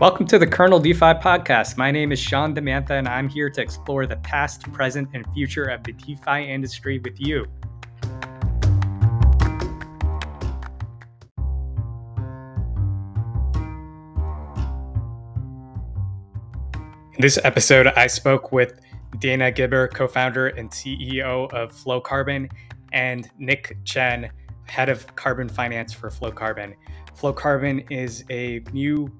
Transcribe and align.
Welcome 0.00 0.28
to 0.28 0.38
the 0.38 0.46
Kernel 0.46 0.78
DeFi 0.78 1.14
podcast. 1.14 1.76
My 1.76 1.90
name 1.90 2.12
is 2.12 2.20
Shawn 2.20 2.54
Dimantha, 2.54 2.90
and 2.90 3.08
I'm 3.08 3.28
here 3.28 3.50
to 3.50 3.60
explore 3.60 4.06
the 4.06 4.14
past, 4.18 4.62
present, 4.72 5.08
and 5.12 5.26
future 5.34 5.64
of 5.64 5.82
the 5.82 5.90
DeFi 5.90 6.48
industry 6.48 7.00
with 7.00 7.20
you. 7.20 7.44
In 17.14 17.18
this 17.18 17.40
episode, 17.42 17.88
I 17.88 18.06
spoke 18.06 18.52
with 18.52 18.78
Dana 19.18 19.50
Gibber, 19.50 19.88
co 19.88 20.06
founder 20.06 20.46
and 20.46 20.70
CEO 20.70 21.52
of 21.52 21.72
Flowcarbon, 21.72 22.48
and 22.92 23.28
Nick 23.36 23.76
Chen, 23.82 24.30
head 24.68 24.90
of 24.90 25.12
carbon 25.16 25.48
finance 25.48 25.92
for 25.92 26.08
Flowcarbon. 26.08 26.74
Flow 27.16 27.32
Carbon 27.32 27.80
is 27.90 28.22
a 28.30 28.62
new 28.72 29.10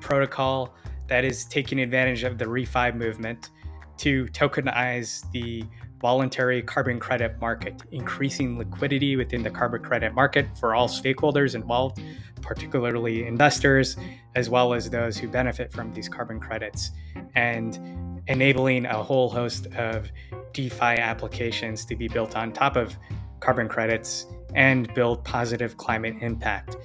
protocol 0.00 0.74
that 1.08 1.24
is 1.24 1.44
taking 1.44 1.80
advantage 1.80 2.22
of 2.22 2.38
the 2.38 2.44
refi 2.44 2.94
movement 2.94 3.50
to 3.98 4.26
tokenize 4.26 5.30
the 5.32 5.64
voluntary 6.00 6.62
carbon 6.62 7.00
credit 7.00 7.40
market, 7.40 7.82
increasing 7.90 8.56
liquidity 8.58 9.16
within 9.16 9.42
the 9.42 9.50
carbon 9.50 9.82
credit 9.82 10.14
market 10.14 10.46
for 10.58 10.74
all 10.74 10.88
stakeholders 10.88 11.54
involved, 11.54 12.00
particularly 12.40 13.26
investors, 13.26 13.96
as 14.36 14.48
well 14.48 14.72
as 14.72 14.88
those 14.90 15.16
who 15.18 15.26
benefit 15.28 15.72
from 15.72 15.92
these 15.92 16.08
carbon 16.08 16.38
credits, 16.38 16.92
and 17.34 18.22
enabling 18.28 18.86
a 18.86 19.02
whole 19.02 19.28
host 19.28 19.66
of 19.74 20.10
DeFi 20.52 20.80
applications 20.80 21.84
to 21.84 21.96
be 21.96 22.06
built 22.06 22.36
on 22.36 22.52
top 22.52 22.76
of 22.76 22.96
carbon 23.40 23.68
credits 23.68 24.26
and 24.54 24.92
build 24.94 25.24
positive 25.24 25.76
climate 25.76 26.14
impact. 26.20 26.76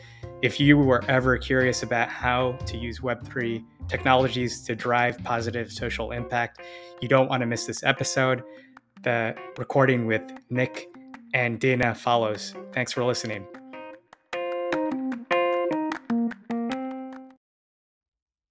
If 0.44 0.60
you 0.60 0.78
were 0.78 1.02
ever 1.08 1.38
curious 1.38 1.84
about 1.84 2.10
how 2.10 2.58
to 2.66 2.78
use 2.78 3.00
Web3 3.00 3.64
technologies 3.88 4.62
to 4.64 4.76
drive 4.76 5.18
positive 5.24 5.72
social 5.72 6.12
impact, 6.12 6.60
you 7.00 7.08
don't 7.08 7.30
want 7.30 7.40
to 7.40 7.46
miss 7.46 7.66
this 7.66 7.82
episode. 7.82 8.44
The 9.04 9.38
recording 9.58 10.06
with 10.06 10.22
Nick 10.50 10.90
and 11.34 11.62
Dana 11.62 11.96
follows. 11.96 12.54
Thanks 12.74 12.92
for 12.92 13.06
listening. 13.06 13.48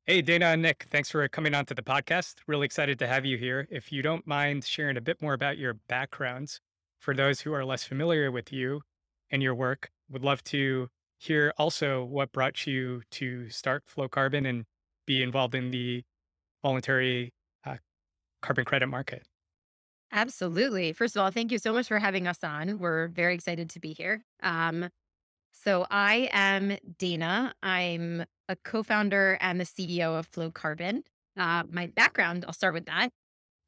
Hey, 0.06 0.22
Dana 0.22 0.46
and 0.46 0.62
Nick, 0.62 0.86
thanks 0.90 1.10
for 1.10 1.28
coming 1.28 1.54
on 1.54 1.66
to 1.66 1.74
the 1.74 1.82
podcast. 1.82 2.36
Really 2.46 2.64
excited 2.64 2.98
to 3.00 3.06
have 3.06 3.26
you 3.26 3.36
here. 3.36 3.68
If 3.70 3.92
you 3.92 4.00
don't 4.00 4.26
mind 4.26 4.64
sharing 4.64 4.96
a 4.96 5.02
bit 5.02 5.20
more 5.20 5.34
about 5.34 5.58
your 5.58 5.74
backgrounds 5.74 6.58
for 7.00 7.14
those 7.14 7.42
who 7.42 7.52
are 7.52 7.66
less 7.66 7.84
familiar 7.84 8.32
with 8.32 8.50
you 8.50 8.80
and 9.30 9.42
your 9.42 9.54
work, 9.54 9.90
would 10.08 10.24
love 10.24 10.42
to 10.44 10.88
hear 11.22 11.52
also 11.56 12.04
what 12.04 12.32
brought 12.32 12.66
you 12.66 13.02
to 13.12 13.48
start 13.48 13.84
Flowcarbon 13.86 14.48
and 14.48 14.64
be 15.06 15.22
involved 15.22 15.54
in 15.54 15.70
the 15.70 16.02
voluntary 16.62 17.32
uh, 17.64 17.76
carbon 18.40 18.64
credit 18.64 18.88
market. 18.88 19.22
Absolutely. 20.10 20.92
First 20.92 21.16
of 21.16 21.22
all, 21.22 21.30
thank 21.30 21.52
you 21.52 21.58
so 21.58 21.72
much 21.72 21.88
for 21.88 21.98
having 21.98 22.26
us 22.26 22.42
on. 22.42 22.78
We're 22.78 23.08
very 23.08 23.34
excited 23.34 23.70
to 23.70 23.80
be 23.80 23.92
here. 23.92 24.24
Um, 24.42 24.88
so, 25.54 25.86
I 25.90 26.30
am 26.32 26.78
Dana. 26.98 27.54
I'm 27.62 28.24
a 28.48 28.56
co 28.56 28.82
founder 28.82 29.38
and 29.40 29.60
the 29.60 29.64
CEO 29.64 30.18
of 30.18 30.30
Flowcarbon. 30.30 31.02
Uh, 31.36 31.64
my 31.70 31.86
background, 31.86 32.44
I'll 32.46 32.54
start 32.54 32.74
with 32.74 32.86
that. 32.86 33.10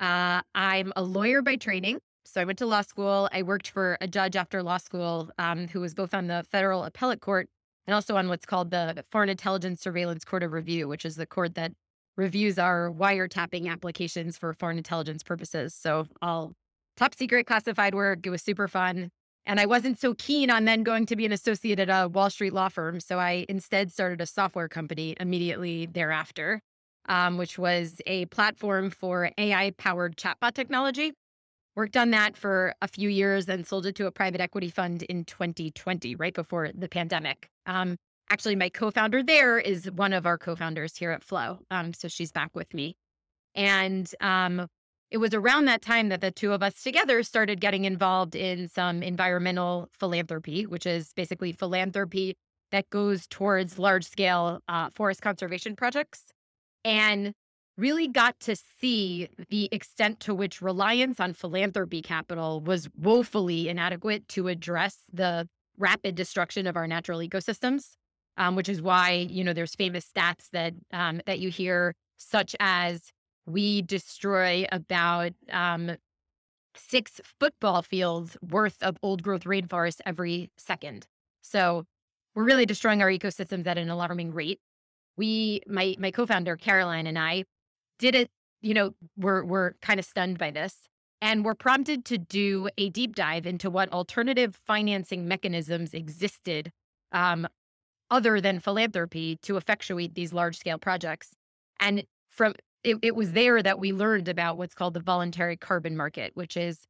Uh, 0.01 0.43
I'm 0.55 0.93
a 0.97 1.03
lawyer 1.03 1.41
by 1.41 1.57
training. 1.57 2.01
So 2.27 2.41
I 2.41 2.45
went 2.45 2.59
to 2.59 2.67
law 2.67 2.83
school. 2.83 3.29
I 3.33 3.43
worked 3.43 3.69
for 3.69 3.99
a 4.01 4.09
judge 4.09 4.37
after 4.37 4.63
law 4.63 4.79
school 4.79 5.31
um, 5.39 5.69
who 5.69 5.81
was 5.81 5.95
both 5.95 6.15
on 6.15 6.27
the 6.27 6.45
federal 6.51 6.85
appellate 6.85 7.21
court 7.21 7.49
and 7.87 7.95
also 7.95 8.17
on 8.17 8.29
what's 8.29 8.47
called 8.47 8.71
the 8.71 9.05
Foreign 9.11 9.29
Intelligence 9.29 9.81
Surveillance 9.81 10.25
Court 10.25 10.43
of 10.43 10.53
Review, 10.53 10.89
which 10.89 11.05
is 11.05 11.17
the 11.17 11.27
court 11.27 11.55
that 11.55 11.73
reviews 12.17 12.59
our 12.59 12.91
wiretapping 12.91 13.71
applications 13.71 14.39
for 14.39 14.53
foreign 14.55 14.79
intelligence 14.79 15.23
purposes. 15.23 15.75
So 15.75 16.07
all 16.23 16.53
top 16.97 17.15
secret 17.15 17.47
classified 17.47 17.95
work. 17.95 18.27
It 18.27 18.31
was 18.31 18.43
super 18.43 18.69
fun. 18.69 19.11
And 19.47 19.61
I 19.61 19.67
wasn't 19.67 20.01
so 20.01 20.15
keen 20.15 20.51
on 20.51 20.65
then 20.65 20.83
going 20.85 21.05
to 21.07 21.17
be 21.17 21.27
an 21.27 21.33
associate 21.33 21.79
at 21.79 21.91
a 21.91 22.09
Wall 22.09 22.31
Street 22.31 22.55
law 22.55 22.69
firm. 22.69 23.01
So 23.01 23.19
I 23.19 23.45
instead 23.49 23.93
started 23.93 24.21
a 24.21 24.27
software 24.27 24.69
company 24.69 25.17
immediately 25.21 25.87
thereafter, 25.87 26.63
um, 27.07 27.37
which 27.37 27.59
was 27.59 28.01
a 28.07 28.25
platform 28.27 28.89
for 28.91 29.31
AI 29.37 29.73
powered 29.77 30.17
chatbot 30.17 30.55
technology. 30.55 31.13
Worked 31.77 31.97
on 31.97 32.11
that 32.11 32.37
for 32.37 32.75
a 32.83 32.89
few 32.89 33.09
years, 33.09 33.47
then 33.47 33.65
sold 33.65 33.87
it 33.87 33.97
to 33.97 34.07
a 34.07 34.13
private 34.13 34.41
equity 34.41 34.71
fund 34.71 35.03
in 35.03 35.25
2020, 35.25 36.15
right 36.15 36.35
before 36.35 36.71
the 36.73 36.89
pandemic. 36.89 37.51
Um, 37.67 37.97
actually, 38.31 38.55
my 38.55 38.69
co 38.69 38.93
founder 38.93 39.23
there 39.23 39.59
is 39.59 39.91
one 39.91 40.13
of 40.13 40.25
our 40.25 40.39
co 40.39 40.55
founders 40.55 40.97
here 40.97 41.11
at 41.11 41.25
Flow. 41.25 41.59
Um, 41.71 41.93
so 41.93 42.07
she's 42.07 42.31
back 42.31 42.55
with 42.55 42.73
me. 42.73 42.97
And 43.57 44.09
um, 44.21 44.69
it 45.11 45.19
was 45.19 45.35
around 45.35 45.65
that 45.67 45.83
time 45.83 46.09
that 46.11 46.21
the 46.21 46.31
two 46.31 46.53
of 46.53 46.63
us 46.63 46.83
together 46.83 47.23
started 47.23 47.61
getting 47.61 47.85
involved 47.85 48.35
in 48.35 48.69
some 48.69 49.03
environmental 49.03 49.89
philanthropy, 49.99 50.67
which 50.67 50.87
is 50.87 51.13
basically 51.15 51.53
philanthropy 51.53 52.37
that 52.73 52.91
goes 52.91 53.27
towards 53.27 53.79
large 53.79 54.05
scale 54.05 54.61
uh, 54.69 54.91
forest 54.95 55.23
conservation 55.23 55.77
projects. 55.77 56.25
And 56.85 57.33
really 57.77 58.09
got 58.09 58.39
to 58.41 58.57
see 58.57 59.29
the 59.49 59.69
extent 59.73 60.21
to 60.21 60.35
which 60.35 60.63
reliance 60.63 61.19
on 61.21 61.33
philanthropy 61.33 62.03
capital 62.03 62.61
was 62.61 62.89
woefully 62.97 63.69
inadequate 63.69 64.29
to 64.29 64.49
address 64.49 64.99
the 65.13 65.49
rapid 65.77 66.15
destruction 66.15 66.67
of 66.67 66.77
our 66.77 66.87
natural 66.87 67.19
ecosystems. 67.21 67.95
Um, 68.37 68.57
which 68.57 68.69
is 68.69 68.83
why 68.83 69.29
you 69.31 69.45
know 69.45 69.53
there's 69.53 69.77
famous 69.77 70.11
stats 70.13 70.51
that 70.51 70.75
um, 70.93 71.21
that 71.25 71.39
you 71.39 71.51
hear, 71.51 71.95
such 72.17 72.57
as 72.59 73.13
we 73.47 73.83
destroy 73.83 74.67
about 74.73 75.33
um, 75.53 75.93
six 76.77 77.21
football 77.39 77.83
fields 77.83 78.37
worth 78.43 78.83
of 78.83 78.97
old 79.03 79.23
growth 79.23 79.45
rainforest 79.45 80.01
every 80.05 80.51
second. 80.57 81.07
So 81.43 81.85
we're 82.35 82.45
really 82.45 82.67
destroying 82.67 83.03
our 83.03 83.09
ecosystems 83.09 83.67
at 83.67 83.79
an 83.79 83.89
alarming 83.89 84.33
rate. 84.33 84.61
We, 85.17 85.61
my 85.69 85.95
my 85.99 86.11
co-founder 86.11 86.57
Caroline 86.57 87.07
and 87.07 87.19
I, 87.19 87.45
did 87.99 88.15
it, 88.15 88.31
you 88.61 88.75
know, 88.75 88.95
we're, 89.17 89.45
we're 89.45 89.73
kind 89.83 89.99
of 89.99 90.07
stunned 90.07 90.39
by 90.39 90.51
this. 90.51 90.77
And 91.23 91.45
we're 91.45 91.55
prompted 91.55 92.05
to 92.07 92.19
do 92.19 92.69
a 92.77 92.91
deep 92.91 93.15
dive 93.15 93.47
into 93.47 93.71
what 93.71 93.91
alternative 93.93 94.61
financing 94.67 95.27
mechanisms 95.27 95.95
existed 95.95 96.71
um, 97.13 97.49
other 98.11 98.41
than 98.41 98.61
philanthropy 98.61 99.37
to 99.43 99.57
effectuate 99.57 100.15
these 100.15 100.35
large 100.35 100.57
scale 100.59 100.79
projects. 100.79 101.31
And 101.81 102.05
from 102.29 102.55
it, 102.83 102.99
it 103.01 103.17
was 103.17 103.33
there 103.33 103.63
that 103.63 103.79
we 103.79 103.93
learned 103.93 104.29
about 104.29 104.59
what's 104.59 104.75
called 104.75 104.95
the 104.95 105.01
voluntary 105.01 105.57
carbon 105.57 105.97
market, 105.97 106.33
which 106.35 106.57
is 106.57 106.87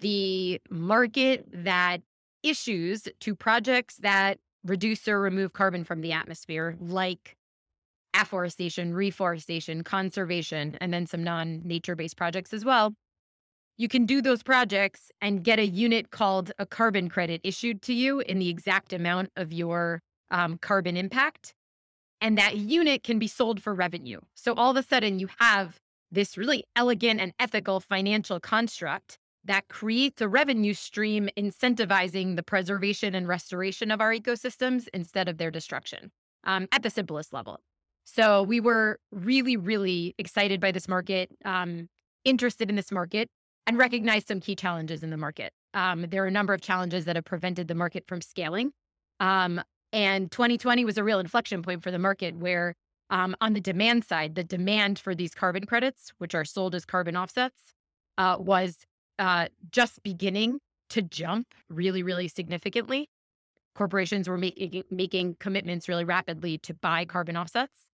the 0.00 0.60
market 0.70 1.46
that 1.52 2.00
issues 2.42 3.06
to 3.20 3.34
projects 3.34 3.96
that 3.96 4.38
reduce 4.64 5.06
or 5.06 5.20
remove 5.20 5.52
carbon 5.52 5.84
from 5.84 6.00
the 6.00 6.12
atmosphere, 6.12 6.76
like 6.80 7.36
afforestation, 8.14 8.94
reforestation, 8.94 9.82
conservation, 9.82 10.76
and 10.80 10.92
then 10.92 11.06
some 11.06 11.22
non 11.22 11.60
nature 11.64 11.96
based 11.96 12.16
projects 12.16 12.52
as 12.52 12.64
well. 12.64 12.94
You 13.76 13.88
can 13.88 14.06
do 14.06 14.22
those 14.22 14.42
projects 14.42 15.10
and 15.20 15.42
get 15.42 15.58
a 15.58 15.66
unit 15.66 16.10
called 16.10 16.52
a 16.58 16.66
carbon 16.66 17.08
credit 17.08 17.40
issued 17.42 17.82
to 17.82 17.92
you 17.92 18.20
in 18.20 18.38
the 18.38 18.48
exact 18.48 18.92
amount 18.92 19.30
of 19.36 19.52
your 19.52 20.00
um, 20.30 20.58
carbon 20.58 20.96
impact. 20.96 21.54
And 22.20 22.38
that 22.38 22.56
unit 22.56 23.02
can 23.02 23.18
be 23.18 23.26
sold 23.26 23.60
for 23.60 23.74
revenue. 23.74 24.20
So 24.34 24.54
all 24.54 24.70
of 24.70 24.76
a 24.76 24.82
sudden, 24.82 25.18
you 25.18 25.28
have 25.40 25.76
this 26.10 26.38
really 26.38 26.64
elegant 26.76 27.20
and 27.20 27.32
ethical 27.40 27.80
financial 27.80 28.38
construct 28.38 29.18
that 29.44 29.68
creates 29.68 30.22
a 30.22 30.28
revenue 30.28 30.72
stream 30.72 31.28
incentivizing 31.36 32.36
the 32.36 32.42
preservation 32.42 33.14
and 33.14 33.28
restoration 33.28 33.90
of 33.90 34.00
our 34.00 34.12
ecosystems 34.14 34.88
instead 34.94 35.28
of 35.28 35.36
their 35.36 35.50
destruction 35.50 36.10
um, 36.44 36.68
at 36.72 36.82
the 36.82 36.90
simplest 36.90 37.32
level. 37.32 37.60
So 38.04 38.42
we 38.42 38.60
were 38.60 38.98
really, 39.10 39.56
really 39.56 40.14
excited 40.18 40.60
by 40.60 40.72
this 40.72 40.88
market, 40.88 41.30
um, 41.44 41.88
interested 42.24 42.70
in 42.70 42.76
this 42.76 42.92
market, 42.92 43.28
and 43.66 43.78
recognized 43.78 44.28
some 44.28 44.40
key 44.40 44.54
challenges 44.54 45.02
in 45.02 45.10
the 45.10 45.16
market. 45.16 45.52
Um, 45.72 46.02
there 46.08 46.22
are 46.22 46.26
a 46.26 46.30
number 46.30 46.54
of 46.54 46.60
challenges 46.60 47.06
that 47.06 47.16
have 47.16 47.24
prevented 47.24 47.66
the 47.68 47.74
market 47.74 48.06
from 48.06 48.20
scaling. 48.20 48.72
Um, 49.20 49.60
and 49.92 50.30
2020 50.30 50.84
was 50.84 50.98
a 50.98 51.04
real 51.04 51.18
inflection 51.18 51.62
point 51.62 51.82
for 51.82 51.90
the 51.90 51.98
market 51.98 52.36
where, 52.36 52.74
um, 53.10 53.34
on 53.40 53.52
the 53.52 53.60
demand 53.60 54.04
side, 54.04 54.34
the 54.34 54.44
demand 54.44 54.98
for 54.98 55.14
these 55.14 55.34
carbon 55.34 55.66
credits, 55.66 56.12
which 56.18 56.34
are 56.34 56.44
sold 56.44 56.74
as 56.74 56.84
carbon 56.84 57.16
offsets, 57.16 57.74
uh, 58.18 58.36
was 58.38 58.78
uh, 59.18 59.48
just 59.70 60.02
beginning 60.02 60.58
to 60.90 61.02
jump 61.02 61.54
really, 61.68 62.02
really 62.02 62.28
significantly. 62.28 63.08
Corporations 63.74 64.28
were 64.28 64.38
making 64.38 64.84
making 64.90 65.36
commitments 65.40 65.88
really 65.88 66.04
rapidly 66.04 66.58
to 66.58 66.74
buy 66.74 67.04
carbon 67.04 67.36
offsets. 67.36 67.93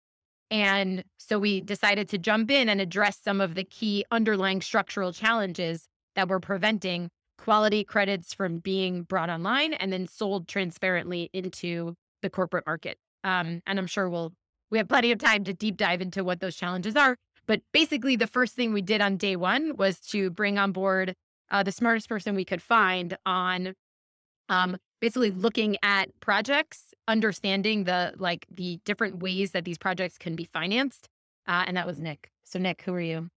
And 0.50 1.04
so 1.18 1.40
we 1.40 1.62
decided 1.62 2.08
to 2.10 2.18
jump 2.18 2.50
in 2.52 2.70
and 2.70 2.80
address 2.80 3.20
some 3.22 3.42
of 3.42 3.56
the 3.56 3.64
key 3.64 4.06
underlying 4.12 4.62
structural 4.62 5.12
challenges 5.12 5.88
that 6.16 6.30
were 6.30 6.40
preventing 6.40 7.10
quality 7.38 7.84
credits 7.84 8.34
from 8.34 8.60
being 8.60 9.04
brought 9.04 9.30
online 9.30 9.74
and 9.74 9.92
then 9.92 10.08
sold 10.08 10.48
transparently 10.48 11.30
into 11.34 11.96
the 12.22 12.30
corporate 12.30 12.66
market. 12.66 12.98
Um, 13.24 13.62
and 13.68 13.78
I'm 13.78 13.88
sure 13.88 14.10
we'll 14.10 14.34
we 14.70 14.78
have 14.80 14.90
plenty 14.90 15.12
of 15.12 15.20
time 15.20 15.46
to 15.46 15.54
deep 15.54 15.78
dive 15.78 16.02
into 16.02 16.24
what 16.24 16.42
those 16.42 16.56
challenges 16.56 16.96
are. 16.96 17.16
But 17.46 17.62
basically, 17.72 18.18
the 18.18 18.28
first 18.28 18.54
thing 18.54 18.74
we 18.74 18.82
did 18.82 19.00
on 19.00 19.16
day 19.16 19.38
one 19.38 19.78
was 19.78 20.00
to 20.12 20.30
bring 20.30 20.58
on 20.58 20.74
board 20.74 21.14
uh, 21.50 21.64
the 21.64 21.72
smartest 21.72 22.10
person 22.10 22.36
we 22.36 22.44
could 22.44 22.62
find 22.62 23.18
on 23.26 23.74
um, 24.50 24.78
basically 25.00 25.32
looking 25.32 25.78
at 25.84 26.10
projects, 26.20 26.94
understanding 27.08 27.84
the 27.86 28.14
like 28.18 28.46
the 28.52 28.80
different 28.86 29.20
ways 29.22 29.52
that 29.52 29.66
these 29.66 29.78
projects 29.78 30.18
can 30.18 30.36
be 30.36 30.46
financed. 30.46 31.08
Uh, 31.48 31.64
and 31.66 31.78
that 31.78 31.88
was 31.88 32.00
Nick. 32.00 32.32
So, 32.44 32.60
Nick, 32.60 32.82
who 32.82 32.94
are 32.94 33.02
you? 33.02 33.30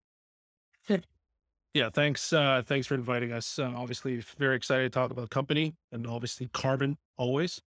Yeah, 1.73 1.89
thanks. 1.89 2.33
Uh, 2.33 2.61
thanks 2.65 2.85
for 2.85 2.95
inviting 2.95 3.31
us. 3.31 3.57
Obviously, 3.57 4.21
very 4.37 4.57
excited 4.57 4.83
to 4.83 4.89
talk 4.89 5.11
about 5.11 5.29
company 5.29 5.73
and 5.93 6.05
obviously 6.05 6.49
carbon 6.51 6.97
always. 7.17 7.61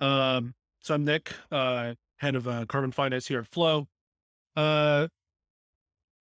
Um, 0.00 0.54
so 0.80 0.94
I'm 0.94 1.04
Nick, 1.04 1.32
uh, 1.52 1.94
head 2.16 2.34
of 2.34 2.48
uh, 2.48 2.66
carbon 2.66 2.90
finance 2.90 3.28
here 3.28 3.38
at 3.38 3.46
Flow. 3.46 3.86
Uh, 4.56 5.06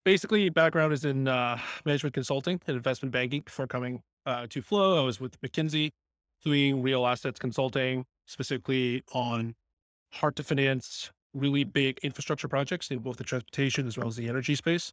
basically, 0.06 0.50
background 0.50 0.94
is 0.94 1.06
in 1.06 1.28
uh, 1.28 1.58
management 1.86 2.14
consulting 2.14 2.62
and 2.68 2.78
investment 2.78 3.12
banking. 3.12 3.42
Before 3.42 3.66
coming 3.66 4.02
uh, 4.28 4.46
to 4.52 4.62
Flow, 4.62 5.02
I 5.02 5.04
was 5.04 5.20
with 5.20 5.40
McKinsey 5.42 5.90
doing 6.44 6.81
real 6.81 7.06
assets 7.06 7.40
consulting, 7.40 8.06
specifically 8.25 9.04
on 9.13 9.56
hard 10.12 10.36
to 10.36 10.44
finance, 10.44 11.12
really 11.34 11.63
big 11.63 11.98
infrastructure 12.04 12.48
projects 12.48 12.92
in 12.92 13.00
both 13.00 13.18
the 13.18 13.24
transportation 13.24 13.88
as 13.88 13.98
well 13.98 14.07
as 14.07 14.16
the 14.16 14.28
energy 14.28 14.56
space. 14.56 14.92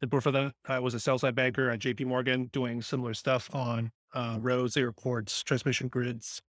And 0.00 0.10
before 0.10 0.32
that, 0.32 0.52
I 0.66 0.78
was 0.78 0.94
a 0.94 1.00
sell 1.00 1.18
side 1.18 1.34
banker 1.34 1.70
at 1.70 1.78
JP 1.78 2.06
Morgan 2.06 2.50
doing 2.52 2.82
similar 2.82 3.14
stuff 3.14 3.54
on 3.54 3.90
uh, 4.14 4.38
roads, 4.40 4.76
airports, 4.76 5.42
transmission 5.42 5.88
grids, 5.88 6.40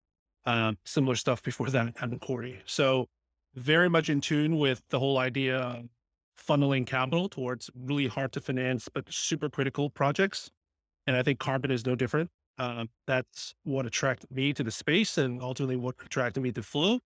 um, 0.46 0.78
similar 0.84 1.14
stuff 1.14 1.42
before 1.42 1.68
that 1.70 1.94
at 2.00 2.10
Macquarie. 2.10 2.60
So 2.64 3.06
very 3.54 3.90
much 3.90 4.08
in 4.08 4.20
tune 4.20 4.58
with 4.58 4.82
the 4.88 4.98
whole 4.98 5.18
idea 5.18 5.58
of 5.58 5.84
funneling 6.38 6.86
capital 6.86 7.28
towards 7.28 7.70
really 7.74 8.06
hard 8.06 8.32
to 8.32 8.40
finance, 8.40 8.88
but 8.92 9.04
super 9.12 9.48
critical 9.48 9.90
projects. 9.90 10.50
And 11.06 11.16
I 11.16 11.22
think 11.22 11.38
carbon 11.38 11.70
is 11.70 11.84
no 11.84 11.94
different. 11.94 12.30
Um, 12.58 12.88
that's 13.06 13.54
what 13.64 13.86
attracted 13.86 14.30
me 14.30 14.52
to 14.52 14.62
the 14.62 14.70
space 14.70 15.18
and 15.18 15.42
ultimately 15.42 15.76
what 15.76 15.96
attracted 16.04 16.42
me 16.42 16.52
to 16.52 16.62
Flow. 16.62 17.00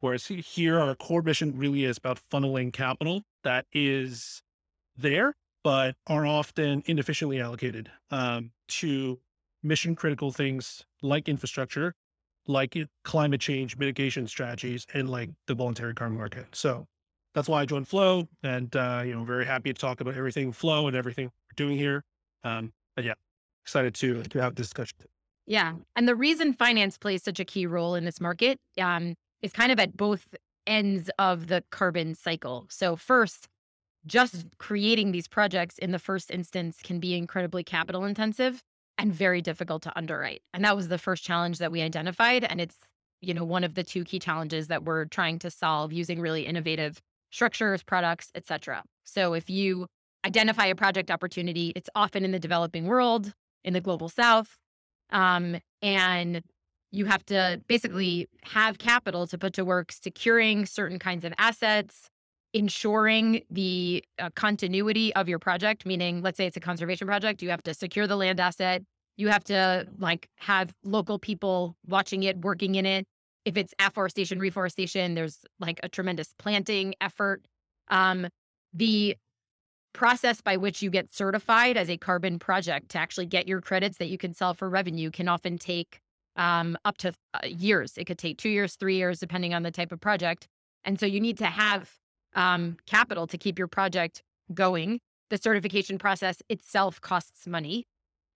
Whereas 0.00 0.26
here, 0.26 0.80
our 0.80 0.94
core 0.94 1.22
mission 1.22 1.56
really 1.56 1.84
is 1.84 1.98
about 1.98 2.20
funneling 2.30 2.72
capital 2.72 3.22
that 3.44 3.66
is 3.72 4.42
there, 4.96 5.34
but 5.62 5.94
are 6.06 6.26
often 6.26 6.82
inefficiently 6.86 7.40
allocated 7.40 7.90
um, 8.10 8.50
to 8.68 9.18
mission 9.62 9.94
critical 9.94 10.32
things 10.32 10.84
like 11.02 11.28
infrastructure, 11.28 11.94
like 12.46 12.76
climate 13.04 13.40
change 13.40 13.76
mitigation 13.76 14.26
strategies, 14.26 14.86
and 14.94 15.10
like 15.10 15.30
the 15.46 15.54
voluntary 15.54 15.94
carbon 15.94 16.16
market. 16.16 16.46
So 16.52 16.86
that's 17.34 17.48
why 17.48 17.60
I 17.60 17.66
joined 17.66 17.86
Flow, 17.86 18.26
and 18.42 18.74
uh, 18.74 19.02
you 19.04 19.14
know, 19.14 19.24
very 19.24 19.44
happy 19.44 19.72
to 19.72 19.78
talk 19.78 20.00
about 20.00 20.14
everything 20.14 20.50
Flow 20.50 20.88
and 20.88 20.96
everything 20.96 21.26
we're 21.26 21.54
doing 21.56 21.76
here. 21.76 22.02
Um, 22.42 22.72
but 22.96 23.04
yeah, 23.04 23.14
excited 23.64 23.94
to 23.94 24.22
to 24.24 24.40
have 24.40 24.54
discussion. 24.54 24.98
Yeah, 25.46 25.74
and 25.96 26.06
the 26.06 26.14
reason 26.14 26.52
finance 26.52 26.96
plays 26.98 27.22
such 27.22 27.40
a 27.40 27.44
key 27.44 27.66
role 27.66 27.94
in 27.94 28.04
this 28.04 28.20
market 28.20 28.58
um, 28.80 29.14
is 29.42 29.52
kind 29.52 29.72
of 29.72 29.80
at 29.80 29.96
both 29.96 30.26
ends 30.66 31.10
of 31.18 31.48
the 31.48 31.64
carbon 31.70 32.14
cycle. 32.14 32.66
So 32.68 32.94
first, 32.94 33.48
just 34.06 34.46
creating 34.58 35.12
these 35.12 35.26
projects 35.26 35.76
in 35.78 35.90
the 35.90 35.98
first 35.98 36.30
instance 36.30 36.78
can 36.82 37.00
be 37.00 37.16
incredibly 37.16 37.64
capital 37.64 38.04
intensive 38.04 38.62
and 38.96 39.12
very 39.12 39.42
difficult 39.42 39.82
to 39.82 39.96
underwrite. 39.96 40.42
And 40.54 40.64
that 40.64 40.76
was 40.76 40.88
the 40.88 40.98
first 40.98 41.24
challenge 41.24 41.58
that 41.58 41.72
we 41.72 41.82
identified. 41.82 42.44
And 42.44 42.60
it's, 42.60 42.76
you 43.20 43.34
know, 43.34 43.44
one 43.44 43.64
of 43.64 43.74
the 43.74 43.82
two 43.82 44.04
key 44.04 44.18
challenges 44.18 44.68
that 44.68 44.84
we're 44.84 45.06
trying 45.06 45.38
to 45.40 45.50
solve 45.50 45.92
using 45.92 46.20
really 46.20 46.46
innovative 46.46 47.00
structures, 47.30 47.82
products, 47.82 48.30
et 48.34 48.46
cetera. 48.46 48.82
So 49.04 49.32
if 49.32 49.50
you 49.50 49.86
identify 50.24 50.66
a 50.66 50.74
project 50.74 51.10
opportunity, 51.10 51.72
it's 51.74 51.88
often 51.94 52.24
in 52.24 52.30
the 52.30 52.38
developing 52.38 52.86
world, 52.86 53.32
in 53.64 53.72
the 53.72 53.80
global 53.80 54.08
south. 54.08 54.58
Um, 55.10 55.56
and 55.82 56.42
you 56.92 57.06
have 57.06 57.24
to 57.26 57.60
basically 57.68 58.28
have 58.42 58.78
capital 58.78 59.26
to 59.28 59.38
put 59.38 59.52
to 59.54 59.64
work 59.64 59.92
securing 59.92 60.66
certain 60.66 60.98
kinds 60.98 61.24
of 61.24 61.32
assets, 61.38 62.10
ensuring 62.52 63.42
the 63.50 64.02
uh, 64.18 64.30
continuity 64.34 65.14
of 65.14 65.28
your 65.28 65.38
project, 65.38 65.86
meaning, 65.86 66.20
let's 66.22 66.36
say 66.36 66.46
it's 66.46 66.56
a 66.56 66.60
conservation 66.60 67.06
project, 67.06 67.42
you 67.42 67.50
have 67.50 67.62
to 67.62 67.74
secure 67.74 68.06
the 68.06 68.16
land 68.16 68.40
asset. 68.40 68.82
You 69.16 69.28
have 69.28 69.44
to 69.44 69.86
like 69.98 70.28
have 70.38 70.72
local 70.82 71.18
people 71.18 71.76
watching 71.86 72.22
it, 72.22 72.38
working 72.38 72.74
in 72.74 72.86
it. 72.86 73.06
If 73.44 73.56
it's 73.56 73.74
afforestation, 73.78 74.38
reforestation, 74.38 75.14
there's 75.14 75.38
like 75.58 75.78
a 75.82 75.88
tremendous 75.88 76.34
planting 76.38 76.94
effort. 77.00 77.46
Um, 77.88 78.28
the 78.72 79.16
process 79.92 80.40
by 80.40 80.56
which 80.56 80.82
you 80.82 80.90
get 80.90 81.12
certified 81.12 81.76
as 81.76 81.90
a 81.90 81.96
carbon 81.96 82.38
project 82.38 82.90
to 82.90 82.98
actually 82.98 83.26
get 83.26 83.48
your 83.48 83.60
credits 83.60 83.98
that 83.98 84.08
you 84.08 84.18
can 84.18 84.34
sell 84.34 84.54
for 84.54 84.68
revenue 84.68 85.10
can 85.10 85.28
often 85.28 85.58
take 85.58 86.00
um, 86.36 86.76
up 86.84 86.96
to 86.98 87.12
uh, 87.34 87.46
years. 87.46 87.98
It 87.98 88.06
could 88.06 88.18
take 88.18 88.38
two 88.38 88.48
years, 88.48 88.76
three 88.76 88.96
years, 88.96 89.20
depending 89.20 89.54
on 89.54 89.62
the 89.62 89.70
type 89.70 89.92
of 89.92 90.00
project. 90.00 90.48
And 90.84 90.98
so 90.98 91.06
you 91.06 91.20
need 91.20 91.38
to 91.38 91.46
have 91.46 91.90
um, 92.34 92.76
capital 92.86 93.26
to 93.26 93.38
keep 93.38 93.58
your 93.58 93.68
project 93.68 94.22
going. 94.54 95.00
The 95.30 95.38
certification 95.38 95.98
process 95.98 96.42
itself 96.48 97.00
costs 97.00 97.46
money, 97.46 97.86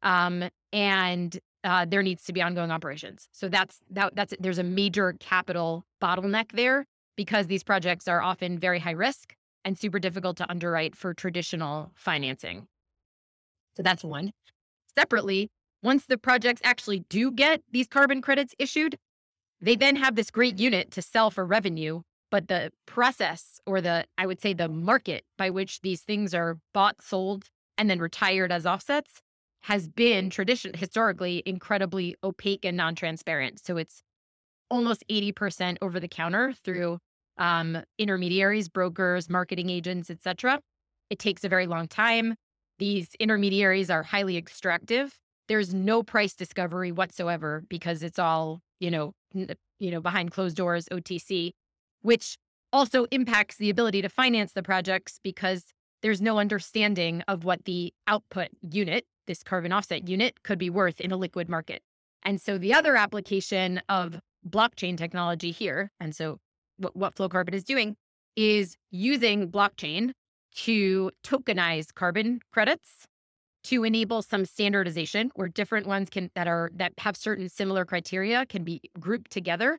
um, 0.02 0.48
and 0.72 1.38
uh, 1.64 1.86
there 1.86 2.02
needs 2.02 2.24
to 2.24 2.32
be 2.32 2.42
ongoing 2.42 2.70
operations. 2.70 3.28
So 3.32 3.48
that's 3.48 3.80
that, 3.90 4.14
that's 4.14 4.34
there's 4.38 4.58
a 4.58 4.64
major 4.64 5.14
capital 5.18 5.84
bottleneck 6.02 6.52
there 6.52 6.86
because 7.16 7.46
these 7.46 7.64
projects 7.64 8.06
are 8.06 8.20
often 8.20 8.58
very 8.58 8.78
high 8.78 8.92
risk 8.92 9.34
and 9.64 9.78
super 9.78 9.98
difficult 9.98 10.36
to 10.38 10.50
underwrite 10.50 10.96
for 10.96 11.14
traditional 11.14 11.92
financing. 11.94 12.66
So 13.76 13.82
that's 13.82 14.04
one. 14.04 14.32
Separately, 14.96 15.50
once 15.82 16.06
the 16.06 16.18
projects 16.18 16.60
actually 16.64 17.00
do 17.08 17.30
get 17.30 17.62
these 17.70 17.88
carbon 17.88 18.22
credits 18.22 18.54
issued, 18.58 18.96
they 19.60 19.76
then 19.76 19.96
have 19.96 20.14
this 20.14 20.30
great 20.30 20.58
unit 20.58 20.90
to 20.92 21.02
sell 21.02 21.30
for 21.30 21.44
revenue 21.44 22.02
but 22.30 22.48
the 22.48 22.72
process 22.86 23.60
or 23.64 23.80
the 23.80 24.04
i 24.18 24.26
would 24.26 24.40
say 24.40 24.52
the 24.52 24.68
market 24.68 25.24
by 25.38 25.50
which 25.50 25.80
these 25.82 26.00
things 26.02 26.34
are 26.34 26.58
bought 26.72 27.00
sold 27.00 27.44
and 27.78 27.88
then 27.88 28.00
retired 28.00 28.50
as 28.50 28.66
offsets 28.66 29.22
has 29.62 29.86
been 29.86 30.30
tradition 30.30 30.74
historically 30.74 31.44
incredibly 31.46 32.16
opaque 32.24 32.64
and 32.64 32.76
non-transparent 32.76 33.64
so 33.64 33.76
it's 33.76 34.02
almost 34.68 35.04
80% 35.08 35.76
over 35.80 36.00
the 36.00 36.08
counter 36.08 36.52
through 36.64 36.98
um, 37.38 37.82
intermediaries 37.98 38.68
brokers 38.68 39.28
marketing 39.28 39.70
agents 39.70 40.10
etc 40.10 40.60
it 41.10 41.18
takes 41.18 41.44
a 41.44 41.48
very 41.48 41.66
long 41.66 41.86
time. 41.88 42.34
These 42.78 43.14
intermediaries 43.20 43.90
are 43.90 44.02
highly 44.02 44.36
extractive. 44.36 45.14
There's 45.48 45.74
no 45.74 46.02
price 46.02 46.34
discovery 46.34 46.90
whatsoever 46.92 47.62
because 47.68 48.02
it's 48.02 48.18
all 48.18 48.60
you 48.80 48.90
know 48.90 49.12
you 49.32 49.90
know 49.90 50.00
behind 50.00 50.30
closed 50.30 50.56
doors 50.56 50.88
otc 50.90 51.50
which 52.02 52.36
also 52.72 53.04
impacts 53.10 53.56
the 53.56 53.70
ability 53.70 54.02
to 54.02 54.08
finance 54.08 54.52
the 54.52 54.62
projects 54.62 55.18
because 55.22 55.64
there's 56.02 56.20
no 56.20 56.38
understanding 56.38 57.22
of 57.28 57.44
what 57.44 57.64
the 57.64 57.92
output 58.06 58.48
unit, 58.60 59.06
this 59.26 59.42
carbon 59.42 59.72
offset 59.72 60.08
unit, 60.08 60.42
could 60.42 60.58
be 60.58 60.68
worth 60.68 61.00
in 61.00 61.12
a 61.12 61.16
liquid 61.16 61.48
market. 61.48 61.82
And 62.24 62.40
so 62.40 62.58
the 62.58 62.74
other 62.74 62.96
application 62.96 63.80
of 63.88 64.20
blockchain 64.46 64.98
technology 64.98 65.50
here, 65.50 65.90
and 65.98 66.14
so 66.14 66.38
what, 66.76 66.96
what 66.96 67.14
Flowcarbon 67.14 67.54
is 67.54 67.64
doing 67.64 67.96
is 68.36 68.76
using 68.90 69.50
blockchain 69.50 70.12
to 70.54 71.10
tokenize 71.24 71.92
carbon 71.94 72.40
credits 72.52 73.06
to 73.64 73.82
enable 73.84 74.22
some 74.22 74.44
standardization 74.44 75.30
where 75.34 75.48
different 75.48 75.86
ones 75.86 76.10
can 76.10 76.30
that 76.34 76.46
are 76.46 76.70
that 76.74 76.92
have 76.98 77.16
certain 77.16 77.48
similar 77.48 77.84
criteria 77.84 78.44
can 78.46 78.62
be 78.62 78.80
grouped 79.00 79.30
together 79.30 79.78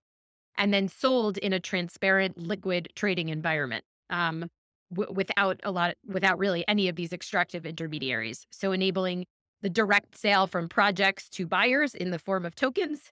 and 0.57 0.73
then 0.73 0.87
sold 0.87 1.37
in 1.37 1.53
a 1.53 1.59
transparent 1.59 2.37
liquid 2.37 2.89
trading 2.95 3.29
environment 3.29 3.83
um, 4.09 4.49
w- 4.93 5.11
without 5.13 5.59
a 5.63 5.71
lot, 5.71 5.95
without 6.07 6.39
really 6.39 6.65
any 6.67 6.87
of 6.87 6.95
these 6.95 7.13
extractive 7.13 7.65
intermediaries. 7.65 8.45
So 8.51 8.71
enabling 8.71 9.25
the 9.61 9.69
direct 9.69 10.17
sale 10.17 10.47
from 10.47 10.69
projects 10.69 11.29
to 11.29 11.45
buyers 11.45 11.93
in 11.95 12.11
the 12.11 12.19
form 12.19 12.45
of 12.45 12.55
tokens 12.55 13.11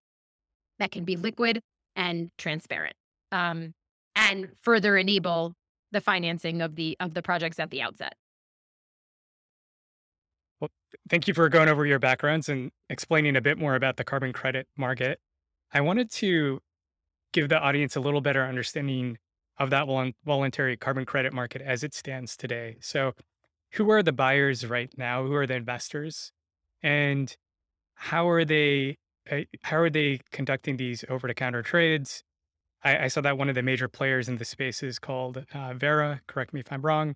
that 0.80 0.92
can 0.92 1.04
be 1.04 1.16
liquid 1.16 1.62
and 1.96 2.30
transparent, 2.38 2.96
um, 3.34 3.74
and 4.16 4.50
further 4.62 4.96
enable 4.96 5.56
the 5.92 6.00
financing 6.00 6.62
of 6.62 6.76
the 6.76 6.96
of 7.00 7.14
the 7.14 7.22
projects 7.22 7.60
at 7.60 7.72
the 7.72 7.82
outset. 7.82 8.14
Well, 10.62 10.70
thank 11.10 11.28
you 11.28 11.34
for 11.34 11.50
going 11.50 11.68
over 11.68 11.86
your 11.86 12.00
backgrounds 12.00 12.48
and 12.48 12.72
explaining 12.90 13.36
a 13.36 13.42
bit 13.42 13.58
more 13.58 13.76
about 13.76 13.98
the 13.98 14.04
carbon 14.06 14.32
credit 14.32 14.68
market. 14.78 15.20
I 15.74 15.82
wanted 15.82 16.12
to 16.12 16.62
give 17.34 17.50
the 17.50 17.60
audience 17.60 17.96
a 17.96 18.00
little 18.00 18.22
better 18.22 18.46
understanding 18.46 19.18
of 19.58 19.72
that 19.72 19.88
voluntary 20.24 20.78
carbon 20.78 21.06
credit 21.06 21.34
market 21.34 21.62
as 21.62 21.84
it 21.84 21.94
stands 21.94 22.38
today. 22.38 22.78
So, 22.80 23.14
who 23.74 23.90
are 23.90 24.04
the 24.04 24.12
buyers 24.12 24.66
right 24.66 24.92
now? 24.98 25.24
Who 25.26 25.34
are 25.34 25.48
the 25.48 25.56
investors? 25.56 26.32
And 26.82 27.36
how 27.96 28.30
are 28.30 28.46
they 28.46 28.98
uh, 29.32 29.42
how 29.64 29.78
are 29.78 29.90
they 29.90 30.20
conducting 30.32 30.78
these 30.78 31.04
over 31.10 31.28
the 31.28 31.34
counter 31.34 31.62
trades? 31.62 32.24
I, 32.84 33.06
I, 33.06 33.08
saw 33.08 33.22
that 33.22 33.38
one 33.38 33.50
of 33.50 33.56
the 33.56 33.62
major 33.62 33.88
players 33.88 34.28
in 34.28 34.38
the 34.38 34.46
space 34.46 34.84
is 34.84 35.00
called 35.00 35.46
uh, 35.54 35.74
Verra. 35.74 36.22
Correct 36.28 36.54
me 36.54 36.60
if 36.60 36.72
I'm 36.72 36.82
wrong, 36.82 37.16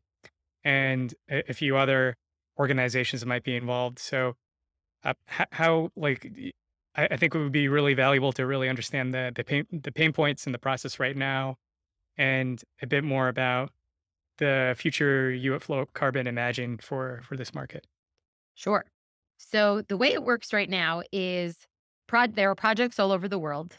and 0.63 1.13
a, 1.29 1.50
a 1.50 1.53
few 1.53 1.77
other 1.77 2.15
organizations 2.57 3.21
that 3.21 3.27
might 3.27 3.43
be 3.43 3.55
involved. 3.55 4.00
So, 4.00 4.36
uh, 5.03 5.13
how 5.27 5.89
like 5.95 6.31
I, 6.95 7.07
I, 7.12 7.17
think 7.17 7.36
it 7.36 7.39
would 7.39 7.51
be 7.51 7.67
really 7.67 7.93
valuable 7.93 8.31
to 8.33 8.45
really 8.45 8.69
understand 8.69 9.13
the 9.13 9.31
the 9.36 9.43
pain 9.43 9.65
the 9.71 9.91
pain 9.91 10.13
points 10.13 10.45
in 10.45 10.51
the 10.51 10.59
process 10.59 11.00
right 11.00 11.15
now, 11.15 11.57
and 12.17 12.62
a 12.81 12.88
bit 12.88 13.03
more 13.03 13.27
about 13.27 13.71
the 14.38 14.75
future 14.77 15.31
you 15.31 15.55
at 15.55 15.62
Flowcarbon 15.62 16.27
imagine 16.27 16.77
for 16.77 17.21
for 17.24 17.36
this 17.36 17.53
market. 17.53 17.86
Sure. 18.55 18.86
So 19.38 19.83
the 19.88 19.97
way 19.97 20.13
it 20.13 20.24
works 20.24 20.51
right 20.51 20.69
now 20.69 21.03
is 21.12 21.67
prod 22.07 22.36
there 22.36 22.50
are 22.50 22.55
projects 22.55 23.00
all 23.00 23.12
over 23.12 23.27
the 23.27 23.39
world. 23.39 23.75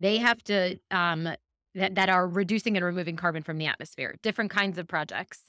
They 0.00 0.18
have 0.18 0.42
to 0.44 0.78
um, 0.90 1.28
that, 1.74 1.94
that 1.94 2.08
are 2.08 2.26
reducing 2.26 2.76
and 2.76 2.84
removing 2.84 3.16
carbon 3.16 3.42
from 3.42 3.58
the 3.58 3.66
atmosphere, 3.66 4.16
different 4.22 4.50
kinds 4.50 4.78
of 4.78 4.88
projects. 4.88 5.44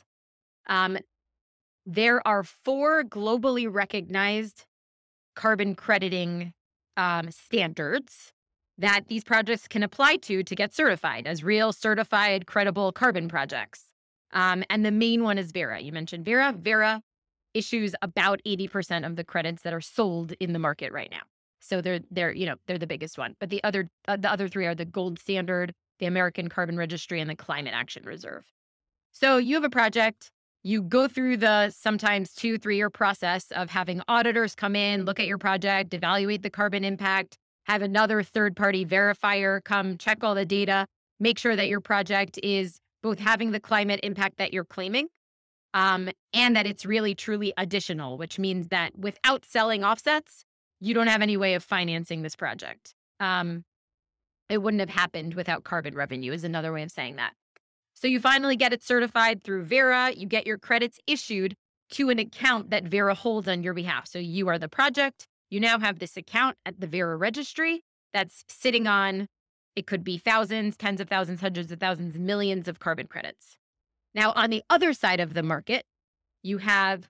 Um, 0.68 0.98
there 1.86 2.26
are 2.28 2.44
four 2.44 3.04
globally 3.04 3.68
recognized 3.72 4.66
carbon 5.36 5.76
crediting 5.76 6.54
um, 6.98 7.32
standards 7.32 8.34
that 8.78 9.08
these 9.08 9.24
projects 9.24 9.68
can 9.68 9.84
apply 9.84 10.18
to 10.18 10.44
to 10.44 10.56
get 10.56 10.74
certified 10.74 11.28
as 11.28 11.44
real 11.44 11.72
certified 11.72 12.46
credible 12.46 12.92
carbon 12.92 13.28
projects. 13.28 13.86
Um, 14.34 14.64
and 14.70 14.86
the 14.86 14.92
main 14.92 15.24
one 15.24 15.38
is 15.38 15.52
Verra. 15.52 15.82
You 15.82 15.92
mentioned 15.92 16.26
Verra. 16.26 16.54
Verra 16.58 17.02
issues 17.54 17.94
about 18.02 18.40
80% 18.46 19.06
of 19.06 19.16
the 19.18 19.24
credits 19.24 19.64
that 19.64 19.74
are 19.74 19.82
sold 19.82 20.34
in 20.40 20.54
the 20.54 20.60
market 20.60 20.92
right 20.94 21.12
now. 21.12 21.31
So 21.62 21.82
they're 21.82 22.02
they're 22.12 22.34
you 22.34 22.46
know 22.46 22.56
they're 22.68 22.78
the 22.78 22.88
biggest 22.88 23.18
one. 23.18 23.36
But 23.40 23.50
the 23.50 23.64
other 23.64 23.90
uh, 24.08 24.18
the 24.18 24.32
other 24.32 24.48
three 24.48 24.66
are 24.66 24.76
the 24.76 24.86
Gold 24.86 25.20
Standard, 25.20 25.74
the 26.00 26.06
American 26.06 26.50
Carbon 26.50 26.78
Registry, 26.78 27.20
and 27.20 27.30
the 27.30 27.36
Climate 27.36 27.74
Action 27.74 28.04
Reserve. 28.04 28.46
So 29.12 29.38
you 29.38 29.56
have 29.56 29.64
a 29.64 29.70
project. 29.70 30.32
You 30.64 30.84
go 30.84 31.08
through 31.08 31.38
the 31.38 31.72
sometimes 31.72 32.34
two 32.34 32.58
three 32.58 32.78
year 32.78 32.90
process 32.90 33.52
of 33.52 33.70
having 33.70 34.02
auditors 34.08 34.56
come 34.56 34.76
in, 34.76 35.06
look 35.06 35.20
at 35.20 35.28
your 35.28 35.38
project, 35.38 35.94
evaluate 35.94 36.44
the 36.44 36.50
carbon 36.50 36.84
impact, 36.84 37.38
have 37.66 37.82
another 37.82 38.22
third 38.24 38.56
party 38.56 38.86
verifier 38.86 39.64
come 39.64 39.98
check 39.98 40.24
all 40.24 40.36
the 40.36 40.46
data, 40.46 40.86
make 41.20 41.40
sure 41.40 41.56
that 41.56 41.68
your 41.68 41.82
project 41.82 42.40
is 42.44 42.80
both 43.02 43.20
having 43.20 43.52
the 43.52 43.60
climate 43.60 44.00
impact 44.04 44.38
that 44.38 44.54
you're 44.54 44.66
claiming 44.66 45.08
um, 45.74 46.10
and 46.34 46.56
that 46.56 46.66
it's 46.66 46.86
really 46.86 47.16
truly 47.16 47.54
additional, 47.58 48.18
which 48.18 48.38
means 48.38 48.68
that 48.68 48.98
without 48.98 49.46
selling 49.46 49.84
offsets, 49.84 50.46
you 50.82 50.94
don't 50.94 51.08
have 51.08 51.22
any 51.22 51.38
way 51.38 51.54
of 51.54 51.64
financing 51.64 52.24
this 52.24 52.36
project. 52.36 52.94
Um, 53.20 53.64
it 54.50 54.62
wouldn't 54.62 54.82
have 54.82 54.90
happened 54.90 55.36
without 55.36 55.64
carbon 55.64 55.96
revenue, 55.96 56.34
is 56.34 56.44
another 56.44 56.74
way 56.74 56.84
of 56.84 56.92
saying 56.92 57.16
that. 57.16 57.34
So 57.94 58.08
you 58.08 58.20
finally 58.20 58.56
get 58.56 58.74
it 58.74 58.84
certified 58.84 59.44
through 59.44 59.64
Verra. 59.64 60.12
you 60.12 60.26
get 60.26 60.48
your 60.48 60.58
credits 60.58 61.00
issued 61.08 61.56
to 61.92 62.10
an 62.10 62.20
account 62.20 62.72
that 62.72 62.86
Verra 62.86 63.14
holds 63.14 63.48
on 63.48 63.64
your 63.64 63.74
behalf. 63.74 64.08
So 64.08 64.18
you 64.18 64.48
are 64.48 64.58
the 64.58 64.68
project. 64.68 65.28
You 65.50 65.60
now 65.60 65.80
have 65.80 66.00
this 66.00 66.18
account 66.18 66.58
at 66.66 66.80
the 66.80 66.88
Verra 66.88 67.16
registry 67.16 67.84
that's 68.14 68.44
sitting 68.50 68.88
on, 68.88 69.28
it 69.76 69.86
could 69.86 70.04
be 70.04 70.18
thousands, 70.18 70.78
tens 70.78 71.00
of 71.00 71.10
thousands, 71.10 71.42
hundreds 71.42 71.72
of 71.72 71.80
thousands, 71.80 72.18
millions 72.18 72.68
of 72.68 72.80
carbon 72.80 73.08
credits. 73.08 73.58
Now, 74.16 74.34
on 74.36 74.50
the 74.50 74.64
other 74.70 74.94
side 74.94 75.20
of 75.20 75.34
the 75.34 75.44
market, 75.44 75.86
you 76.44 76.58
have 76.58 77.10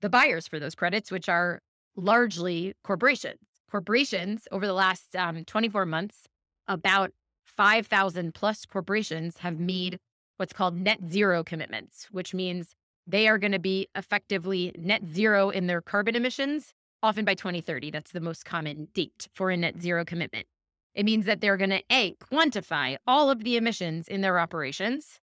the 0.00 0.08
buyers 0.08 0.46
for 0.46 0.60
those 0.60 0.74
credits, 0.74 1.10
which 1.10 1.28
are 1.28 1.60
largely 1.96 2.74
corporations. 2.84 3.40
Corporations 3.70 4.46
over 4.52 4.66
the 4.66 4.72
last 4.72 5.16
um, 5.16 5.44
24 5.44 5.86
months, 5.86 6.28
about 6.68 7.12
5,000 7.44 8.34
plus 8.34 8.64
corporations 8.64 9.38
have 9.38 9.58
made 9.58 9.98
what's 10.36 10.52
called 10.52 10.76
net 10.76 11.00
zero 11.08 11.42
commitments, 11.42 12.08
which 12.10 12.34
means 12.34 12.74
they 13.06 13.28
are 13.28 13.38
going 13.38 13.52
to 13.52 13.58
be 13.58 13.88
effectively 13.94 14.72
net 14.78 15.02
zero 15.06 15.50
in 15.50 15.66
their 15.66 15.80
carbon 15.80 16.14
emissions, 16.14 16.74
often 17.02 17.24
by 17.24 17.34
2030. 17.34 17.90
That's 17.90 18.12
the 18.12 18.20
most 18.20 18.44
common 18.44 18.88
date 18.94 19.28
for 19.32 19.50
a 19.50 19.56
net 19.56 19.80
zero 19.80 20.04
commitment. 20.04 20.46
It 20.94 21.04
means 21.04 21.26
that 21.26 21.40
they're 21.40 21.56
going 21.56 21.70
to 21.70 21.82
A, 21.90 22.14
quantify 22.14 22.96
all 23.06 23.30
of 23.30 23.44
the 23.44 23.56
emissions 23.56 24.08
in 24.08 24.22
their 24.22 24.38
operations, 24.38 25.20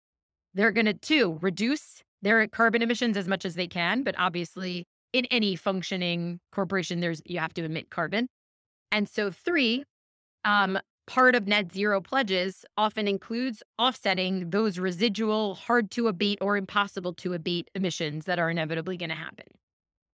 they're 0.54 0.72
going 0.72 0.86
to, 0.86 0.94
two, 0.94 1.38
reduce 1.40 2.02
their 2.22 2.46
carbon 2.48 2.82
emissions 2.82 3.16
as 3.16 3.28
much 3.28 3.44
as 3.44 3.54
they 3.54 3.66
can. 3.66 4.02
But 4.02 4.14
obviously, 4.18 4.86
in 5.12 5.26
any 5.26 5.56
functioning 5.56 6.40
corporation, 6.52 7.00
there's 7.00 7.22
you 7.24 7.38
have 7.38 7.54
to 7.54 7.64
emit 7.64 7.90
carbon. 7.90 8.28
And 8.92 9.08
so, 9.08 9.30
three, 9.30 9.84
um, 10.44 10.78
part 11.06 11.34
of 11.34 11.46
net 11.46 11.72
zero 11.72 12.00
pledges 12.00 12.64
often 12.76 13.08
includes 13.08 13.62
offsetting 13.78 14.50
those 14.50 14.78
residual, 14.78 15.54
hard 15.54 15.90
to 15.92 16.08
abate 16.08 16.38
or 16.40 16.56
impossible 16.56 17.14
to 17.14 17.32
abate 17.32 17.70
emissions 17.74 18.26
that 18.26 18.38
are 18.38 18.50
inevitably 18.50 18.96
going 18.96 19.10
to 19.10 19.16
happen. 19.16 19.46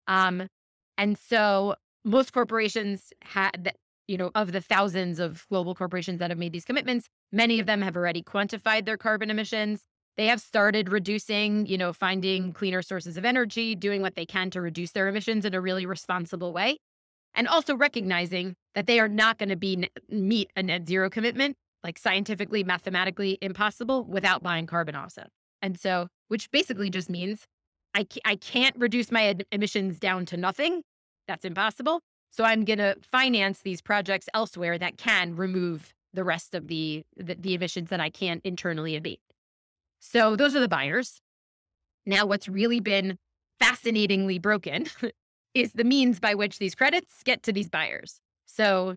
Um, 0.09 0.49
and 0.99 1.17
so, 1.17 1.77
most 2.05 2.33
corporations 2.33 3.13
had, 3.23 3.73
you 4.09 4.17
know, 4.17 4.31
of 4.35 4.53
the 4.53 4.61
thousands 4.61 5.19
of 5.19 5.47
global 5.49 5.75
corporations 5.75 6.19
that 6.19 6.31
have 6.31 6.39
made 6.39 6.53
these 6.53 6.65
commitments, 6.65 7.09
many 7.33 7.61
of 7.61 7.67
them 7.67 7.83
have 7.83 7.97
already 7.97 8.23
quantified 8.23 8.87
their 8.87 8.97
carbon 8.97 9.31
emissions. 9.31 9.83
They 10.21 10.27
have 10.27 10.43
started 10.43 10.93
reducing, 10.93 11.65
you 11.65 11.79
know, 11.79 11.95
finding 11.95 12.53
cleaner 12.53 12.83
sources 12.83 13.17
of 13.17 13.25
energy, 13.25 13.75
doing 13.75 14.03
what 14.03 14.17
they 14.17 14.27
can 14.27 14.51
to 14.51 14.61
reduce 14.61 14.93
their 14.93 15.09
emissions 15.09 15.47
in 15.47 15.55
a 15.55 15.63
really 15.63 15.87
responsible 15.87 16.53
way. 16.53 16.77
And 17.33 17.49
also 17.49 17.75
recognizing 17.75 18.55
that 18.75 18.87
they 18.87 19.01
are 19.01 19.09
not 19.09 19.39
going 19.39 19.49
to 19.49 19.57
be 19.57 19.89
meet 20.11 20.51
a 20.55 20.63
net 20.63 20.87
zero 20.87 21.09
commitment, 21.09 21.57
like 21.83 21.97
scientifically, 21.97 22.63
mathematically 22.63 23.39
impossible 23.41 24.05
without 24.05 24.43
buying 24.43 24.67
carbon 24.67 24.95
offset. 24.95 25.31
And 25.63 25.81
so, 25.81 26.09
which 26.29 26.51
basically 26.51 26.91
just 26.91 27.09
means 27.09 27.47
I, 27.95 28.07
I 28.27 28.37
can't 28.37 28.77
reduce 28.77 29.11
my 29.11 29.35
emissions 29.51 29.99
down 29.99 30.27
to 30.27 30.37
nothing. 30.37 30.83
That's 31.29 31.47
impossible. 31.47 32.03
So 32.29 32.45
I'm 32.45 32.67
going 32.67 32.79
to 32.81 32.95
finance 33.11 33.61
these 33.63 33.81
projects 33.81 34.29
elsewhere 34.35 34.77
that 34.77 34.99
can 34.99 35.35
remove 35.35 35.95
the 36.13 36.25
rest 36.25 36.55
of 36.55 36.69
the, 36.69 37.05
the, 37.17 37.37
the 37.37 37.55
emissions 37.55 37.89
that 37.89 38.01
I 38.01 38.11
can't 38.11 38.43
internally 38.45 38.97
abate. 38.97 39.21
So 40.01 40.35
those 40.35 40.57
are 40.57 40.61
the 40.61 40.69
buyers. 40.69 41.21
Now, 42.07 42.27
what's 42.27 42.49
really 42.49 42.81
been 42.81 43.19
fascinatingly 43.61 44.39
broken 44.39 44.87
is 45.55 45.73
the 45.73 45.85
means 45.85 46.19
by 46.19 46.35
which 46.35 46.59
these 46.59 46.75
credits 46.75 47.23
get 47.23 47.43
to 47.45 47.53
these 47.53 47.69
buyers. 47.69 48.21
So 48.47 48.97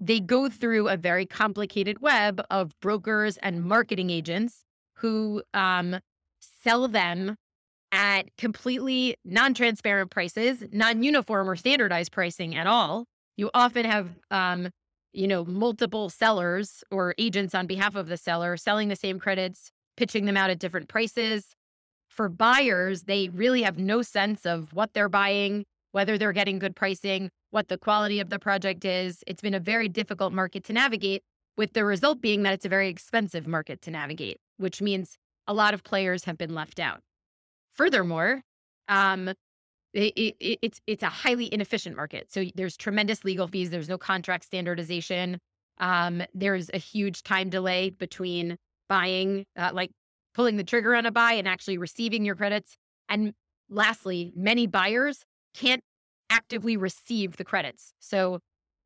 they 0.00 0.18
go 0.18 0.48
through 0.48 0.88
a 0.88 0.96
very 0.96 1.26
complicated 1.26 2.00
web 2.00 2.42
of 2.50 2.72
brokers 2.80 3.36
and 3.38 3.62
marketing 3.62 4.10
agents 4.10 4.64
who 4.94 5.42
um, 5.52 6.00
sell 6.40 6.88
them 6.88 7.36
at 7.92 8.34
completely 8.38 9.16
non 9.24 9.52
transparent 9.52 10.10
prices, 10.10 10.64
non 10.72 11.02
uniform 11.02 11.50
or 11.50 11.56
standardized 11.56 12.12
pricing 12.12 12.56
at 12.56 12.66
all. 12.66 13.04
You 13.36 13.50
often 13.52 13.84
have, 13.84 14.08
um, 14.30 14.70
you 15.12 15.26
know, 15.26 15.44
multiple 15.44 16.08
sellers 16.08 16.82
or 16.90 17.14
agents 17.18 17.54
on 17.54 17.66
behalf 17.66 17.94
of 17.94 18.08
the 18.08 18.16
seller 18.16 18.56
selling 18.56 18.88
the 18.88 18.96
same 18.96 19.18
credits 19.18 19.70
pitching 19.96 20.24
them 20.24 20.36
out 20.36 20.50
at 20.50 20.58
different 20.58 20.88
prices. 20.88 21.54
For 22.08 22.28
buyers, 22.28 23.04
they 23.04 23.28
really 23.28 23.62
have 23.62 23.78
no 23.78 24.02
sense 24.02 24.44
of 24.44 24.72
what 24.72 24.94
they're 24.94 25.08
buying, 25.08 25.64
whether 25.92 26.18
they're 26.18 26.32
getting 26.32 26.58
good 26.58 26.74
pricing, 26.74 27.30
what 27.50 27.68
the 27.68 27.78
quality 27.78 28.20
of 28.20 28.30
the 28.30 28.38
project 28.38 28.84
is. 28.84 29.22
It's 29.26 29.42
been 29.42 29.54
a 29.54 29.60
very 29.60 29.88
difficult 29.88 30.32
market 30.32 30.64
to 30.64 30.72
navigate, 30.72 31.22
with 31.56 31.72
the 31.72 31.84
result 31.84 32.20
being 32.20 32.42
that 32.42 32.52
it's 32.52 32.64
a 32.64 32.68
very 32.68 32.88
expensive 32.88 33.46
market 33.46 33.82
to 33.82 33.90
navigate, 33.90 34.38
which 34.56 34.80
means 34.80 35.18
a 35.46 35.54
lot 35.54 35.74
of 35.74 35.82
players 35.82 36.24
have 36.24 36.38
been 36.38 36.54
left 36.54 36.80
out. 36.80 37.00
Furthermore, 37.74 38.42
um, 38.88 39.28
it, 39.92 40.12
it, 40.16 40.58
it's 40.62 40.80
it's 40.86 41.02
a 41.02 41.08
highly 41.08 41.52
inefficient 41.52 41.96
market. 41.96 42.32
So 42.32 42.44
there's 42.54 42.76
tremendous 42.76 43.24
legal 43.24 43.46
fees. 43.46 43.70
There's 43.70 43.88
no 43.88 43.98
contract 43.98 44.44
standardization. 44.44 45.38
Um, 45.78 46.22
there's 46.34 46.70
a 46.72 46.78
huge 46.78 47.22
time 47.22 47.50
delay 47.50 47.90
between 47.90 48.56
buying, 48.90 49.46
uh, 49.56 49.70
like 49.72 49.90
pulling 50.34 50.58
the 50.58 50.64
trigger 50.64 50.94
on 50.94 51.06
a 51.06 51.10
buy 51.10 51.32
and 51.32 51.48
actually 51.48 51.78
receiving 51.78 52.26
your 52.26 52.34
credits. 52.34 52.76
And 53.08 53.32
lastly, 53.70 54.32
many 54.36 54.66
buyers 54.66 55.24
can't 55.54 55.82
actively 56.28 56.76
receive 56.76 57.36
the 57.38 57.44
credits. 57.44 57.94
So 58.00 58.40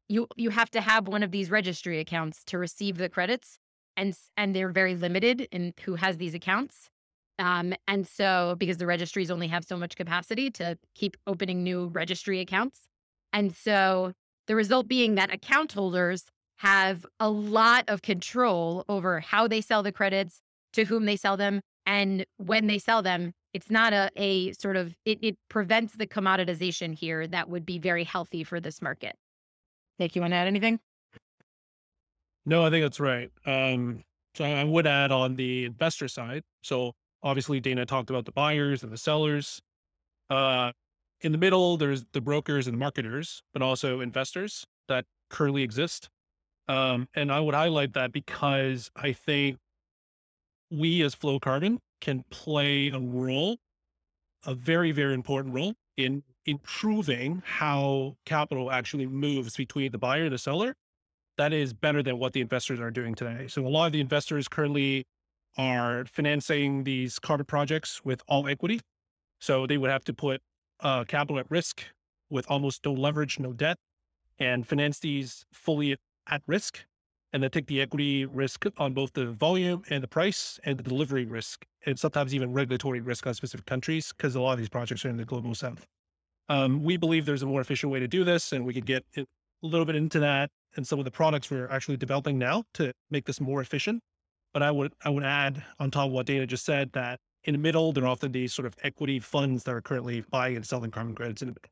you 0.08 0.28
you 0.36 0.50
have 0.50 0.70
to 0.70 0.80
have 0.80 1.08
one 1.08 1.22
of 1.22 1.30
these 1.30 1.50
registry 1.50 1.98
accounts 1.98 2.44
to 2.44 2.58
receive 2.58 2.98
the 2.98 3.08
credits 3.08 3.58
and 3.96 4.16
and 4.36 4.54
they're 4.54 4.68
very 4.68 4.94
limited 4.94 5.48
in 5.50 5.72
who 5.84 5.96
has 5.96 6.18
these 6.18 6.34
accounts. 6.34 6.90
Um, 7.38 7.74
and 7.88 8.06
so 8.06 8.54
because 8.58 8.76
the 8.76 8.86
registries 8.86 9.30
only 9.30 9.48
have 9.48 9.64
so 9.64 9.76
much 9.76 9.96
capacity 9.96 10.50
to 10.52 10.78
keep 10.94 11.16
opening 11.26 11.64
new 11.64 11.88
registry 11.88 12.40
accounts. 12.40 12.86
And 13.32 13.56
so 13.56 14.12
the 14.46 14.54
result 14.54 14.86
being 14.86 15.16
that 15.16 15.32
account 15.32 15.72
holders 15.72 16.26
have 16.58 17.04
a 17.20 17.28
lot 17.28 17.84
of 17.88 18.02
control 18.02 18.84
over 18.88 19.20
how 19.20 19.48
they 19.48 19.60
sell 19.60 19.82
the 19.82 19.92
credits, 19.92 20.40
to 20.72 20.84
whom 20.84 21.04
they 21.04 21.16
sell 21.16 21.36
them, 21.36 21.60
and 21.86 22.24
when 22.38 22.66
they 22.66 22.78
sell 22.78 23.02
them. 23.02 23.32
It's 23.52 23.70
not 23.70 23.92
a, 23.92 24.10
a 24.16 24.52
sort 24.52 24.76
of, 24.76 24.96
it, 25.04 25.18
it 25.22 25.36
prevents 25.48 25.94
the 25.94 26.06
commoditization 26.06 26.92
here 26.92 27.26
that 27.28 27.48
would 27.48 27.64
be 27.64 27.78
very 27.78 28.02
healthy 28.02 28.42
for 28.42 28.58
this 28.58 28.82
market. 28.82 29.14
Nick, 30.00 30.16
you 30.16 30.22
want 30.22 30.32
to 30.32 30.36
add 30.36 30.48
anything? 30.48 30.80
No, 32.44 32.64
I 32.64 32.70
think 32.70 32.84
that's 32.84 32.98
right. 32.98 33.30
Um, 33.46 34.02
So 34.34 34.44
I 34.44 34.64
would 34.64 34.86
add 34.86 35.12
on 35.12 35.36
the 35.36 35.64
investor 35.64 36.08
side. 36.08 36.42
So 36.62 36.92
obviously 37.22 37.60
Dana 37.60 37.86
talked 37.86 38.10
about 38.10 38.24
the 38.24 38.32
buyers 38.32 38.82
and 38.82 38.92
the 38.92 38.98
sellers. 38.98 39.62
Uh, 40.28 40.72
in 41.20 41.30
the 41.30 41.38
middle, 41.38 41.76
there's 41.76 42.04
the 42.12 42.20
brokers 42.20 42.66
and 42.66 42.76
marketers, 42.76 43.42
but 43.52 43.62
also 43.62 44.00
investors 44.00 44.66
that 44.88 45.04
currently 45.30 45.62
exist. 45.62 46.08
Um, 46.68 47.08
and 47.14 47.30
I 47.30 47.40
would 47.40 47.54
highlight 47.54 47.92
that 47.94 48.12
because 48.12 48.90
I 48.96 49.12
think 49.12 49.58
we 50.70 51.02
as 51.02 51.14
Flowcarbon 51.14 51.78
can 52.00 52.24
play 52.30 52.88
a 52.88 52.98
role, 52.98 53.58
a 54.46 54.54
very, 54.54 54.92
very 54.92 55.14
important 55.14 55.54
role 55.54 55.74
in 55.96 56.22
improving 56.46 57.42
how 57.44 58.16
capital 58.26 58.70
actually 58.70 59.06
moves 59.06 59.56
between 59.56 59.92
the 59.92 59.98
buyer 59.98 60.24
and 60.24 60.32
the 60.32 60.38
seller. 60.38 60.74
That 61.36 61.52
is 61.52 61.72
better 61.72 62.02
than 62.02 62.18
what 62.18 62.32
the 62.32 62.40
investors 62.40 62.80
are 62.80 62.90
doing 62.90 63.14
today. 63.14 63.46
So 63.48 63.66
a 63.66 63.68
lot 63.68 63.86
of 63.86 63.92
the 63.92 64.00
investors 64.00 64.48
currently 64.48 65.04
are 65.56 66.04
financing 66.04 66.84
these 66.84 67.18
carbon 67.18 67.46
projects 67.46 68.04
with 68.04 68.22
all 68.28 68.48
equity. 68.48 68.80
So 69.40 69.66
they 69.66 69.78
would 69.78 69.90
have 69.90 70.04
to 70.04 70.14
put 70.14 70.40
uh, 70.80 71.04
capital 71.04 71.38
at 71.38 71.50
risk 71.50 71.84
with 72.30 72.46
almost 72.48 72.84
no 72.84 72.92
leverage, 72.92 73.38
no 73.38 73.52
debt, 73.52 73.76
and 74.38 74.66
finance 74.66 74.98
these 74.98 75.44
fully 75.52 75.96
at 76.28 76.42
risk 76.46 76.84
and 77.32 77.42
then 77.42 77.50
take 77.50 77.66
the 77.66 77.80
equity 77.80 78.26
risk 78.26 78.64
on 78.76 78.94
both 78.94 79.12
the 79.12 79.32
volume 79.32 79.82
and 79.90 80.02
the 80.02 80.08
price 80.08 80.60
and 80.64 80.78
the 80.78 80.84
delivery 80.84 81.24
risk, 81.24 81.66
and 81.84 81.98
sometimes 81.98 82.32
even 82.32 82.52
regulatory 82.52 83.00
risk 83.00 83.26
on 83.26 83.34
specific 83.34 83.66
countries, 83.66 84.12
because 84.16 84.36
a 84.36 84.40
lot 84.40 84.52
of 84.52 84.58
these 84.58 84.68
projects 84.68 85.04
are 85.04 85.08
in 85.08 85.16
the 85.16 85.24
global 85.24 85.54
south. 85.54 85.84
Um, 86.48 86.84
we 86.84 86.96
believe 86.96 87.26
there's 87.26 87.42
a 87.42 87.46
more 87.46 87.60
efficient 87.60 87.90
way 87.90 87.98
to 87.98 88.06
do 88.06 88.22
this, 88.22 88.52
and 88.52 88.64
we 88.64 88.72
could 88.72 88.86
get 88.86 89.04
a 89.16 89.26
little 89.62 89.84
bit 89.84 89.96
into 89.96 90.20
that 90.20 90.50
and 90.76 90.86
some 90.86 90.98
of 90.98 91.04
the 91.04 91.10
products 91.10 91.50
we're 91.50 91.68
actually 91.68 91.96
developing 91.96 92.38
now 92.38 92.64
to 92.74 92.92
make 93.10 93.24
this 93.24 93.40
more 93.40 93.60
efficient. 93.60 94.00
But 94.52 94.62
I 94.62 94.70
would 94.70 94.92
I 95.04 95.10
would 95.10 95.24
add 95.24 95.64
on 95.80 95.90
top 95.90 96.06
of 96.06 96.12
what 96.12 96.26
Dana 96.26 96.46
just 96.46 96.64
said 96.64 96.92
that 96.92 97.18
in 97.44 97.54
the 97.54 97.58
middle, 97.58 97.92
there 97.92 98.04
are 98.04 98.08
often 98.08 98.32
these 98.32 98.54
sort 98.54 98.66
of 98.66 98.74
equity 98.82 99.18
funds 99.18 99.64
that 99.64 99.74
are 99.74 99.82
currently 99.82 100.24
buying 100.30 100.56
and 100.56 100.64
selling 100.64 100.90
carbon 100.90 101.14
credits 101.14 101.42
in 101.42 101.48
the 101.48 101.52
middle. 101.52 101.70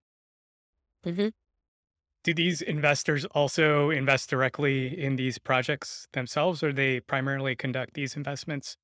Mm-hmm 1.04 1.28
do 2.24 2.34
these 2.34 2.62
investors 2.62 3.24
also 3.26 3.90
invest 3.90 4.30
directly 4.30 4.98
in 4.98 5.16
these 5.16 5.38
projects 5.38 6.06
themselves, 6.12 6.62
or 6.62 6.72
they 6.72 7.00
primarily 7.00 7.56
conduct 7.56 7.94
these 7.94 8.16
investments 8.16 8.76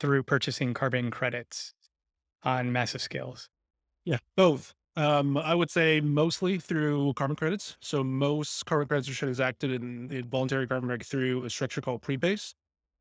through 0.00 0.24
purchasing 0.24 0.74
carbon 0.74 1.10
credits 1.10 1.74
on 2.42 2.72
massive 2.72 3.02
scales? 3.02 3.48
Yeah, 4.04 4.18
both. 4.36 4.74
Um, 4.96 5.36
I 5.36 5.54
would 5.54 5.70
say 5.70 6.00
mostly 6.00 6.58
through 6.58 7.14
carbon 7.14 7.36
credits. 7.36 7.76
So 7.80 8.02
most 8.02 8.66
carbon 8.66 8.88
credits 8.88 9.08
are 9.08 9.14
transacted 9.14 9.70
in, 9.70 10.10
in 10.10 10.28
voluntary 10.28 10.66
carbon 10.66 10.88
market 10.88 11.06
through 11.06 11.44
a 11.44 11.50
structure 11.50 11.80
called 11.80 12.02
prepays. 12.02 12.54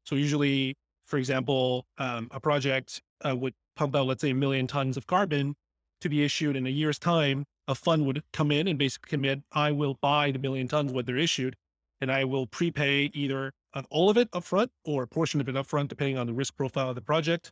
So 0.05 0.15
usually, 0.15 0.75
for 1.05 1.17
example, 1.17 1.85
um, 1.97 2.27
a 2.31 2.39
project 2.39 3.01
uh, 3.25 3.35
would 3.35 3.53
pump 3.75 3.95
out, 3.95 4.05
let's 4.07 4.21
say, 4.21 4.31
a 4.31 4.35
million 4.35 4.67
tons 4.67 4.97
of 4.97 5.07
carbon 5.07 5.55
to 6.01 6.09
be 6.09 6.23
issued 6.23 6.55
in 6.55 6.65
a 6.67 6.69
year's 6.69 6.99
time 6.99 7.45
a 7.69 7.75
fund 7.75 8.05
would 8.07 8.23
come 8.33 8.51
in 8.51 8.67
and 8.67 8.77
basically 8.79 9.09
commit, 9.09 9.43
I 9.53 9.71
will 9.71 9.97
buy 10.01 10.31
the 10.31 10.39
million 10.39 10.67
tons 10.67 10.91
when 10.91 11.05
they're 11.05 11.17
issued, 11.17 11.55
and 12.01 12.11
I 12.11 12.23
will 12.25 12.47
prepay 12.47 13.11
either 13.13 13.53
all 13.91 14.09
of 14.09 14.17
it 14.17 14.29
upfront 14.31 14.69
or 14.83 15.03
a 15.03 15.07
portion 15.07 15.39
of 15.39 15.47
it 15.47 15.55
upfront, 15.55 15.87
depending 15.87 16.17
on 16.17 16.25
the 16.25 16.33
risk 16.33 16.57
profile 16.57 16.89
of 16.89 16.95
the 16.95 17.01
project. 17.01 17.51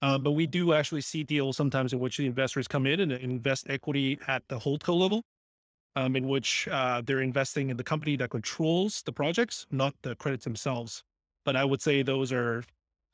Uh, 0.00 0.16
but 0.16 0.30
we 0.30 0.46
do 0.46 0.72
actually 0.72 1.00
see 1.00 1.24
deals 1.24 1.56
sometimes 1.56 1.92
in 1.92 1.98
which 1.98 2.18
the 2.18 2.26
investors 2.26 2.68
come 2.68 2.86
in 2.86 3.00
and 3.00 3.10
invest 3.10 3.66
equity 3.68 4.16
at 4.28 4.44
the 4.48 4.60
holdco 4.60 4.96
level, 4.96 5.24
um, 5.96 6.14
in 6.14 6.28
which 6.28 6.68
uh, 6.70 7.02
they're 7.04 7.20
investing 7.20 7.68
in 7.68 7.76
the 7.76 7.82
company 7.82 8.14
that 8.14 8.30
controls 8.30 9.02
the 9.02 9.12
projects, 9.12 9.66
not 9.72 9.92
the 10.02 10.14
credits 10.14 10.44
themselves. 10.44 11.02
But 11.44 11.56
I 11.56 11.64
would 11.64 11.82
say 11.82 12.02
those 12.02 12.32
are 12.32 12.62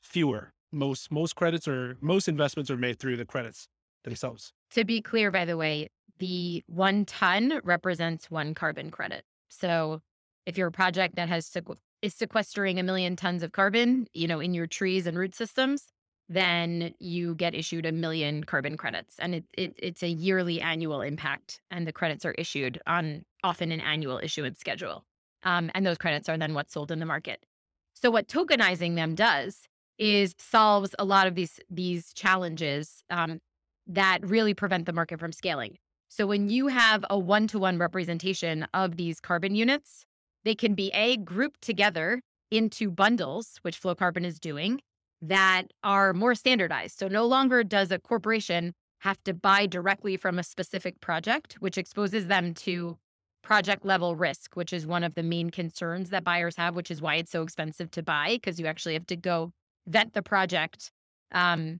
fewer. 0.03 0.51
Most 0.71 1.11
most 1.11 1.35
credits 1.35 1.67
or 1.67 1.97
most 2.01 2.27
investments 2.27 2.69
are 2.69 2.77
made 2.77 2.99
through 2.99 3.17
the 3.17 3.25
credits 3.25 3.67
themselves. 4.03 4.53
To 4.71 4.83
be 4.83 5.01
clear, 5.01 5.31
by 5.31 5.45
the 5.45 5.57
way, 5.57 5.89
the 6.19 6.63
one 6.67 7.05
ton 7.05 7.59
represents 7.63 8.31
one 8.31 8.53
carbon 8.53 8.91
credit. 8.91 9.23
So 9.49 10.01
if 10.45 10.57
you're 10.57 10.67
a 10.67 10.71
project 10.71 11.15
that 11.15 11.29
has 11.29 11.47
sequ- 11.47 11.77
is 12.01 12.13
sequestering 12.13 12.79
a 12.79 12.83
million 12.83 13.15
tons 13.15 13.43
of 13.43 13.51
carbon, 13.51 14.07
you 14.13 14.27
know, 14.27 14.39
in 14.39 14.53
your 14.53 14.67
trees 14.67 15.07
and 15.07 15.17
root 15.17 15.33
systems, 15.35 15.87
then 16.29 16.93
you 16.99 17.35
get 17.35 17.53
issued 17.53 17.85
a 17.85 17.91
million 17.91 18.43
carbon 18.43 18.77
credits, 18.77 19.15
and 19.19 19.35
it, 19.35 19.43
it 19.53 19.75
it's 19.77 20.03
a 20.03 20.09
yearly 20.09 20.59
annual 20.59 21.01
impact, 21.01 21.61
and 21.69 21.85
the 21.85 21.93
credits 21.93 22.25
are 22.25 22.33
issued 22.33 22.81
on 22.87 23.23
often 23.43 23.71
an 23.71 23.79
annual 23.81 24.19
issuance 24.23 24.59
schedule, 24.59 25.05
um, 25.43 25.69
and 25.75 25.85
those 25.85 25.97
credits 25.97 26.27
are 26.27 26.37
then 26.37 26.53
what's 26.53 26.73
sold 26.73 26.91
in 26.91 26.99
the 26.99 27.05
market. 27.05 27.45
So 27.93 28.09
what 28.09 28.27
tokenizing 28.27 28.95
them 28.95 29.15
does 29.15 29.67
is 29.97 30.35
solves 30.37 30.95
a 30.97 31.05
lot 31.05 31.27
of 31.27 31.35
these 31.35 31.59
these 31.69 32.11
challenges 32.13 33.03
um, 33.09 33.39
that 33.87 34.19
really 34.27 34.53
prevent 34.53 34.85
the 34.87 34.93
market 34.93 35.19
from 35.19 35.31
scaling. 35.31 35.77
So 36.07 36.27
when 36.27 36.49
you 36.49 36.67
have 36.67 37.03
a 37.09 37.17
one 37.17 37.47
to 37.47 37.59
one 37.59 37.77
representation 37.77 38.67
of 38.73 38.97
these 38.97 39.19
carbon 39.19 39.55
units, 39.55 40.05
they 40.43 40.55
can 40.55 40.75
be 40.75 40.91
a 40.93 41.17
grouped 41.17 41.61
together 41.61 42.21
into 42.51 42.91
bundles, 42.91 43.57
which 43.63 43.81
Flowcarbon 43.81 44.23
is 44.23 44.39
doing, 44.39 44.81
that 45.21 45.63
are 45.83 46.13
more 46.13 46.35
standardized. 46.35 46.97
So 46.99 47.07
no 47.07 47.25
longer 47.25 47.63
does 47.63 47.91
a 47.91 47.99
corporation 47.99 48.73
have 48.99 49.21
to 49.23 49.33
buy 49.33 49.65
directly 49.65 50.17
from 50.17 50.39
a 50.39 50.43
specific 50.43 50.99
project, 51.01 51.55
which 51.59 51.77
exposes 51.77 52.27
them 52.27 52.53
to 52.53 52.97
project 53.43 53.85
level 53.85 54.15
risk, 54.15 54.55
which 54.55 54.73
is 54.73 54.87
one 54.87 55.03
of 55.03 55.15
the 55.15 55.23
main 55.23 55.49
concerns 55.49 56.09
that 56.09 56.23
buyers 56.23 56.55
have, 56.55 56.75
which 56.75 56.89
is 56.89 57.01
why 57.01 57.15
it's 57.15 57.31
so 57.31 57.43
expensive 57.43 57.91
to 57.91 58.01
buy 58.01 58.29
because 58.33 58.59
you 58.59 58.65
actually 58.65 58.93
have 58.93 59.05
to 59.05 59.15
go 59.15 59.51
vet 59.87 60.13
the 60.13 60.23
project. 60.23 60.91
Um, 61.31 61.79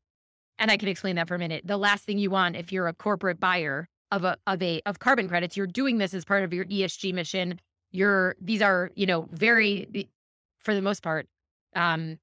and 0.60 0.72
I 0.72 0.78
can 0.78 0.88
explain 0.88 1.16
that 1.16 1.28
for 1.28 1.36
a 1.36 1.40
minute. 1.40 1.64
The 1.66 1.78
last 1.78 2.06
thing 2.06 2.20
you 2.20 2.30
want 2.30 2.56
if 2.56 2.72
you're 2.72 2.88
a 2.88 2.94
corporate 2.94 3.40
buyer 3.40 3.88
of 4.12 4.24
a 4.24 4.38
of 4.48 4.62
a 4.62 4.82
of 4.86 5.00
carbon 5.00 5.28
credits. 5.28 5.58
You're 5.58 5.68
doing 5.68 5.98
this 5.98 6.14
as 6.14 6.26
part 6.26 6.44
of 6.44 6.54
your 6.54 6.66
esg 6.66 7.14
mission. 7.14 7.60
You're 7.92 8.36
these 8.42 8.62
are 8.62 8.92
you 8.96 9.06
know 9.06 9.28
very 9.32 10.10
for 10.60 10.74
the 10.74 10.82
most 10.82 11.04
part 11.04 11.28
um 11.76 12.18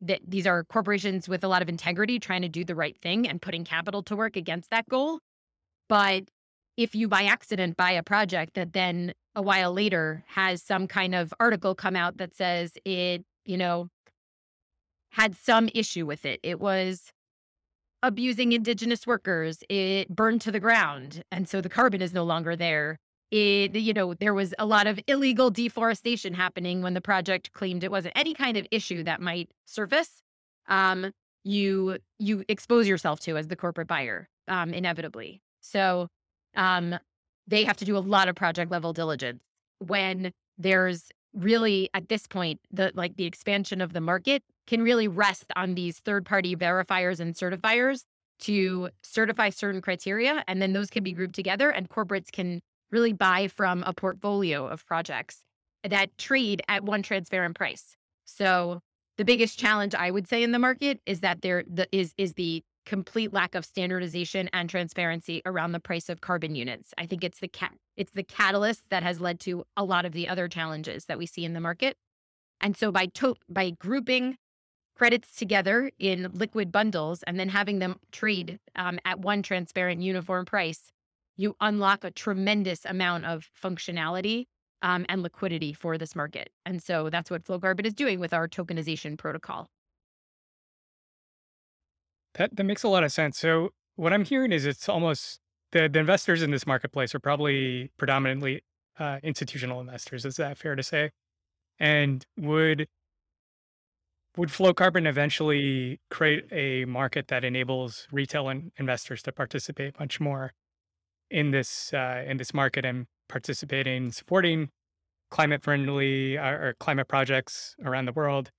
that 0.00 0.20
these 0.26 0.46
are 0.46 0.64
corporations 0.64 1.28
with 1.28 1.44
a 1.44 1.48
lot 1.48 1.62
of 1.62 1.68
integrity 1.68 2.18
trying 2.18 2.42
to 2.42 2.48
do 2.48 2.64
the 2.64 2.74
right 2.74 2.96
thing 3.00 3.26
and 3.26 3.40
putting 3.40 3.64
capital 3.64 4.02
to 4.02 4.16
work 4.16 4.36
against 4.36 4.70
that 4.70 4.88
goal. 4.88 5.20
But 5.88 6.24
if 6.76 6.94
you 6.94 7.08
by 7.08 7.24
accident 7.24 7.76
buy 7.76 7.92
a 7.92 8.02
project 8.02 8.54
that 8.54 8.72
then 8.72 9.14
a 9.34 9.42
while 9.42 9.72
later 9.72 10.24
has 10.28 10.62
some 10.62 10.86
kind 10.86 11.14
of 11.14 11.32
article 11.40 11.74
come 11.74 11.96
out 11.96 12.18
that 12.18 12.34
says 12.34 12.72
it 12.84 13.24
you 13.44 13.56
know 13.56 13.88
had 15.10 15.36
some 15.36 15.68
issue 15.74 16.04
with 16.04 16.24
it. 16.24 16.40
It 16.42 16.60
was 16.60 17.12
abusing 18.04 18.52
indigenous 18.52 19.06
workers. 19.06 19.64
It 19.68 20.14
burned 20.14 20.42
to 20.42 20.52
the 20.52 20.60
ground. 20.60 21.24
And 21.32 21.48
so 21.48 21.60
the 21.60 21.70
carbon 21.70 22.02
is 22.02 22.12
no 22.12 22.22
longer 22.22 22.54
there. 22.54 22.98
It, 23.30 23.74
you 23.74 23.94
know, 23.94 24.12
there 24.14 24.34
was 24.34 24.54
a 24.58 24.66
lot 24.66 24.86
of 24.86 25.00
illegal 25.08 25.50
deforestation 25.50 26.34
happening 26.34 26.82
when 26.82 26.94
the 26.94 27.00
project 27.00 27.52
claimed 27.52 27.82
it 27.82 27.90
wasn't 27.90 28.12
any 28.16 28.34
kind 28.34 28.56
of 28.56 28.66
issue 28.70 29.02
that 29.04 29.20
might 29.20 29.50
surface. 29.64 30.22
Um, 30.68 31.12
you 31.42 31.98
you 32.18 32.44
expose 32.48 32.86
yourself 32.86 33.20
to 33.20 33.36
as 33.36 33.48
the 33.48 33.56
corporate 33.56 33.88
buyer, 33.88 34.28
um, 34.48 34.72
inevitably. 34.72 35.40
So 35.60 36.08
um, 36.54 36.96
they 37.46 37.64
have 37.64 37.76
to 37.78 37.84
do 37.84 37.96
a 37.96 37.98
lot 37.98 38.28
of 38.28 38.36
project 38.36 38.70
level 38.70 38.92
diligence 38.92 39.42
when 39.78 40.32
there's 40.58 41.10
really 41.34 41.90
at 41.94 42.08
this 42.08 42.26
point 42.26 42.60
the 42.70 42.92
like 42.94 43.16
the 43.16 43.24
expansion 43.24 43.80
of 43.80 43.92
the 43.92 44.00
market 44.00 44.42
can 44.66 44.82
really 44.82 45.08
rest 45.08 45.46
on 45.56 45.74
these 45.74 45.98
third 45.98 46.24
party 46.24 46.56
verifiers 46.56 47.20
and 47.20 47.34
certifiers 47.34 48.04
to 48.40 48.88
certify 49.02 49.50
certain 49.50 49.80
criteria 49.80 50.44
and 50.48 50.60
then 50.60 50.72
those 50.72 50.90
can 50.90 51.04
be 51.04 51.12
grouped 51.12 51.34
together 51.34 51.70
and 51.70 51.88
corporates 51.88 52.30
can 52.32 52.60
really 52.90 53.12
buy 53.12 53.48
from 53.48 53.82
a 53.86 53.92
portfolio 53.92 54.66
of 54.66 54.84
projects 54.86 55.42
that 55.88 56.16
trade 56.18 56.62
at 56.68 56.84
one 56.84 57.02
transparent 57.02 57.56
price 57.56 57.96
so 58.24 58.80
the 59.18 59.24
biggest 59.24 59.58
challenge 59.58 59.94
i 59.94 60.10
would 60.10 60.26
say 60.26 60.42
in 60.42 60.52
the 60.52 60.58
market 60.58 61.00
is 61.06 61.20
that 61.20 61.42
there 61.42 61.62
the, 61.66 61.86
is 61.92 62.12
is 62.18 62.34
the 62.34 62.62
complete 62.84 63.32
lack 63.32 63.54
of 63.54 63.64
standardization 63.64 64.48
and 64.52 64.68
transparency 64.68 65.42
around 65.46 65.72
the 65.72 65.80
price 65.80 66.08
of 66.08 66.20
carbon 66.20 66.54
units. 66.54 66.92
I 66.98 67.06
think 67.06 67.24
it's 67.24 67.40
the 67.40 67.50
it's 67.96 68.12
the 68.12 68.22
catalyst 68.22 68.82
that 68.90 69.02
has 69.02 69.20
led 69.20 69.40
to 69.40 69.64
a 69.76 69.84
lot 69.84 70.04
of 70.04 70.12
the 70.12 70.28
other 70.28 70.48
challenges 70.48 71.06
that 71.06 71.18
we 71.18 71.26
see 71.26 71.44
in 71.44 71.54
the 71.54 71.60
market. 71.60 71.96
And 72.60 72.76
so 72.76 72.92
by 72.92 73.06
to- 73.06 73.36
by 73.48 73.70
grouping 73.70 74.36
credits 74.94 75.36
together 75.36 75.90
in 75.98 76.30
liquid 76.32 76.70
bundles 76.70 77.22
and 77.24 77.38
then 77.38 77.48
having 77.48 77.78
them 77.78 77.98
trade 78.12 78.58
um, 78.76 78.98
at 79.04 79.20
one 79.20 79.42
transparent 79.42 80.00
uniform 80.02 80.44
price, 80.44 80.92
you 81.36 81.56
unlock 81.60 82.04
a 82.04 82.10
tremendous 82.10 82.84
amount 82.84 83.24
of 83.24 83.48
functionality 83.60 84.46
um, 84.82 85.04
and 85.08 85.22
liquidity 85.22 85.72
for 85.72 85.98
this 85.98 86.14
market. 86.14 86.50
And 86.64 86.82
so 86.82 87.10
that's 87.10 87.30
what 87.30 87.44
Flowcarbon 87.44 87.86
is 87.86 87.94
doing 87.94 88.20
with 88.20 88.32
our 88.32 88.46
tokenization 88.46 89.18
protocol. 89.18 89.68
That 92.34 92.56
that 92.56 92.64
makes 92.64 92.82
a 92.82 92.88
lot 92.88 93.04
of 93.04 93.12
sense. 93.12 93.38
So 93.38 93.70
what 93.96 94.12
I'm 94.12 94.24
hearing 94.24 94.52
is 94.52 94.66
it's 94.66 94.88
almost 94.88 95.40
the, 95.72 95.88
the 95.88 96.00
investors 96.00 96.42
in 96.42 96.50
this 96.50 96.66
marketplace 96.66 97.14
are 97.14 97.20
probably 97.20 97.90
predominantly 97.96 98.62
uh, 98.98 99.18
institutional 99.22 99.80
investors. 99.80 100.24
Is 100.24 100.36
that 100.36 100.58
fair 100.58 100.76
to 100.76 100.82
say? 100.82 101.10
And 101.78 102.24
would 102.36 102.88
would 104.36 104.48
Flowcarbon 104.48 105.06
eventually 105.06 106.00
create 106.10 106.46
a 106.52 106.84
market 106.86 107.28
that 107.28 107.44
enables 107.44 108.08
retail 108.10 108.48
in- 108.48 108.72
investors 108.76 109.22
to 109.22 109.32
participate 109.32 109.98
much 109.98 110.20
more 110.20 110.52
in 111.30 111.50
this 111.50 111.92
uh, 111.92 112.24
in 112.26 112.36
this 112.36 112.52
market 112.52 112.84
and 112.84 113.06
participating, 113.28 114.10
supporting 114.10 114.70
climate 115.30 115.62
friendly 115.62 116.36
uh, 116.38 116.50
or 116.50 116.74
climate 116.78 117.08
projects 117.08 117.74
around 117.84 118.06
the 118.06 118.12
world? 118.12 118.50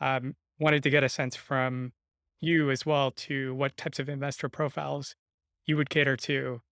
Um, 0.00 0.34
wanted 0.58 0.82
to 0.82 0.90
get 0.90 1.04
a 1.04 1.08
sense 1.08 1.36
from 1.36 1.92
you 2.40 2.70
as 2.70 2.86
well 2.86 3.10
to 3.10 3.54
what 3.54 3.76
types 3.76 3.98
of 3.98 4.08
investor 4.08 4.48
profiles 4.48 5.14
you 5.66 5.76
would 5.76 5.90
cater 5.90 6.16
to, 6.16 6.62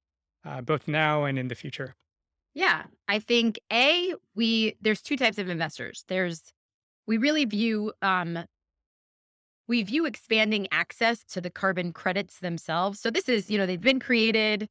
uh, 0.44 0.60
both 0.62 0.88
now 0.88 1.24
and 1.24 1.38
in 1.38 1.48
the 1.48 1.54
future. 1.54 1.94
Yeah, 2.54 2.84
I 3.06 3.18
think 3.18 3.60
a 3.72 4.14
we 4.34 4.76
there's 4.80 5.02
two 5.02 5.16
types 5.16 5.38
of 5.38 5.48
investors. 5.48 6.04
There's 6.08 6.52
we 7.08 7.16
really 7.16 7.46
view 7.46 7.92
um, 8.02 8.44
we 9.66 9.82
view 9.82 10.06
expanding 10.06 10.68
access 10.70 11.24
to 11.24 11.40
the 11.40 11.50
carbon 11.50 11.92
credits 11.92 12.38
themselves. 12.38 13.00
So 13.00 13.10
this 13.10 13.28
is, 13.28 13.50
you 13.50 13.58
know, 13.58 13.66
they've 13.66 13.80
been 13.80 14.00
created, 14.00 14.66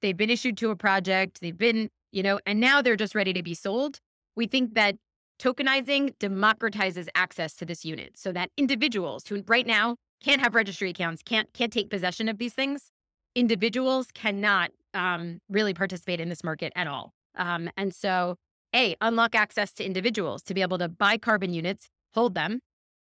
they've 0.00 0.16
been 0.16 0.30
issued 0.30 0.56
to 0.58 0.70
a 0.70 0.76
project, 0.76 1.40
they've 1.40 1.56
been, 1.56 1.88
you 2.10 2.22
know, 2.22 2.40
and 2.46 2.58
now 2.58 2.82
they're 2.82 2.96
just 2.96 3.14
ready 3.14 3.32
to 3.32 3.42
be 3.42 3.54
sold. 3.54 3.98
We 4.34 4.46
think 4.46 4.74
that 4.74 4.96
tokenizing 5.38 6.16
democratizes 6.18 7.08
access 7.14 7.54
to 7.54 7.64
this 7.64 7.84
unit 7.84 8.12
so 8.16 8.32
that 8.32 8.50
individuals 8.56 9.26
who 9.28 9.42
right 9.46 9.66
now 9.66 9.96
can't 10.22 10.40
have 10.40 10.54
registry 10.54 10.90
accounts, 10.90 11.22
can't 11.22 11.52
can't 11.52 11.72
take 11.72 11.90
possession 11.90 12.28
of 12.28 12.38
these 12.38 12.54
things, 12.54 12.90
individuals 13.34 14.08
cannot 14.12 14.70
um, 14.94 15.38
really 15.48 15.74
participate 15.74 16.20
in 16.20 16.28
this 16.28 16.42
market 16.42 16.72
at 16.76 16.86
all. 16.86 17.12
Um, 17.36 17.70
and 17.76 17.94
so 17.94 18.36
a, 18.74 18.96
unlock 19.00 19.34
access 19.34 19.72
to 19.74 19.84
individuals 19.84 20.42
to 20.42 20.54
be 20.54 20.62
able 20.62 20.78
to 20.78 20.88
buy 20.88 21.18
carbon 21.18 21.52
units, 21.52 21.88
hold 22.14 22.34
them, 22.34 22.60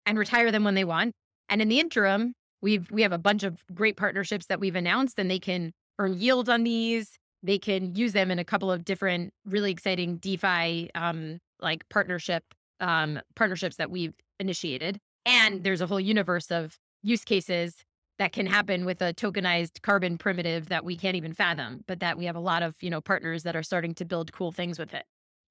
and 0.05 0.19
retire 0.19 0.53
them 0.53 0.65
when 0.65 0.75
they 0.75 0.85
want. 0.85 1.15
And 1.49 1.63
in 1.63 1.69
the 1.69 1.81
interim, 1.81 2.35
we've 2.63 2.91
we 2.91 3.03
have 3.03 3.13
a 3.13 3.19
bunch 3.19 3.43
of 3.43 3.65
great 3.75 3.97
partnerships 3.97 4.47
that 4.47 4.61
we've 4.61 4.77
announced, 4.77 5.19
and 5.19 5.31
they 5.31 5.39
can 5.39 5.73
earn 5.99 6.19
yield 6.19 6.49
on 6.49 6.65
these. 6.65 7.19
They 7.43 7.59
can 7.59 7.95
use 7.95 8.13
them 8.13 8.31
in 8.31 8.39
a 8.39 8.45
couple 8.45 8.71
of 8.71 8.85
different 8.85 9.33
really 9.45 9.71
exciting 9.71 10.17
DeFi 10.17 10.91
um, 10.95 11.39
like 11.61 11.89
partnership 11.89 12.45
um, 12.81 13.21
partnerships 13.35 13.77
that 13.77 13.91
we've 13.91 14.15
initiated. 14.39 14.99
And 15.25 15.65
there's 15.65 15.81
a 15.81 15.87
whole 15.87 16.01
universe 16.01 16.51
of 16.51 16.77
use 17.03 17.25
cases 17.25 17.75
that 18.19 18.33
can 18.33 18.47
happen 18.47 18.85
with 18.85 19.03
a 19.03 19.13
tokenized 19.13 19.83
carbon 19.83 20.19
primitive 20.19 20.69
that 20.69 20.85
we 20.85 20.97
can't 20.97 21.17
even 21.17 21.33
fathom, 21.33 21.85
but 21.87 22.01
that 22.01 22.17
we 22.19 22.25
have 22.25 22.37
a 22.37 22.41
lot 22.41 22.63
of 22.63 22.75
you 22.81 22.91
know 22.91 23.01
partners 23.01 23.43
that 23.45 23.57
are 23.57 23.63
starting 23.63 23.95
to 23.95 24.05
build 24.05 24.33
cool 24.33 24.53
things 24.53 24.79
with 24.79 24.95
it. 24.95 25.05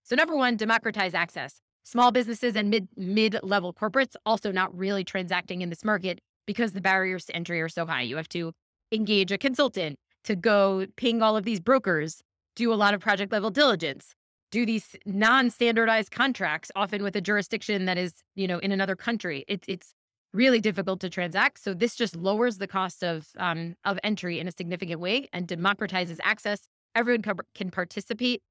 So 0.06 0.16
number 0.16 0.36
one, 0.36 0.56
democratize 0.56 1.16
access. 1.16 1.60
Small 1.84 2.12
businesses 2.12 2.56
and 2.56 2.70
mid 2.70 2.88
mid 2.96 3.38
level 3.44 3.74
corporates 3.74 4.16
also 4.26 4.52
not 4.52 4.76
really 4.76 5.04
transacting 5.04 5.62
in 5.62 5.70
this 5.70 5.84
market 5.84 6.20
because 6.46 6.74
the 6.74 6.82
barriers 6.82 7.26
to 7.26 7.36
entry 7.36 7.60
are 7.60 7.70
so 7.70 7.86
high. 7.86 8.04
You 8.04 8.16
have 8.18 8.30
to 8.30 8.54
engage 8.92 9.32
a 9.32 9.38
consultant 9.38 9.98
to 10.24 10.36
go 10.36 10.86
ping 10.96 11.22
all 11.22 11.36
of 11.36 11.44
these 11.44 11.60
brokers, 11.60 12.22
do 12.56 12.72
a 12.72 12.76
lot 12.76 12.94
of 12.94 13.02
project 13.02 13.32
level 13.32 13.50
diligence, 13.50 14.14
do 14.52 14.64
these 14.66 14.96
non 15.06 15.50
standardized 15.50 16.12
contracts, 16.12 16.72
often 16.76 17.02
with 17.02 17.16
a 17.16 17.22
jurisdiction 17.22 17.86
that 17.86 17.98
is 17.98 18.14
you 18.36 18.48
know 18.48 18.60
in 18.60 18.72
another 18.72 18.96
country. 18.96 19.44
It's 19.48 19.66
it's 19.68 19.94
really 20.34 20.60
difficult 20.60 21.00
to 21.00 21.10
transact. 21.10 21.64
So 21.64 21.74
this 21.74 21.96
just 21.96 22.16
lowers 22.16 22.60
the 22.60 22.68
cost 22.68 23.04
of 23.04 23.28
um, 23.38 23.76
of 23.86 23.98
entry 24.04 24.40
in 24.40 24.48
a 24.48 24.52
significant 24.52 25.00
way 25.00 25.30
and 25.34 25.48
democratizes 25.48 26.20
access. 26.24 26.68
Everyone 26.94 27.24
can 27.56 27.72
participate 27.72 28.44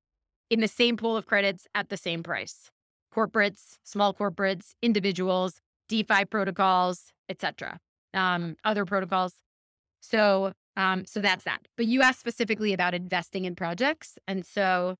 in 0.50 0.60
the 0.60 0.68
same 0.68 0.96
pool 0.96 1.16
of 1.16 1.26
credits 1.26 1.66
at 1.74 1.88
the 1.88 1.96
same 1.96 2.22
price. 2.22 2.70
Corporates, 3.14 3.78
small 3.84 4.12
corporates, 4.12 4.74
individuals, 4.82 5.60
DeFi 5.88 6.24
protocols, 6.24 7.12
etc. 7.28 7.78
Um, 8.12 8.56
other 8.64 8.84
protocols. 8.84 9.34
So, 10.00 10.52
um, 10.76 11.04
so 11.06 11.20
that's 11.20 11.44
that. 11.44 11.60
But 11.76 11.86
you 11.86 12.02
asked 12.02 12.20
specifically 12.20 12.72
about 12.72 12.94
investing 12.94 13.44
in 13.44 13.54
projects, 13.54 14.18
and 14.26 14.44
so 14.44 14.96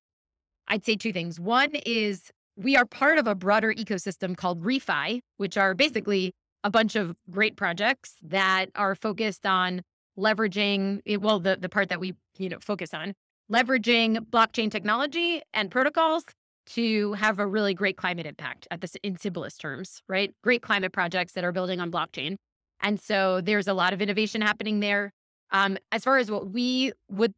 I'd 0.69 0.85
say 0.85 0.97
two 0.97 1.13
things. 1.13 1.39
One 1.41 1.75
is 1.87 2.31
we 2.57 2.77
are 2.77 2.87
part 2.87 3.19
of 3.19 3.27
a 3.27 3.35
broader 3.35 3.73
ecosystem 3.73 4.37
called 4.37 4.63
ReFi, 4.63 5.21
which 5.37 5.57
are 5.57 5.75
basically 5.75 6.33
a 6.63 6.71
bunch 6.71 6.97
of 6.97 7.17
great 7.31 7.57
projects 7.57 8.15
that 8.23 8.71
are 8.75 8.95
focused 8.95 9.45
on 9.45 9.83
leveraging 10.19 11.01
well 11.21 11.41
the 11.41 11.57
the 11.57 11.69
part 11.69 11.89
that 11.89 12.01
we 12.01 12.15
you 12.39 12.49
know 12.49 12.59
focus 12.61 12.95
on 12.95 13.13
leveraging 13.53 14.19
blockchain 14.31 14.71
technology 14.71 15.43
and 15.53 15.71
protocols 15.71 16.25
to 16.67 17.13
have 17.15 17.39
a 17.39 17.47
really 17.47 17.75
great 17.75 17.97
climate 17.97 18.27
impact 18.27 18.67
at 18.71 18.81
this 18.81 18.97
in 19.03 19.17
simplest 19.17 19.61
terms, 19.61 20.03
right? 20.09 20.35
Great 20.43 20.63
climate 20.63 20.93
projects 20.93 21.33
that 21.35 21.45
are 21.45 21.53
building 21.53 21.81
on 21.81 21.91
blockchain. 21.91 22.37
And 22.81 23.01
so 23.01 23.41
there's 23.41 23.69
a 23.69 23.75
lot 23.75 23.93
of 23.93 24.01
innovation 24.01 24.41
happening 24.41 24.81
there. 24.81 25.13
Um, 25.51 25.79
as 25.93 26.05
far 26.05 26.19
as 26.19 26.31
what 26.31 26.51
we 26.51 26.93
would 27.11 27.35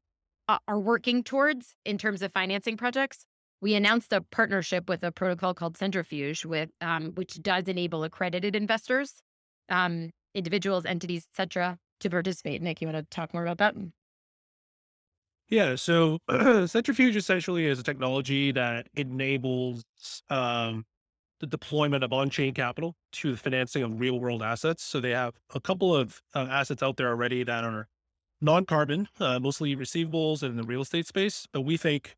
uh, 0.49 0.59
are 0.69 0.79
working 0.79 1.25
towards 1.25 1.75
in 1.85 1.99
terms 1.99 2.23
of 2.23 2.33
financing 2.33 2.77
projects, 2.77 3.25
we 3.61 3.75
announced 3.75 4.12
a 4.12 4.21
partnership 4.21 4.88
with 4.88 5.03
a 5.03 5.11
protocol 5.11 5.55
called 5.55 5.77
Centrifuge, 5.77 6.45
with 6.45 6.71
um, 6.81 7.12
which 7.14 7.42
does 7.42 7.64
enable 7.69 8.05
accredited 8.05 8.55
investors, 8.55 9.23
um, 9.69 10.11
individuals, 10.35 10.85
entities, 10.85 11.27
etc., 11.33 11.79
to 12.01 12.11
participate. 12.11 12.62
Nick, 12.62 12.81
you 12.81 12.87
want 12.87 12.99
to 12.99 13.05
talk 13.11 13.33
more 13.33 13.42
about 13.42 13.59
that? 13.59 13.75
Yeah, 15.49 15.77
so 15.77 16.19
Centrifuge 16.67 17.17
essentially 17.17 17.67
is 17.67 17.79
a 17.79 17.83
technology 17.83 18.51
that 18.53 18.89
enables 18.95 19.85
um, 20.29 20.85
the 21.41 21.47
deployment 21.47 22.05
of 22.05 22.13
on-chain 22.13 22.55
capital 22.55 22.97
to 23.13 23.33
the 23.33 23.37
financing 23.39 23.83
of 23.83 24.01
real-world 24.01 24.43
assets. 24.43 24.85
So 24.85 25.01
they 25.01 25.11
have 25.13 25.35
a 25.55 25.61
couple 25.61 25.95
of 25.95 26.23
uh, 26.35 26.49
assets 26.51 26.83
out 26.83 26.97
there 26.97 27.09
already 27.09 27.45
that 27.45 27.65
are 27.65 27.89
non-carbon, 28.41 29.09
uh, 29.21 29.41
mostly 29.41 29.77
receivables 29.77 30.45
in 30.45 30.57
the 30.57 30.65
real 30.65 30.83
estate 30.83 31.07
space. 31.09 31.47
But 31.53 31.63
we 31.63 31.77
think 31.77 32.17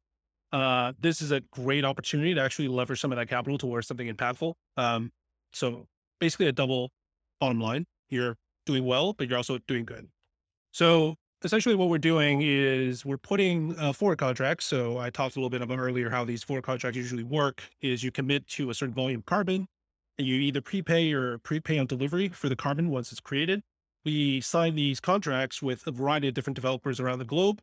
uh, 0.53 0.95
this 1.01 1.23
is 1.23 1.33
a 1.33 1.41
great 1.53 1.85
opportunity 1.85 2.35
to 2.35 2.43
actually 2.43 2.69
leverage 2.69 3.01
some 3.01 3.13
of 3.13 3.19
that 3.19 3.29
capital 3.29 3.59
towards 3.59 3.89
something 3.89 4.13
impactful. 4.15 4.55
Um, 4.77 5.13
so 5.53 5.87
basically, 6.21 6.49
a 6.49 6.53
double 6.53 6.91
bottom 7.41 7.61
line: 7.61 7.87
you're 8.11 8.37
doing 8.67 8.85
well, 8.87 9.15
but 9.15 9.29
you're 9.29 9.39
also 9.39 9.59
doing 9.69 9.85
good. 9.87 10.09
So 10.73 11.17
essentially 11.45 11.75
what 11.75 11.89
we're 11.89 11.99
doing 11.99 12.43
is 12.43 13.05
we're 13.05 13.17
putting 13.17 13.79
uh, 13.79 13.93
forward 13.93 14.19
contracts. 14.19 14.65
So 14.65 14.99
I 14.99 15.11
talked 15.11 15.37
a 15.37 15.39
little 15.39 15.51
bit 15.51 15.63
about 15.63 15.79
earlier 15.79 16.11
how 16.11 16.25
these 16.25 16.43
forward 16.43 16.65
contracts 16.65 16.97
usually 16.97 17.23
work 17.23 17.63
is 17.81 18.03
you 18.03 18.11
commit 18.11 18.47
to 18.49 18.71
a 18.71 18.75
certain 18.75 18.95
volume 18.95 19.21
of 19.21 19.27
carbon 19.27 19.67
and 20.19 20.27
you 20.27 20.37
either 20.37 20.61
prepay 20.61 21.13
or 21.13 21.39
prepay 21.39 21.79
on 21.79 21.87
delivery 21.87 22.29
for 22.29 22.49
the 22.49 22.57
carbon 22.57 22.91
once 22.91 23.13
it's 23.13 23.21
created. 23.21 23.63
We 24.05 24.41
sign 24.41 24.75
these 24.75 25.01
contracts 25.01 25.63
with 25.63 25.87
a 25.87 25.93
variety 25.93 26.29
of 26.29 26.35
different 26.35 26.57
developers 26.57 26.99
around 26.99 27.19
the 27.19 27.25
globe, 27.25 27.61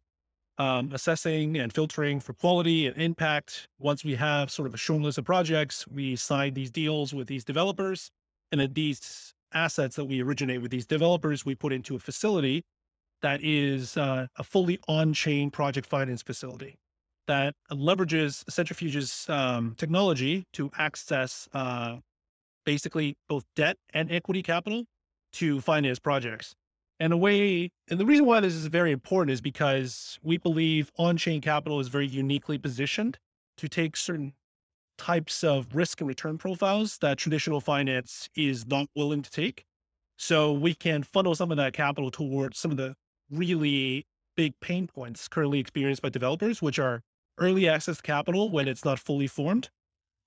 um, 0.58 0.92
assessing 0.94 1.58
and 1.58 1.74
filtering 1.74 2.20
for 2.20 2.34
quality 2.34 2.88
and 2.88 2.98
impact. 3.02 3.68
Once 3.80 4.06
we 4.06 4.16
have 4.16 4.52
sort 4.52 4.68
of 4.68 4.74
a 4.74 4.78
short 4.78 5.02
list 5.02 5.18
of 5.18 5.26
projects, 5.26 5.88
we 5.88 6.16
sign 6.16 6.54
these 6.54 6.72
deals 6.72 7.14
with 7.14 7.28
these 7.28 7.44
developers. 7.44 8.10
And 8.52 8.62
then 8.62 8.74
these 8.74 9.34
assets 9.54 9.96
that 9.96 10.06
we 10.06 10.22
originate 10.22 10.62
with 10.62 10.72
these 10.72 10.86
developers, 10.86 11.46
we 11.46 11.56
put 11.56 11.74
into 11.74 11.96
a 11.96 12.00
facility 12.00 12.64
that 13.22 13.44
is 13.44 13.98
uh, 13.98 14.28
a 14.38 14.44
fully 14.44 14.80
on-chain 14.88 15.50
project 15.50 15.88
finance 15.88 16.22
facility 16.22 16.76
that 17.28 17.56
leverages 17.72 18.44
Centrifuge's 18.50 19.28
um, 19.30 19.74
technology 19.78 20.44
to 20.54 20.70
access 20.78 21.48
uh, 21.54 21.98
basically 22.66 23.16
both 23.28 23.44
debt 23.56 23.78
and 23.94 24.12
equity 24.12 24.44
capital 24.44 24.86
to 25.34 25.60
finance 25.62 26.00
projects. 26.00 26.54
And 27.00 27.12
a 27.12 27.18
way, 27.18 27.70
and 27.90 28.00
the 28.00 28.06
reason 28.06 28.26
why 28.26 28.40
this 28.40 28.54
is 28.54 28.68
very 28.68 28.92
important 28.92 29.34
is 29.34 29.42
because 29.42 30.18
we 30.24 30.38
believe 30.38 30.92
on-chain 30.98 31.42
capital 31.42 31.80
is 31.80 31.90
very 31.90 32.08
uniquely 32.08 32.58
positioned 32.58 33.18
to 33.58 33.68
take 33.68 33.98
certain 33.98 34.34
types 34.98 35.44
of 35.44 35.76
risk 35.76 36.00
and 36.00 36.08
return 36.08 36.38
profiles 36.38 36.98
that 37.00 37.18
traditional 37.18 37.60
finance 37.60 38.30
is 38.36 38.66
not 38.66 38.88
willing 38.96 39.22
to 39.22 39.30
take. 39.30 39.66
So 40.18 40.54
we 40.54 40.74
can 40.74 41.04
funnel 41.04 41.36
some 41.36 41.52
of 41.52 41.58
that 41.58 41.74
capital 41.74 42.10
towards 42.10 42.58
some 42.58 42.72
of 42.72 42.78
the 42.78 42.96
really 43.32 44.06
big 44.36 44.54
pain 44.60 44.88
points 44.88 45.28
currently 45.28 45.60
experienced 45.60 46.02
by 46.02 46.10
developers, 46.10 46.62
which 46.62 46.80
are 46.80 47.02
early 47.38 47.68
access 47.68 48.02
capital 48.02 48.50
when 48.50 48.68
it's 48.68 48.86
not 48.86 49.00
fully 49.00 49.28
formed, 49.28 49.70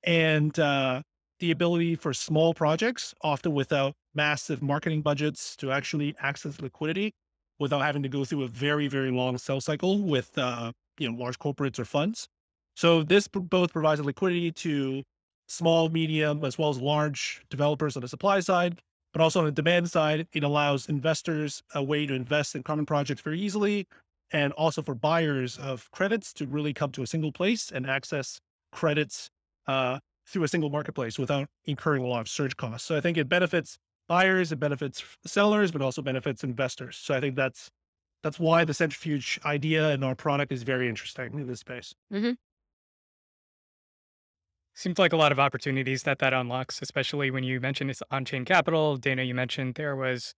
and 0.04 0.58
uh, 0.58 1.02
the 1.40 1.50
ability 1.50 1.94
for 1.94 2.12
small 2.12 2.54
projects, 2.54 3.14
often 3.22 3.52
without 3.52 3.94
massive 4.14 4.62
marketing 4.62 5.02
budgets, 5.02 5.56
to 5.56 5.70
actually 5.70 6.14
access 6.20 6.61
liquidity 6.61 7.12
without 7.58 7.80
having 7.80 8.02
to 8.02 8.08
go 8.08 8.24
through 8.24 8.42
a 8.42 8.48
very, 8.48 8.88
very 8.88 9.11
long 9.11 9.37
sell 9.38 9.61
cycle 9.61 10.00
with 10.00 10.37
uh, 10.38 10.72
you 10.98 11.11
know 11.11 11.16
large 11.16 11.38
corporates 11.38 11.78
or 11.78 11.84
funds. 11.84 12.28
So 12.76 13.02
this 13.02 13.26
both 13.26 13.72
provides 13.72 14.00
liquidity 14.00 14.52
to 14.52 15.02
small, 15.48 15.88
medium, 15.88 16.44
as 16.44 16.58
well 16.58 16.68
as 16.68 16.78
large 16.78 17.42
developers 17.50 17.96
on 17.96 18.02
the 18.02 18.08
supply 18.08 18.40
side, 18.40 18.80
but 19.12 19.23
also 19.23 19.40
on 19.40 19.47
the 19.47 19.53
demand 19.53 19.90
side, 19.90 20.27
it 20.33 20.44
allows 20.44 20.88
investors 20.88 21.62
a 21.75 21.83
way 21.83 22.07
to 22.07 22.14
invest 22.14 22.55
in 22.55 22.62
carbon 22.62 22.87
projects 22.87 23.23
very 23.23 23.40
easily. 23.40 23.87
And 24.31 24.53
also 24.55 24.83
for 24.83 24.94
buyers 24.94 25.57
of 25.59 25.90
credits 25.90 26.35
to 26.35 26.47
really 26.47 26.75
come 26.75 26.92
to 26.92 27.03
a 27.03 27.07
single 27.07 27.33
place 27.33 27.73
and 27.73 27.88
access 27.88 28.40
credits 28.73 29.31
uh, 29.66 30.01
through 30.27 30.44
a 30.44 30.49
single 30.49 30.68
marketplace 30.68 31.18
without 31.18 31.49
incurring 31.64 32.03
a 32.03 32.07
lot 32.07 32.21
of 32.21 32.29
surge 32.29 32.57
costs. 32.57 32.87
So 32.87 32.97
I 32.97 33.01
think 33.01 33.16
it 33.16 33.29
benefits 33.29 33.79
buyers, 34.07 34.53
it 34.53 34.61
benefits 34.61 35.03
sellers, 35.25 35.71
but 35.71 35.81
also 35.81 36.03
benefits 36.03 36.44
investors. 36.44 36.97
So 36.97 37.14
I 37.14 37.21
think 37.21 37.37
that's 37.37 37.71
that's 38.23 38.38
why 38.38 38.64
the 38.64 38.75
centrifuge 38.75 39.38
idea 39.44 39.90
and 39.90 40.05
our 40.05 40.14
product 40.14 40.53
is 40.53 40.62
very 40.62 40.88
interesting 40.88 41.33
in 41.35 41.47
this 41.47 41.61
space. 41.61 41.94
Mm-hmm. 42.12 42.33
Seems 44.78 44.96
like 44.96 45.12
a 45.12 45.16
lot 45.16 45.32
of 45.32 45.40
opportunities 45.40 46.04
that 46.04 46.20
that 46.20 46.32
unlocks, 46.32 46.80
especially 46.80 47.32
when 47.32 47.42
you 47.42 47.60
mentioned 47.60 47.90
it's 47.90 48.00
on-chain 48.12 48.44
capital. 48.44 48.96
Dana, 48.96 49.24
you 49.24 49.34
mentioned 49.34 49.74
there 49.74 49.96
was 49.96 50.36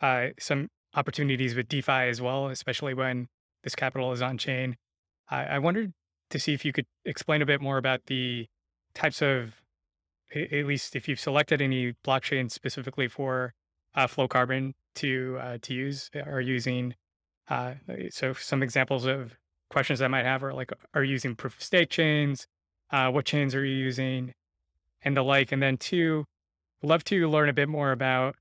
uh, 0.00 0.28
some 0.38 0.68
opportunities 0.94 1.56
with 1.56 1.66
DeFi 1.66 1.90
as 1.90 2.22
well, 2.22 2.46
especially 2.46 2.94
when 2.94 3.26
this 3.64 3.74
capital 3.74 4.12
is 4.12 4.22
on 4.22 4.38
chain. 4.38 4.76
I, 5.28 5.44
I 5.46 5.58
wondered 5.58 5.94
to 6.30 6.38
see 6.38 6.52
if 6.52 6.64
you 6.64 6.72
could 6.72 6.86
explain 7.04 7.42
a 7.42 7.46
bit 7.46 7.60
more 7.60 7.76
about 7.76 8.06
the 8.06 8.46
types 8.94 9.20
of, 9.20 9.54
at 10.32 10.64
least 10.64 10.94
if 10.94 11.08
you've 11.08 11.18
selected 11.18 11.60
any 11.60 11.94
blockchain 12.06 12.52
specifically 12.52 13.08
for 13.08 13.52
uh, 13.96 14.06
flowcarbon 14.06 14.74
to 14.94 15.38
uh, 15.40 15.58
to 15.60 15.74
use, 15.74 16.08
are 16.24 16.40
using. 16.40 16.94
Uh, 17.48 17.74
so 18.10 18.32
some 18.32 18.62
examples 18.62 19.06
of 19.06 19.36
questions 19.70 20.00
I 20.00 20.06
might 20.06 20.24
have 20.24 20.44
are 20.44 20.54
like, 20.54 20.70
are 20.94 21.02
you 21.02 21.10
using 21.10 21.34
proof 21.34 21.56
of 21.56 21.64
stake 21.64 21.90
chains? 21.90 22.46
Uh, 22.92 23.10
what 23.10 23.24
chains 23.24 23.54
are 23.54 23.64
you 23.64 23.74
using, 23.74 24.34
and 25.02 25.16
the 25.16 25.22
like. 25.22 25.50
And 25.50 25.62
then 25.62 25.76
two, 25.78 26.26
love 26.82 27.04
to 27.04 27.28
learn 27.28 27.48
a 27.48 27.52
bit 27.52 27.68
more 27.68 27.90
about 27.90 28.36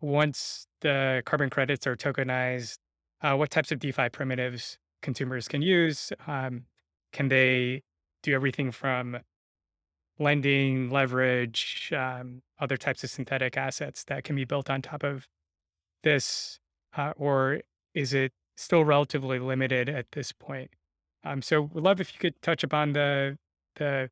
once 0.00 0.66
the 0.80 1.22
carbon 1.24 1.50
credits 1.50 1.86
are 1.86 1.96
tokenized, 1.96 2.78
uh, 3.22 3.34
what 3.34 3.50
types 3.50 3.72
of 3.72 3.78
DeFi 3.78 4.08
primitives 4.10 4.78
consumers 5.02 5.48
can 5.48 5.62
use. 5.62 6.12
Um, 6.26 6.64
can 7.12 7.28
they 7.28 7.82
do 8.22 8.34
everything 8.34 8.70
from 8.70 9.18
lending, 10.18 10.90
leverage, 10.90 11.92
um, 11.96 12.42
other 12.60 12.76
types 12.76 13.04
of 13.04 13.10
synthetic 13.10 13.56
assets 13.56 14.04
that 14.04 14.24
can 14.24 14.36
be 14.36 14.44
built 14.44 14.70
on 14.70 14.82
top 14.82 15.02
of 15.02 15.26
this? 16.02 16.58
Uh, 16.96 17.12
or 17.16 17.60
is 17.94 18.14
it 18.14 18.32
still 18.56 18.84
relatively 18.84 19.38
limited 19.38 19.88
at 19.88 20.06
this 20.12 20.32
point? 20.32 20.70
Um, 21.24 21.42
so 21.42 21.62
we'd 21.72 21.82
love 21.82 22.00
if 22.00 22.12
you 22.12 22.18
could 22.18 22.40
touch 22.42 22.62
upon 22.62 22.92
the, 22.92 23.38
the 23.76 24.10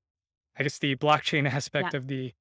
I 0.56 0.62
guess, 0.62 0.78
the 0.78 0.94
blockchain 0.96 1.50
aspect 1.52 1.92
Yeah. 1.92 1.98
of 1.98 2.06
the, 2.06 2.32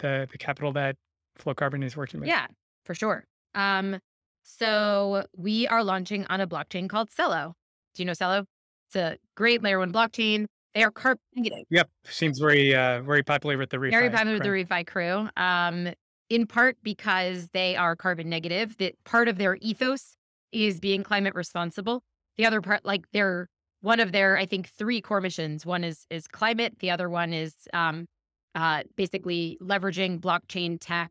the, 0.00 0.28
the 0.30 0.38
capital 0.38 0.72
that 0.72 0.96
Flowcarbon 1.38 1.84
is 1.84 1.96
working 1.96 2.20
with. 2.20 2.28
Yeah, 2.28 2.46
for 2.84 2.94
sure. 2.94 3.24
Um, 3.54 3.98
so 4.42 5.24
we 5.36 5.66
are 5.68 5.82
launching 5.82 6.26
on 6.26 6.40
a 6.40 6.46
blockchain 6.46 6.88
called 6.88 7.10
Celo. 7.10 7.52
Do 7.94 8.02
you 8.02 8.06
know 8.06 8.12
Celo? 8.12 8.44
It's 8.88 8.96
a 8.96 9.16
great 9.36 9.62
layer 9.62 9.78
one 9.78 9.92
blockchain. 9.92 10.46
They 10.74 10.82
are 10.82 10.90
carbon 10.90 11.20
negative. 11.36 11.64
Yep. 11.70 11.88
Seems 12.04 12.38
very, 12.40 12.74
uh, 12.74 13.00
very 13.02 13.22
popular 13.22 13.56
with 13.56 13.70
the 13.70 13.76
refi. 13.78 13.90
very 13.92 14.10
popular 14.10 14.34
with 14.34 14.42
the 14.42 14.48
refi 14.48 14.86
crew. 14.86 15.28
Um, 15.36 15.88
in 16.30 16.46
part 16.46 16.76
because 16.82 17.48
they 17.52 17.76
are 17.76 17.94
carbon 17.94 18.28
negative. 18.28 18.76
That 18.78 18.94
part 19.04 19.28
of 19.28 19.38
their 19.38 19.56
ethos 19.60 20.16
is 20.52 20.80
being 20.80 21.02
climate 21.04 21.34
responsible. 21.34 22.02
The 22.36 22.46
other 22.46 22.60
part, 22.60 22.84
like 22.84 23.04
they're 23.12 23.48
one 23.84 24.00
of 24.00 24.12
their, 24.12 24.38
I 24.38 24.46
think, 24.46 24.70
three 24.70 25.02
core 25.02 25.20
missions. 25.20 25.66
One 25.66 25.84
is 25.84 26.06
is 26.08 26.26
climate. 26.26 26.78
The 26.78 26.90
other 26.90 27.10
one 27.10 27.34
is 27.34 27.54
um, 27.74 28.06
uh, 28.54 28.84
basically 28.96 29.58
leveraging 29.60 30.20
blockchain 30.20 30.78
tech 30.80 31.10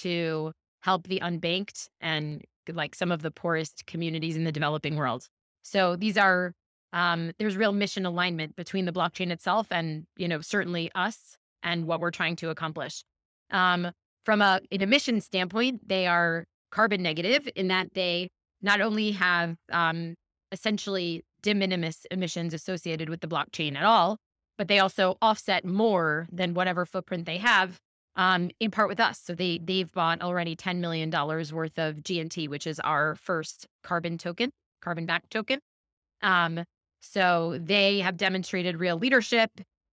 to 0.00 0.52
help 0.80 1.06
the 1.06 1.20
unbanked 1.20 1.88
and 2.00 2.42
like 2.72 2.94
some 2.94 3.12
of 3.12 3.20
the 3.20 3.30
poorest 3.30 3.84
communities 3.86 4.36
in 4.36 4.44
the 4.44 4.52
developing 4.52 4.96
world. 4.96 5.26
So 5.62 5.96
these 5.96 6.16
are 6.16 6.54
um, 6.94 7.32
there's 7.38 7.58
real 7.58 7.72
mission 7.72 8.06
alignment 8.06 8.56
between 8.56 8.86
the 8.86 8.92
blockchain 8.92 9.30
itself 9.30 9.66
and 9.70 10.06
you 10.16 10.26
know 10.26 10.40
certainly 10.40 10.90
us 10.94 11.36
and 11.62 11.86
what 11.86 12.00
we're 12.00 12.10
trying 12.10 12.36
to 12.36 12.48
accomplish. 12.48 13.04
Um, 13.50 13.90
from 14.24 14.40
a 14.40 14.60
an 14.72 14.80
emission 14.80 15.20
standpoint, 15.20 15.86
they 15.86 16.06
are 16.06 16.46
carbon 16.70 17.02
negative 17.02 17.46
in 17.54 17.68
that 17.68 17.92
they 17.92 18.30
not 18.62 18.80
only 18.80 19.12
have 19.12 19.56
um, 19.70 20.14
essentially 20.52 21.22
de 21.44 21.54
minimis 21.54 22.06
emissions 22.10 22.54
associated 22.54 23.08
with 23.08 23.20
the 23.20 23.28
blockchain 23.28 23.76
at 23.76 23.84
all, 23.84 24.18
but 24.58 24.66
they 24.66 24.78
also 24.78 25.16
offset 25.22 25.64
more 25.64 26.26
than 26.32 26.54
whatever 26.54 26.84
footprint 26.84 27.26
they 27.26 27.38
have 27.38 27.78
um, 28.16 28.50
in 28.60 28.70
part 28.70 28.88
with 28.88 28.98
us. 28.98 29.20
So 29.22 29.34
they 29.34 29.60
they've 29.62 29.90
bought 29.92 30.22
already 30.22 30.56
ten 30.56 30.80
million 30.80 31.10
dollars 31.10 31.52
worth 31.52 31.78
of 31.78 31.96
GNT, 31.96 32.48
which 32.48 32.66
is 32.66 32.80
our 32.80 33.14
first 33.14 33.66
carbon 33.82 34.18
token, 34.18 34.50
carbon 34.80 35.06
back 35.06 35.28
token. 35.28 35.60
Um, 36.22 36.64
so 37.00 37.58
they 37.60 38.00
have 38.00 38.16
demonstrated 38.16 38.80
real 38.80 38.96
leadership 38.96 39.50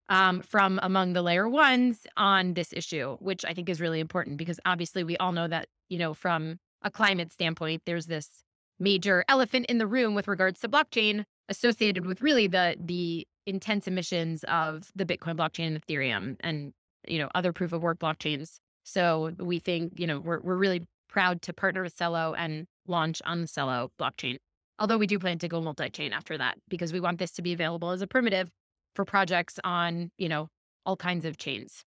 um, 0.07 0.41
from 0.41 0.79
among 0.81 1.13
the 1.13 1.21
layer 1.21 1.49
ones 1.49 2.07
on 2.15 2.53
this 2.53 2.71
issue, 2.71 3.17
which 3.19 3.43
I 3.43 3.53
think 3.53 3.67
is 3.67 3.81
really 3.81 3.99
important 3.99 4.37
because 4.37 4.59
obviously 4.65 5.03
we 5.03 5.17
all 5.17 5.33
know 5.33 5.49
that 5.49 5.67
you 5.89 5.97
know 5.97 6.13
from 6.13 6.57
a 6.81 6.89
climate 6.89 7.31
standpoint, 7.31 7.81
there's 7.85 8.05
this 8.05 8.43
major 8.79 9.23
elephant 9.27 9.67
in 9.67 9.77
the 9.77 9.87
room 9.87 10.15
with 10.15 10.27
regards 10.27 10.59
to 10.61 10.69
blockchain 10.69 11.23
associated 11.49 12.05
with 12.05 12.21
really 12.21 12.47
the 12.47 12.75
the 12.79 13.27
intense 13.45 13.87
emissions 13.87 14.43
of 14.45 14.91
the 14.95 15.05
Bitcoin 15.05 15.35
blockchain 15.35 15.67
and 15.67 15.85
Ethereum 15.85 16.37
and 16.41 16.73
you 17.07 17.19
know 17.19 17.29
other 17.35 17.53
proof 17.53 17.73
of 17.73 17.81
work 17.81 17.99
blockchains. 17.99 18.59
So 18.83 19.33
we 19.39 19.59
think 19.59 19.99
you 19.99 20.07
know 20.07 20.19
we're 20.19 20.39
we're 20.41 20.55
really 20.55 20.87
proud 21.09 21.41
to 21.43 21.53
partner 21.53 21.83
with 21.83 21.95
Celo 21.95 22.33
and 22.37 22.67
launch 22.87 23.21
on 23.25 23.41
the 23.41 23.47
Celo 23.47 23.89
blockchain. 23.99 24.37
Although 24.79 24.97
we 24.97 25.07
do 25.07 25.19
plan 25.19 25.37
to 25.39 25.47
go 25.47 25.61
multi-chain 25.61 26.13
after 26.13 26.37
that 26.37 26.57
because 26.67 26.91
we 26.91 26.99
want 26.99 27.19
this 27.19 27.31
to 27.33 27.41
be 27.41 27.53
available 27.53 27.91
as 27.91 28.01
a 28.01 28.07
primitive 28.07 28.49
for 28.95 29.05
projects 29.05 29.59
on 29.63 30.11
you 30.17 30.29
know 30.29 30.47
all 30.85 30.97
kinds 30.97 31.25
of 31.25 31.37
chains. 31.37 31.83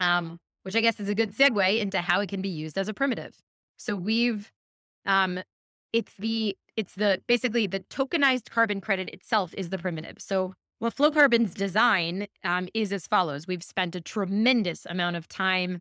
Um, 0.00 0.38
which 0.64 0.74
I 0.74 0.80
guess 0.80 0.98
is 0.98 1.08
a 1.08 1.14
good 1.14 1.36
segue 1.36 1.78
into 1.78 1.98
how 2.00 2.20
it 2.20 2.28
can 2.28 2.40
be 2.40 2.48
used 2.48 2.78
as 2.78 2.88
a 2.88 2.94
primitive. 2.94 3.36
So 3.76 3.94
we've 3.94 4.50
um, 5.06 5.40
it's 5.92 6.12
the 6.18 6.56
it's 6.76 6.94
the 6.94 7.20
basically 7.26 7.66
the 7.66 7.80
tokenized 7.80 8.50
carbon 8.50 8.80
credit 8.80 9.08
itself 9.10 9.54
is 9.56 9.70
the 9.70 9.78
primitive. 9.78 10.16
So 10.18 10.54
what 10.78 10.94
Flowcarbon's 10.94 11.54
design 11.54 12.26
um, 12.42 12.68
is 12.74 12.92
as 12.92 13.06
follows: 13.06 13.46
We've 13.46 13.62
spent 13.62 13.94
a 13.94 14.00
tremendous 14.00 14.86
amount 14.86 15.16
of 15.16 15.28
time, 15.28 15.80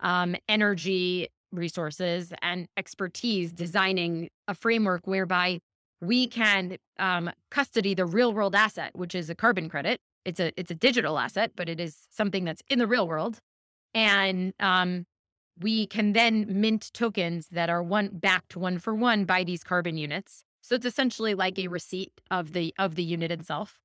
um, 0.00 0.36
energy, 0.48 1.28
resources, 1.52 2.32
and 2.42 2.66
expertise 2.76 3.52
designing 3.52 4.28
a 4.48 4.54
framework 4.54 5.06
whereby 5.06 5.60
we 6.00 6.26
can 6.26 6.76
um, 6.98 7.30
custody 7.50 7.94
the 7.94 8.04
real 8.04 8.32
world 8.32 8.54
asset, 8.54 8.90
which 8.94 9.14
is 9.14 9.30
a 9.30 9.34
carbon 9.34 9.68
credit. 9.68 10.00
It's 10.24 10.40
a 10.40 10.52
it's 10.56 10.70
a 10.70 10.74
digital 10.74 11.18
asset, 11.18 11.52
but 11.56 11.68
it 11.68 11.80
is 11.80 11.96
something 12.10 12.44
that's 12.44 12.62
in 12.68 12.78
the 12.78 12.86
real 12.86 13.06
world, 13.06 13.38
and 13.94 14.52
um, 14.60 15.06
we 15.60 15.86
can 15.86 16.12
then 16.12 16.46
mint 16.48 16.90
tokens 16.92 17.48
that 17.48 17.68
are 17.68 17.82
one 17.82 18.10
backed 18.12 18.56
one 18.56 18.78
for 18.78 18.94
one 18.94 19.24
by 19.24 19.44
these 19.44 19.62
carbon 19.62 19.96
units. 19.96 20.44
So 20.62 20.74
it's 20.74 20.86
essentially 20.86 21.34
like 21.34 21.58
a 21.58 21.68
receipt 21.68 22.12
of 22.30 22.52
the 22.52 22.74
of 22.78 22.94
the 22.94 23.02
unit 23.02 23.30
itself. 23.30 23.78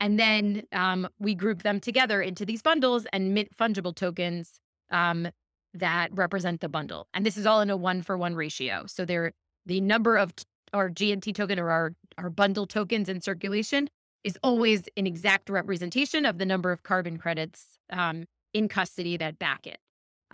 And 0.00 0.18
then 0.18 0.64
um, 0.72 1.08
we 1.18 1.34
group 1.34 1.62
them 1.62 1.80
together 1.80 2.20
into 2.20 2.44
these 2.44 2.62
bundles 2.62 3.06
and 3.12 3.32
mint 3.32 3.56
fungible 3.56 3.94
tokens 3.94 4.60
um, 4.90 5.28
that 5.72 6.08
represent 6.12 6.60
the 6.60 6.68
bundle. 6.68 7.06
And 7.14 7.24
this 7.24 7.36
is 7.36 7.46
all 7.46 7.60
in 7.60 7.70
a 7.70 7.76
one 7.76 8.02
for 8.02 8.18
one 8.18 8.34
ratio. 8.34 8.84
So 8.86 9.04
they're 9.04 9.32
the 9.66 9.80
number 9.80 10.16
of 10.16 10.34
t- 10.36 10.44
our 10.72 10.90
GNT 10.90 11.34
token 11.34 11.58
or 11.58 11.70
our, 11.70 11.94
our 12.18 12.30
bundle 12.30 12.66
tokens 12.66 13.08
in 13.08 13.20
circulation 13.20 13.88
is 14.24 14.38
always 14.42 14.84
an 14.96 15.06
exact 15.06 15.48
representation 15.48 16.26
of 16.26 16.38
the 16.38 16.46
number 16.46 16.72
of 16.72 16.82
carbon 16.82 17.18
credits 17.18 17.78
um, 17.90 18.24
in 18.52 18.68
custody 18.68 19.16
that 19.16 19.38
back 19.38 19.66
it. 19.66 19.78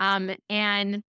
Um, 0.01 0.31
and 0.49 1.03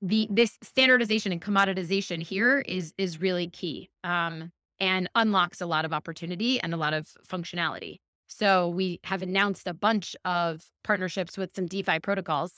the 0.00 0.28
this 0.30 0.56
standardization 0.62 1.32
and 1.32 1.42
commoditization 1.42 2.22
here 2.22 2.60
is 2.60 2.94
is 2.96 3.20
really 3.20 3.48
key 3.48 3.90
um, 4.04 4.52
and 4.80 5.10
unlocks 5.14 5.60
a 5.60 5.66
lot 5.66 5.84
of 5.84 5.92
opportunity 5.92 6.60
and 6.60 6.72
a 6.72 6.76
lot 6.76 6.94
of 6.94 7.08
functionality. 7.28 7.96
So 8.28 8.68
we 8.68 9.00
have 9.04 9.22
announced 9.22 9.66
a 9.66 9.74
bunch 9.74 10.16
of 10.24 10.64
partnerships 10.84 11.36
with 11.36 11.54
some 11.54 11.66
DeFi 11.66 12.00
protocols 12.00 12.54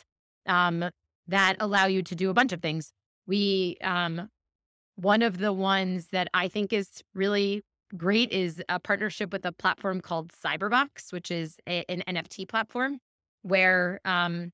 um, 0.46 0.90
that 1.26 1.56
allow 1.60 1.86
you 1.86 2.02
to 2.02 2.14
do 2.14 2.30
a 2.30 2.34
bunch 2.34 2.52
of 2.52 2.60
things. 2.60 2.92
We 3.26 3.76
um, 3.82 4.28
one 4.96 5.22
of 5.22 5.38
the 5.38 5.52
ones 5.52 6.08
that 6.12 6.28
I 6.34 6.48
think 6.48 6.72
is 6.72 7.02
really 7.14 7.62
great 7.96 8.32
is 8.32 8.62
a 8.68 8.78
partnership 8.78 9.32
with 9.32 9.46
a 9.46 9.52
platform 9.52 10.00
called 10.00 10.32
Cyberbox, 10.32 11.12
which 11.12 11.30
is 11.30 11.56
a, 11.68 11.84
an 11.88 12.02
NFT 12.08 12.48
platform 12.48 12.98
where 13.42 14.00
um, 14.04 14.50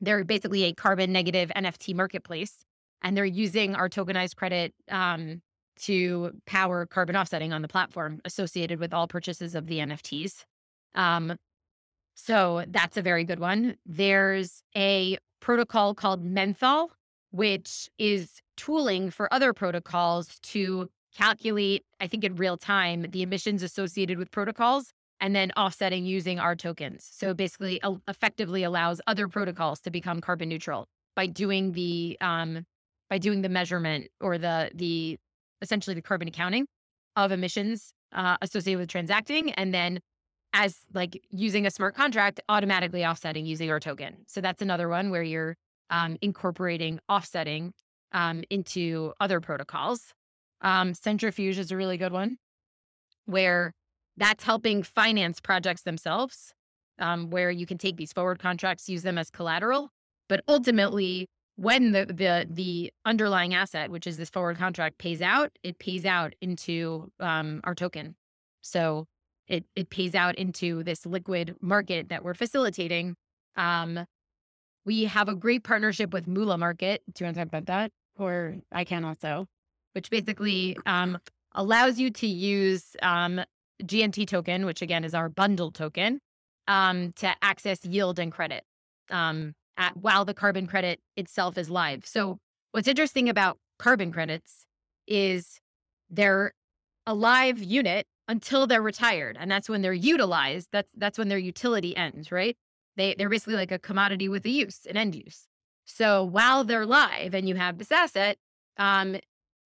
they're 0.00 0.24
basically 0.24 0.64
a 0.64 0.72
carbon 0.72 1.12
negative 1.12 1.50
NFT 1.56 1.94
marketplace, 1.94 2.64
and 3.02 3.16
they're 3.16 3.24
using 3.24 3.74
our 3.74 3.88
tokenized 3.88 4.36
credit 4.36 4.74
um, 4.90 5.42
to 5.82 6.32
power 6.46 6.86
carbon 6.86 7.16
offsetting 7.16 7.52
on 7.52 7.62
the 7.62 7.68
platform 7.68 8.20
associated 8.24 8.78
with 8.80 8.94
all 8.94 9.08
purchases 9.08 9.54
of 9.54 9.66
the 9.66 9.78
NFTs. 9.78 10.44
Um, 10.94 11.36
so 12.14 12.64
that's 12.68 12.96
a 12.96 13.02
very 13.02 13.24
good 13.24 13.40
one. 13.40 13.76
There's 13.84 14.62
a 14.76 15.18
protocol 15.40 15.94
called 15.94 16.24
Menthol, 16.24 16.92
which 17.32 17.90
is 17.98 18.40
tooling 18.56 19.10
for 19.10 19.32
other 19.34 19.52
protocols 19.52 20.38
to 20.40 20.88
calculate, 21.14 21.84
I 22.00 22.06
think 22.06 22.24
in 22.24 22.36
real 22.36 22.56
time, 22.56 23.06
the 23.10 23.22
emissions 23.22 23.62
associated 23.62 24.18
with 24.18 24.30
protocols 24.30 24.92
and 25.24 25.34
then 25.34 25.50
offsetting 25.56 26.04
using 26.04 26.38
our 26.38 26.54
tokens. 26.54 27.08
So 27.10 27.32
basically, 27.32 27.80
effectively 28.06 28.62
allows 28.62 29.00
other 29.06 29.26
protocols 29.26 29.80
to 29.80 29.90
become 29.90 30.20
carbon 30.20 30.50
neutral 30.50 30.86
by 31.16 31.28
doing 31.28 31.72
the 31.72 32.18
um, 32.20 32.66
by 33.08 33.16
doing 33.16 33.40
the 33.40 33.48
measurement 33.48 34.08
or 34.20 34.36
the 34.36 34.70
the 34.74 35.16
essentially 35.62 35.94
the 35.94 36.02
carbon 36.02 36.28
accounting 36.28 36.66
of 37.16 37.32
emissions 37.32 37.94
uh, 38.12 38.36
associated 38.42 38.80
with 38.80 38.90
transacting, 38.90 39.50
and 39.52 39.72
then 39.72 39.98
as 40.52 40.80
like 40.92 41.18
using 41.30 41.64
a 41.64 41.70
smart 41.70 41.94
contract, 41.94 42.38
automatically 42.50 43.02
offsetting 43.02 43.46
using 43.46 43.70
our 43.70 43.80
token. 43.80 44.16
So 44.26 44.42
that's 44.42 44.60
another 44.60 44.90
one 44.90 45.10
where 45.10 45.22
you're 45.22 45.56
um, 45.88 46.18
incorporating 46.20 47.00
offsetting 47.08 47.72
um, 48.12 48.44
into 48.50 49.14
other 49.20 49.40
protocols. 49.40 50.12
Um, 50.60 50.92
Centrifuge 50.92 51.56
is 51.56 51.70
a 51.70 51.78
really 51.78 51.96
good 51.96 52.12
one 52.12 52.36
where 53.24 53.72
that's 54.16 54.44
helping 54.44 54.82
finance 54.82 55.40
projects 55.40 55.82
themselves, 55.82 56.54
um, 56.98 57.30
where 57.30 57.50
you 57.50 57.66
can 57.66 57.78
take 57.78 57.96
these 57.96 58.12
forward 58.12 58.38
contracts, 58.38 58.88
use 58.88 59.02
them 59.02 59.18
as 59.18 59.30
collateral, 59.30 59.90
but 60.28 60.42
ultimately 60.48 61.28
when 61.56 61.92
the 61.92 62.06
the 62.06 62.46
the 62.50 62.92
underlying 63.04 63.54
asset, 63.54 63.90
which 63.90 64.06
is 64.06 64.16
this 64.16 64.30
forward 64.30 64.58
contract, 64.58 64.98
pays 64.98 65.22
out, 65.22 65.52
it 65.62 65.78
pays 65.78 66.04
out 66.04 66.34
into 66.40 67.10
um, 67.20 67.60
our 67.64 67.74
token. 67.74 68.16
So 68.62 69.06
it 69.46 69.64
it 69.76 69.90
pays 69.90 70.14
out 70.14 70.36
into 70.36 70.82
this 70.82 71.06
liquid 71.06 71.56
market 71.60 72.08
that 72.08 72.24
we're 72.24 72.34
facilitating. 72.34 73.16
Um, 73.56 74.06
we 74.84 75.04
have 75.04 75.28
a 75.28 75.34
great 75.34 75.64
partnership 75.64 76.12
with 76.12 76.26
Moola 76.26 76.58
Market. 76.58 77.02
Do 77.12 77.24
you 77.24 77.26
want 77.26 77.36
to 77.36 77.40
talk 77.40 77.48
about 77.48 77.66
that? 77.66 77.92
Or 78.18 78.56
I 78.70 78.84
can 78.84 79.04
also, 79.04 79.46
which 79.92 80.10
basically 80.10 80.76
um, 80.86 81.18
allows 81.52 81.98
you 81.98 82.10
to 82.10 82.26
use 82.26 82.96
um, 83.00 83.40
GNT 83.82 84.26
token, 84.26 84.66
which 84.66 84.82
again 84.82 85.04
is 85.04 85.14
our 85.14 85.28
bundle 85.28 85.70
token, 85.70 86.20
um, 86.68 87.12
to 87.16 87.34
access 87.42 87.84
yield 87.84 88.18
and 88.18 88.32
credit 88.32 88.64
um, 89.10 89.54
at, 89.76 89.96
while 89.96 90.24
the 90.24 90.34
carbon 90.34 90.66
credit 90.66 91.00
itself 91.16 91.58
is 91.58 91.70
live. 91.70 92.06
So 92.06 92.38
what's 92.72 92.88
interesting 92.88 93.28
about 93.28 93.58
carbon 93.78 94.12
credits 94.12 94.66
is 95.06 95.60
they're 96.10 96.52
a 97.06 97.14
live 97.14 97.62
unit 97.62 98.06
until 98.28 98.66
they're 98.66 98.82
retired. 98.82 99.36
And 99.38 99.50
that's 99.50 99.68
when 99.68 99.82
they're 99.82 99.92
utilized. 99.92 100.68
That's 100.72 100.90
that's 100.96 101.18
when 101.18 101.28
their 101.28 101.38
utility 101.38 101.96
ends, 101.96 102.32
right? 102.32 102.56
They 102.96 103.14
they're 103.16 103.28
basically 103.28 103.56
like 103.56 103.72
a 103.72 103.78
commodity 103.78 104.28
with 104.28 104.46
a 104.46 104.50
use, 104.50 104.86
an 104.88 104.96
end 104.96 105.14
use. 105.14 105.46
So 105.84 106.24
while 106.24 106.64
they're 106.64 106.86
live 106.86 107.34
and 107.34 107.48
you 107.48 107.56
have 107.56 107.78
this 107.78 107.92
asset, 107.92 108.38
um, 108.78 109.16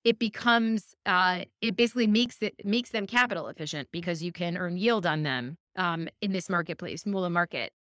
it 0.05 0.19
becomes 0.19 0.95
uh, 1.07 1.45
it 1.61 1.77
basically 1.77 2.07
makes 2.07 2.39
it 2.41 2.55
makes 2.65 2.91
them 2.91 3.07
capital 3.07 3.49
efficient 3.49 3.89
because 3.93 4.23
you 4.23 4.33
can 4.33 4.57
earn 4.57 4.77
yield 4.77 5.07
on 5.07 5.23
them 5.23 5.57
um, 5.77 6.09
in 6.21 6.33
this 6.33 6.49
marketplace, 6.49 7.05
Moola 7.05 7.31
market. 7.31 7.73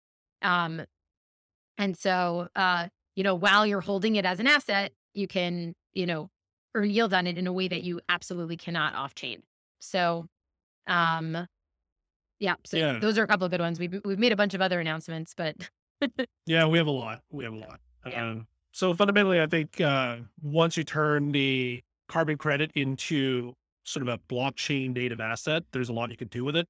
Um, 0.43 0.83
and 1.79 1.97
so 1.97 2.49
uh, 2.57 2.89
you 3.15 3.25
know, 3.25 3.35
while 3.35 3.67
you're 3.67 3.81
holding 3.81 4.17
it 4.17 4.25
as 4.25 4.41
an 4.41 4.47
asset, 4.47 4.93
you 5.15 5.27
can, 5.29 5.75
you 5.95 6.07
know, 6.07 6.29
earn 6.75 6.91
yield 6.91 7.15
on 7.15 7.27
it 7.27 7.39
in 7.39 7.47
a 7.47 7.53
way 7.53 7.69
that 7.69 7.83
you 7.83 8.01
absolutely 8.09 8.57
cannot 8.57 8.95
off 8.95 9.15
chain. 9.15 9.43
So 9.81 10.27
um, 10.87 11.47
yeah, 12.39 12.55
so 12.65 12.77
Yeah. 12.77 12.99
those 12.99 13.19
are 13.19 13.23
a 13.23 13.27
couple 13.27 13.45
of 13.47 13.51
good 13.51 13.61
ones. 13.61 13.79
We've 13.79 14.01
we've 14.05 14.19
made 14.19 14.33
a 14.33 14.37
bunch 14.37 14.55
of 14.55 14.61
other 14.61 14.81
announcements, 14.81 15.35
but 15.35 15.57
Yeah, 16.47 16.67
we 16.67 16.79
have 16.79 16.87
a 16.87 16.91
lot. 16.93 17.23
We 17.31 17.45
have 17.45 17.55
a 17.55 17.57
lot. 17.57 17.81
Yeah. 18.07 18.31
Um, 18.31 18.47
so 18.73 18.93
fundamentally, 18.95 19.41
I 19.41 19.47
think 19.47 19.81
uh, 19.81 20.19
once 20.43 20.77
you 20.77 20.85
turn 20.85 21.33
the 21.33 21.83
carbon 22.09 22.37
credit 22.39 22.71
into 22.75 23.53
sort 23.85 24.07
of 24.07 24.09
a 24.09 24.19
blockchain 24.33 24.95
native 24.95 25.21
asset, 25.21 25.63
there's 25.73 25.89
a 25.89 25.93
lot 25.93 26.11
you 26.11 26.17
can 26.17 26.29
do 26.29 26.45
with 26.45 26.57
it. 26.57 26.67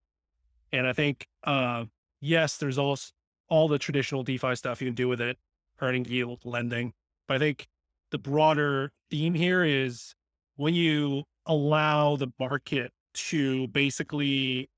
And 0.72 0.87
I 0.87 0.92
think, 0.92 1.27
uh, 1.44 1.85
yes, 2.20 2.59
there's 2.59 2.79
also 2.79 3.11
all 3.49 3.68
the 3.68 3.79
traditional 3.79 4.22
DeFi 4.22 4.57
stuff 4.57 4.81
you 4.81 4.88
can 4.88 4.94
do 4.94 5.09
with 5.09 5.20
it, 5.20 5.38
earning 5.81 6.05
yield, 6.05 6.40
lending. 6.44 6.92
But 7.29 7.35
I 7.35 7.38
think 7.38 7.66
the 8.11 8.18
broader 8.18 8.92
theme 9.11 9.35
here 9.35 9.64
is 9.64 10.14
when 10.57 10.75
you 10.75 11.22
allow 11.46 12.16
the 12.16 12.29
market 12.38 12.92
to 13.14 13.68
basically 13.68 14.68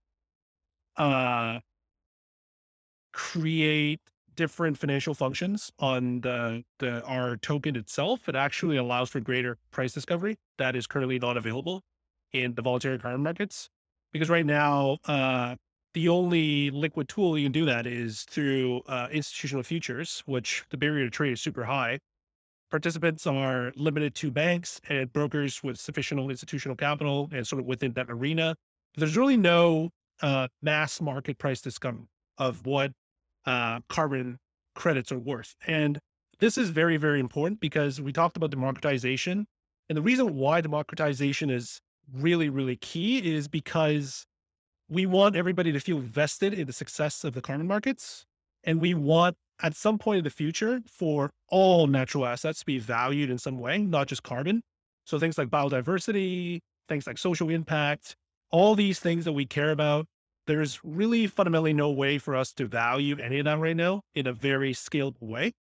uh, 0.96 1.60
create 3.12 4.00
different 4.38 4.78
financial 4.78 5.14
functions 5.14 5.72
on 5.80 6.20
the, 6.20 6.62
the 6.78 7.02
our 7.04 7.36
token 7.38 7.74
itself, 7.74 8.28
it 8.28 8.36
actually 8.36 8.76
allows 8.76 9.10
for 9.10 9.18
greater 9.18 9.58
price 9.72 9.92
discovery 9.92 10.36
that 10.58 10.76
is 10.76 10.86
currently 10.86 11.18
not 11.18 11.36
available 11.36 11.82
in 12.32 12.54
the 12.54 12.62
voluntary 12.62 12.98
carbon 13.00 13.20
markets. 13.20 13.68
Because 14.12 14.30
right 14.30 14.46
now, 14.46 14.98
uh, 15.06 15.56
the 15.92 16.08
only 16.08 16.70
liquid 16.70 17.08
tool 17.08 17.36
you 17.36 17.46
can 17.46 17.52
do 17.52 17.64
that 17.64 17.84
is 17.84 18.22
through 18.22 18.80
uh, 18.86 19.08
institutional 19.10 19.64
futures, 19.64 20.22
which 20.26 20.64
the 20.70 20.76
barrier 20.76 21.04
to 21.04 21.10
trade 21.10 21.32
is 21.32 21.40
super 21.40 21.64
high. 21.64 21.98
Participants 22.70 23.26
are 23.26 23.72
limited 23.74 24.14
to 24.14 24.30
banks 24.30 24.80
and 24.88 25.12
brokers 25.12 25.64
with 25.64 25.80
sufficient 25.80 26.20
institutional 26.30 26.76
capital 26.76 27.28
and 27.32 27.44
sort 27.44 27.58
of 27.60 27.66
within 27.66 27.92
that 27.94 28.06
arena. 28.08 28.54
There's 28.94 29.16
really 29.16 29.36
no 29.36 29.90
uh, 30.22 30.46
mass 30.62 31.00
market 31.00 31.38
price 31.38 31.60
discovery 31.60 32.06
of 32.38 32.64
what 32.64 32.92
uh, 33.48 33.80
carbon 33.88 34.38
credits 34.74 35.10
are 35.10 35.18
worth. 35.18 35.54
And 35.66 35.98
this 36.38 36.58
is 36.58 36.68
very, 36.68 36.98
very 36.98 37.18
important 37.18 37.60
because 37.60 38.00
we 38.00 38.12
talked 38.12 38.36
about 38.36 38.50
democratization. 38.50 39.46
And 39.88 39.96
the 39.96 40.02
reason 40.02 40.34
why 40.36 40.60
democratization 40.60 41.48
is 41.48 41.80
really, 42.12 42.50
really 42.50 42.76
key 42.76 43.34
is 43.34 43.48
because 43.48 44.24
we 44.90 45.06
want 45.06 45.34
everybody 45.34 45.72
to 45.72 45.80
feel 45.80 45.98
vested 45.98 46.52
in 46.52 46.66
the 46.66 46.72
success 46.72 47.24
of 47.24 47.32
the 47.32 47.40
carbon 47.40 47.66
markets. 47.66 48.24
And 48.64 48.80
we 48.82 48.92
want 48.92 49.34
at 49.62 49.74
some 49.74 49.98
point 49.98 50.18
in 50.18 50.24
the 50.24 50.30
future 50.30 50.80
for 50.86 51.30
all 51.48 51.86
natural 51.86 52.26
assets 52.26 52.60
to 52.60 52.66
be 52.66 52.78
valued 52.78 53.30
in 53.30 53.38
some 53.38 53.58
way, 53.58 53.78
not 53.78 54.08
just 54.08 54.22
carbon. 54.22 54.60
So 55.04 55.18
things 55.18 55.38
like 55.38 55.48
biodiversity, 55.48 56.60
things 56.86 57.06
like 57.06 57.16
social 57.16 57.48
impact, 57.48 58.14
all 58.50 58.74
these 58.74 59.00
things 59.00 59.24
that 59.24 59.32
we 59.32 59.46
care 59.46 59.70
about, 59.70 60.06
there's 60.48 60.80
really 60.82 61.26
fundamentally 61.26 61.74
no 61.74 61.90
way 61.90 62.18
for 62.18 62.34
us 62.34 62.52
to 62.54 62.66
value 62.66 63.18
any 63.20 63.38
of 63.38 63.44
that 63.44 63.58
right 63.58 63.76
now 63.76 64.00
in 64.14 64.26
a 64.26 64.32
very 64.32 64.72
scalable 64.72 65.20
way. 65.20 65.52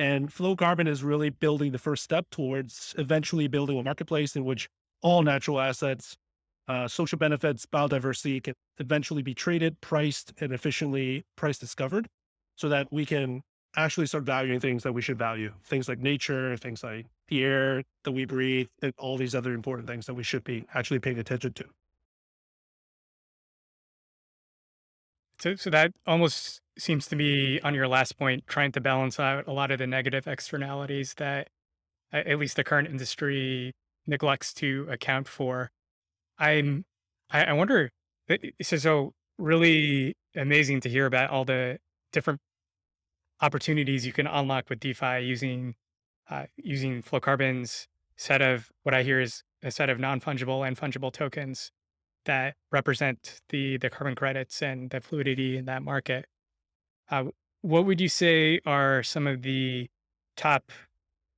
And 0.00 0.28
Flowcarbon 0.28 0.88
is 0.88 1.04
really 1.04 1.30
building 1.30 1.70
the 1.70 1.78
first 1.78 2.02
step 2.02 2.26
towards 2.30 2.96
eventually 2.98 3.46
building 3.46 3.78
a 3.78 3.82
marketplace 3.84 4.34
in 4.34 4.44
which 4.44 4.68
all 5.02 5.22
natural 5.22 5.60
assets, 5.60 6.16
uh, 6.66 6.88
social 6.88 7.16
benefits, 7.16 7.64
biodiversity 7.64 8.42
can 8.42 8.54
eventually 8.78 9.22
be 9.22 9.34
traded, 9.34 9.80
priced, 9.80 10.32
and 10.40 10.52
efficiently 10.52 11.22
price 11.36 11.56
discovered 11.56 12.08
so 12.56 12.68
that 12.68 12.88
we 12.90 13.06
can 13.06 13.40
actually 13.76 14.06
start 14.06 14.24
valuing 14.24 14.58
things 14.58 14.82
that 14.82 14.92
we 14.92 15.00
should 15.00 15.18
value. 15.18 15.52
Things 15.62 15.88
like 15.88 16.00
nature, 16.00 16.56
things 16.56 16.82
like 16.82 17.06
the 17.28 17.44
air 17.44 17.84
that 18.02 18.10
we 18.10 18.24
breathe, 18.24 18.66
and 18.82 18.92
all 18.98 19.16
these 19.16 19.36
other 19.36 19.52
important 19.52 19.86
things 19.86 20.06
that 20.06 20.14
we 20.14 20.24
should 20.24 20.42
be 20.42 20.64
actually 20.74 20.98
paying 20.98 21.20
attention 21.20 21.52
to. 21.52 21.64
So, 25.40 25.54
so 25.56 25.70
that 25.70 25.92
almost 26.06 26.60
seems 26.78 27.06
to 27.08 27.16
be 27.16 27.60
on 27.62 27.74
your 27.74 27.88
last 27.88 28.18
point, 28.18 28.46
trying 28.46 28.72
to 28.72 28.80
balance 28.80 29.18
out 29.18 29.46
a 29.46 29.52
lot 29.52 29.70
of 29.70 29.78
the 29.78 29.86
negative 29.86 30.26
externalities 30.26 31.14
that 31.14 31.48
at 32.12 32.38
least 32.38 32.56
the 32.56 32.64
current 32.64 32.88
industry 32.88 33.72
neglects 34.06 34.52
to 34.54 34.86
account 34.90 35.28
for. 35.28 35.70
I'm, 36.38 36.84
I, 37.30 37.44
I 37.44 37.52
wonder. 37.52 37.90
So, 38.62 38.76
so 38.76 39.12
really 39.38 40.14
amazing 40.36 40.80
to 40.80 40.88
hear 40.88 41.06
about 41.06 41.30
all 41.30 41.44
the 41.44 41.78
different 42.12 42.40
opportunities 43.40 44.06
you 44.06 44.12
can 44.12 44.26
unlock 44.26 44.70
with 44.70 44.80
DeFi 44.80 45.20
using 45.20 45.74
uh, 46.30 46.44
using 46.56 47.02
Flowcarbon's 47.02 47.86
set 48.16 48.40
of 48.40 48.70
what 48.82 48.94
I 48.94 49.02
hear 49.02 49.20
is 49.20 49.42
a 49.62 49.70
set 49.70 49.90
of 49.90 49.98
non 49.98 50.20
fungible 50.20 50.66
and 50.66 50.76
fungible 50.76 51.12
tokens 51.12 51.70
that 52.24 52.54
represent 52.72 53.40
the 53.48 53.76
the 53.78 53.90
carbon 53.90 54.14
credits 54.14 54.62
and 54.62 54.90
the 54.90 55.00
fluidity 55.00 55.56
in 55.56 55.64
that 55.66 55.82
market. 55.82 56.26
Uh, 57.10 57.24
what 57.62 57.86
would 57.86 58.00
you 58.00 58.08
say 58.08 58.60
are 58.66 59.02
some 59.02 59.26
of 59.26 59.42
the 59.42 59.88
top 60.36 60.70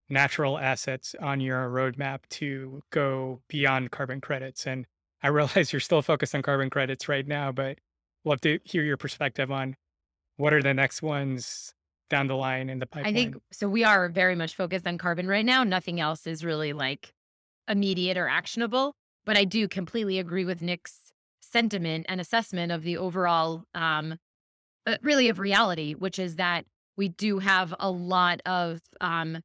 natural 0.09 0.59
assets 0.59 1.15
on 1.21 1.41
your 1.41 1.69
roadmap 1.69 2.21
to 2.31 2.83
go 2.91 3.41
beyond 3.49 3.91
carbon 3.91 4.21
credits? 4.21 4.67
And 4.67 4.87
I 5.23 5.29
realize 5.29 5.73
you're 5.73 5.81
still 5.81 6.03
focused 6.03 6.35
on 6.35 6.43
carbon 6.43 6.71
credits 6.71 7.09
right 7.09 7.27
now, 7.27 7.53
but 7.53 7.79
love 8.25 8.41
to 8.43 8.59
hear 8.65 8.83
your 8.83 8.97
perspective 8.97 9.51
on 9.51 9.77
what 10.37 10.53
are 10.53 10.63
the 10.63 10.75
next 10.75 11.03
ones 11.03 11.73
down 12.09 12.27
the 12.27 12.37
line 12.37 12.69
in 12.71 12.79
the 12.79 12.87
pipeline. 12.87 13.13
I 13.13 13.17
think 13.17 13.37
so. 13.53 13.69
We 13.69 13.85
are 13.85 14.09
very 14.09 14.37
much 14.37 14.55
focused 14.55 14.87
on 14.87 14.99
carbon 14.99 15.27
right 15.27 15.45
now. 15.45 15.65
Nothing 15.65 16.01
else 16.01 16.27
is 16.27 16.45
really 16.45 16.73
like 16.73 17.13
immediate 17.69 18.17
or 18.17 18.29
actionable. 18.29 18.95
But 19.27 19.37
I 19.37 19.45
do 19.45 19.69
completely 19.69 20.19
agree 20.19 20.45
with 20.45 20.63
Nick's 20.63 21.13
sentiment 21.43 22.07
and 22.09 22.21
assessment 22.21 22.73
of 22.73 22.83
the 22.83 22.97
overall, 22.97 23.65
um, 23.75 24.19
but 24.85 25.01
really 25.03 25.29
of 25.29 25.39
reality, 25.39 25.95
which 25.95 26.19
is 26.19 26.37
that 26.37 26.65
we 26.97 27.09
do 27.09 27.41
have 27.41 27.75
a 27.79 27.91
lot 27.91 28.41
of 28.47 28.81
um, 29.01 29.43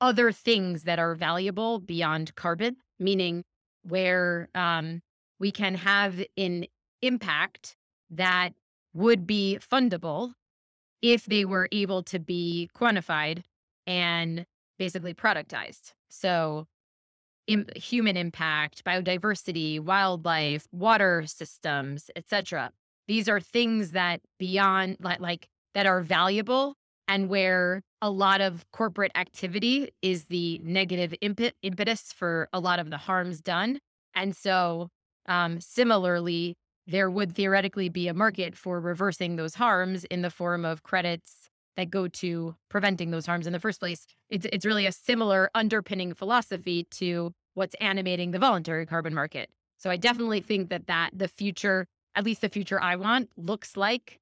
other 0.00 0.30
things 0.32 0.84
that 0.84 0.98
are 0.98 1.14
valuable 1.14 1.80
beyond 1.80 2.34
carbon, 2.34 2.76
meaning 2.98 3.42
where 3.82 4.48
um, 4.54 5.00
we 5.40 5.50
can 5.50 5.74
have 5.74 6.22
an 6.36 6.66
impact 7.02 7.76
that 8.10 8.50
would 8.92 9.26
be 9.26 9.58
fundable 9.60 10.32
if 11.02 11.26
they 11.26 11.44
were 11.44 11.68
able 11.72 12.02
to 12.02 12.18
be 12.18 12.70
quantified 12.76 13.42
and 13.86 14.46
basically 14.78 15.14
productized. 15.14 15.92
So, 16.08 16.66
Im- 17.46 17.66
human 17.76 18.16
impact, 18.16 18.84
biodiversity, 18.84 19.80
wildlife, 19.80 20.66
water 20.72 21.24
systems, 21.26 22.10
etc. 22.16 22.70
These 23.06 23.28
are 23.28 23.40
things 23.40 23.90
that 23.90 24.20
beyond 24.38 24.96
like, 25.00 25.20
like 25.20 25.48
that 25.74 25.86
are 25.86 26.00
valuable 26.00 26.74
and 27.06 27.28
where 27.28 27.82
a 28.00 28.10
lot 28.10 28.40
of 28.40 28.64
corporate 28.72 29.12
activity 29.14 29.90
is 30.02 30.24
the 30.26 30.60
negative 30.64 31.14
impet- 31.20 31.54
impetus 31.62 32.12
for 32.12 32.48
a 32.52 32.60
lot 32.60 32.78
of 32.78 32.90
the 32.90 32.96
harms 32.96 33.40
done. 33.40 33.78
And 34.14 34.34
so, 34.34 34.88
um, 35.26 35.60
similarly, 35.60 36.54
there 36.86 37.10
would 37.10 37.34
theoretically 37.34 37.88
be 37.88 38.08
a 38.08 38.14
market 38.14 38.56
for 38.56 38.80
reversing 38.80 39.36
those 39.36 39.54
harms 39.54 40.04
in 40.04 40.22
the 40.22 40.30
form 40.30 40.64
of 40.64 40.82
credits 40.82 41.50
that 41.76 41.90
go 41.90 42.08
to 42.08 42.54
preventing 42.68 43.10
those 43.10 43.26
harms 43.26 43.46
in 43.46 43.52
the 43.52 43.60
first 43.60 43.80
place. 43.80 44.06
It's, 44.30 44.46
it's 44.52 44.64
really 44.64 44.86
a 44.86 44.92
similar 44.92 45.50
underpinning 45.54 46.14
philosophy 46.14 46.86
to 46.92 47.32
what's 47.54 47.74
animating 47.80 48.30
the 48.30 48.38
voluntary 48.38 48.86
carbon 48.86 49.14
market. 49.14 49.50
So 49.78 49.90
I 49.90 49.96
definitely 49.96 50.40
think 50.40 50.70
that 50.70 50.86
that 50.86 51.10
the 51.12 51.28
future, 51.28 51.86
at 52.14 52.24
least 52.24 52.40
the 52.40 52.48
future 52.48 52.80
I 52.80 52.96
want, 52.96 53.30
looks 53.36 53.76
like 53.76 54.18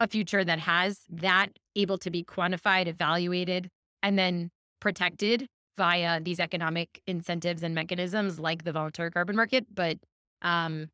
a 0.00 0.06
future 0.06 0.44
that 0.44 0.58
has 0.58 1.00
that 1.08 1.48
able 1.74 1.98
to 1.98 2.10
be 2.10 2.22
quantified, 2.22 2.86
evaluated, 2.86 3.70
and 4.02 4.18
then 4.18 4.50
protected 4.80 5.48
via 5.76 6.20
these 6.20 6.40
economic 6.40 7.00
incentives 7.06 7.62
and 7.62 7.74
mechanisms 7.74 8.38
like 8.38 8.64
the 8.64 8.72
voluntary 8.72 9.10
carbon 9.10 9.36
market. 9.36 9.66
But 9.74 9.98
um, 10.42 10.88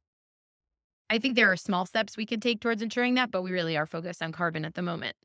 I 1.11 1.19
think 1.19 1.37
there 1.37 1.51
are 1.51 1.57
small 1.57 1.87
steps 1.87 2.17
we 2.17 2.27
can 2.27 2.41
take 2.41 2.61
towards 2.61 2.83
ensuring 2.83 3.15
that, 3.15 3.31
but 3.31 3.43
we 3.43 3.53
really 3.53 3.77
are 3.77 3.87
focused 3.87 4.23
on 4.23 4.33
carbon 4.33 4.65
at 4.65 4.75
the 4.75 4.83
moment. 4.83 5.17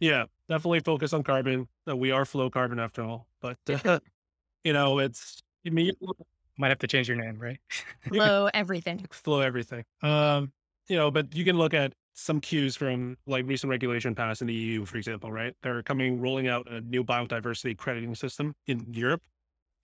Yeah, 0.00 0.24
definitely 0.48 0.80
focus 0.80 1.12
on 1.12 1.22
carbon. 1.22 1.68
Uh, 1.88 1.96
we 1.96 2.10
are 2.10 2.24
flowcarbon 2.24 2.80
after 2.80 3.02
all, 3.02 3.26
but 3.40 3.58
uh, 3.84 4.00
you 4.64 4.72
know, 4.72 4.98
it's 4.98 5.42
I 5.66 5.70
mean, 5.70 5.92
might 6.58 6.68
have 6.68 6.78
to 6.80 6.86
change 6.86 7.08
your 7.08 7.16
name, 7.16 7.38
right? 7.38 7.58
flow 8.08 8.48
everything. 8.54 9.06
Flow 9.10 9.40
everything. 9.40 9.84
Um, 10.02 10.52
you 10.88 10.96
know, 10.96 11.10
but 11.10 11.34
you 11.34 11.44
can 11.44 11.56
look 11.56 11.74
at 11.74 11.94
some 12.14 12.40
cues 12.40 12.76
from 12.76 13.16
like 13.26 13.46
recent 13.46 13.70
regulation 13.70 14.14
passed 14.14 14.40
in 14.40 14.46
the 14.46 14.54
EU, 14.54 14.84
for 14.84 14.98
example, 14.98 15.32
right? 15.32 15.54
They're 15.62 15.82
coming 15.82 16.20
rolling 16.20 16.48
out 16.48 16.70
a 16.70 16.80
new 16.82 17.02
biodiversity 17.02 17.76
crediting 17.76 18.14
system 18.14 18.54
in 18.66 18.86
Europe. 18.92 19.22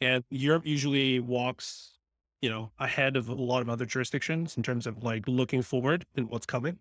And 0.00 0.24
Europe 0.30 0.66
usually 0.66 1.20
walks, 1.20 1.98
you 2.40 2.48
know, 2.50 2.70
ahead 2.78 3.16
of 3.16 3.28
a 3.28 3.34
lot 3.34 3.62
of 3.62 3.68
other 3.68 3.84
jurisdictions 3.84 4.56
in 4.56 4.62
terms 4.62 4.86
of 4.86 5.02
like 5.02 5.26
looking 5.26 5.62
forward 5.62 6.04
and 6.16 6.28
what's 6.30 6.46
coming. 6.46 6.78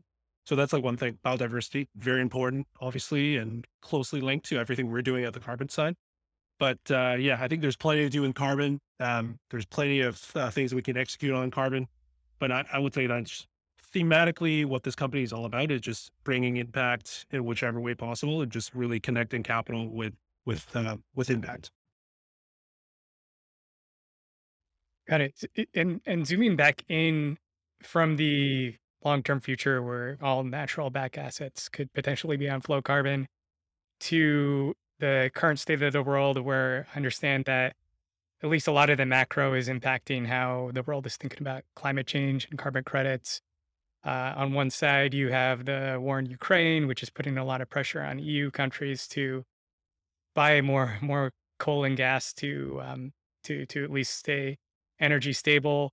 So 0.50 0.56
that's 0.56 0.74
like 0.74 0.84
one 0.84 0.97
thing. 0.97 1.20
Biodiversity, 1.24 1.89
very 1.95 2.22
important, 2.22 2.66
obviously, 2.82 3.38
and 3.38 3.68
closely 3.84 4.20
linked 4.20 4.47
to 4.47 4.58
everything 4.58 4.89
we're 4.89 5.04
doing 5.04 5.24
at 5.24 5.34
the 5.34 5.39
carbon 5.39 5.70
side. 5.70 5.93
But 6.58 6.80
uh, 6.89 7.18
yeah, 7.20 7.38
I 7.39 7.47
think 7.47 7.62
there's 7.62 7.78
plenty 7.78 8.02
to 8.02 8.10
do 8.10 8.24
in 8.24 8.34
carbon. 8.34 8.82
Um, 9.00 9.38
there's 9.52 9.68
plenty 9.68 10.02
of 10.02 10.20
uh, 10.34 10.50
things 10.50 10.74
we 10.74 10.82
can 10.82 10.97
execute 10.97 11.36
on 11.36 11.52
carbon. 11.52 11.88
But 12.39 12.52
I, 12.52 12.66
I 12.74 12.80
would 12.80 12.95
say 12.95 13.06
that's 13.06 13.45
thematically, 13.93 14.66
what 14.66 14.82
this 14.82 14.95
company 14.95 15.22
is 15.22 15.32
all 15.32 15.45
about 15.45 15.70
is 15.70 15.82
just 15.82 16.10
bringing 16.24 16.58
impact 16.58 17.28
in 17.30 17.45
whichever 17.45 17.80
way 17.80 17.93
possible, 17.93 18.41
and 18.41 18.52
just 18.52 18.74
really 18.74 19.00
connecting 19.00 19.43
capital 19.43 19.88
with 19.88 20.16
with 20.47 20.66
uh, 20.76 20.97
with 21.14 21.30
impact. 21.30 21.70
Got 25.08 25.22
it. 25.22 25.43
And 25.76 26.02
and 26.08 26.26
zooming 26.26 26.56
back 26.56 26.84
in 26.89 27.38
from 27.84 28.16
the 28.16 28.78
long 29.04 29.24
term 29.24 29.39
future 29.39 29.82
where 29.82 30.18
all 30.22 30.43
natural 30.43 30.89
back 30.89 31.18
assets 31.18 31.70
could 31.70 31.91
potentially 31.93 32.38
be 32.38 32.50
on 32.50 32.62
flowcarbon 32.62 33.26
to 34.00 34.74
the 35.00 35.32
current 35.34 35.60
state 35.60 35.82
of 35.82 35.93
the 35.93 36.04
world 36.04 36.38
where 36.39 36.88
I 36.93 36.97
understand 36.97 37.45
that 37.45 37.76
at 38.41 38.50
least 38.50 38.68
a 38.68 38.72
lot 38.72 38.89
of 38.89 38.97
the 38.97 39.06
macro 39.06 39.54
is 39.54 39.68
impacting 39.68 40.28
how 40.28 40.72
the 40.74 40.84
world 40.84 41.06
is 41.06 41.18
thinking 41.18 41.41
about 41.41 41.64
climate 41.76 42.08
change 42.08 42.47
and 42.50 42.58
carbon 42.58 42.84
credits. 42.84 43.41
Uh, 44.06 44.34
on 44.38 44.54
one 44.54 44.70
side, 44.70 45.14
you 45.14 45.30
have 45.30 45.66
the 45.66 45.97
war 46.00 46.20
in 46.20 46.26
Ukraine, 46.26 46.88
which 46.88 47.04
is 47.04 47.10
putting 47.10 47.38
a 47.38 47.43
lot 47.43 47.60
of 47.60 47.70
pressure 47.70 48.02
on 48.02 48.18
EU 48.20 48.50
countries 48.50 49.08
to 49.10 49.43
buy 50.34 50.62
more 50.62 50.97
more 51.02 51.32
coal 51.58 51.84
and 51.84 51.97
gas 51.97 52.34
to 52.34 52.80
um, 52.84 53.12
to 53.43 53.66
to 53.66 53.84
at 53.84 53.91
least 53.91 54.18
stay 54.18 54.58
energy 55.00 55.34
stable. 55.34 55.91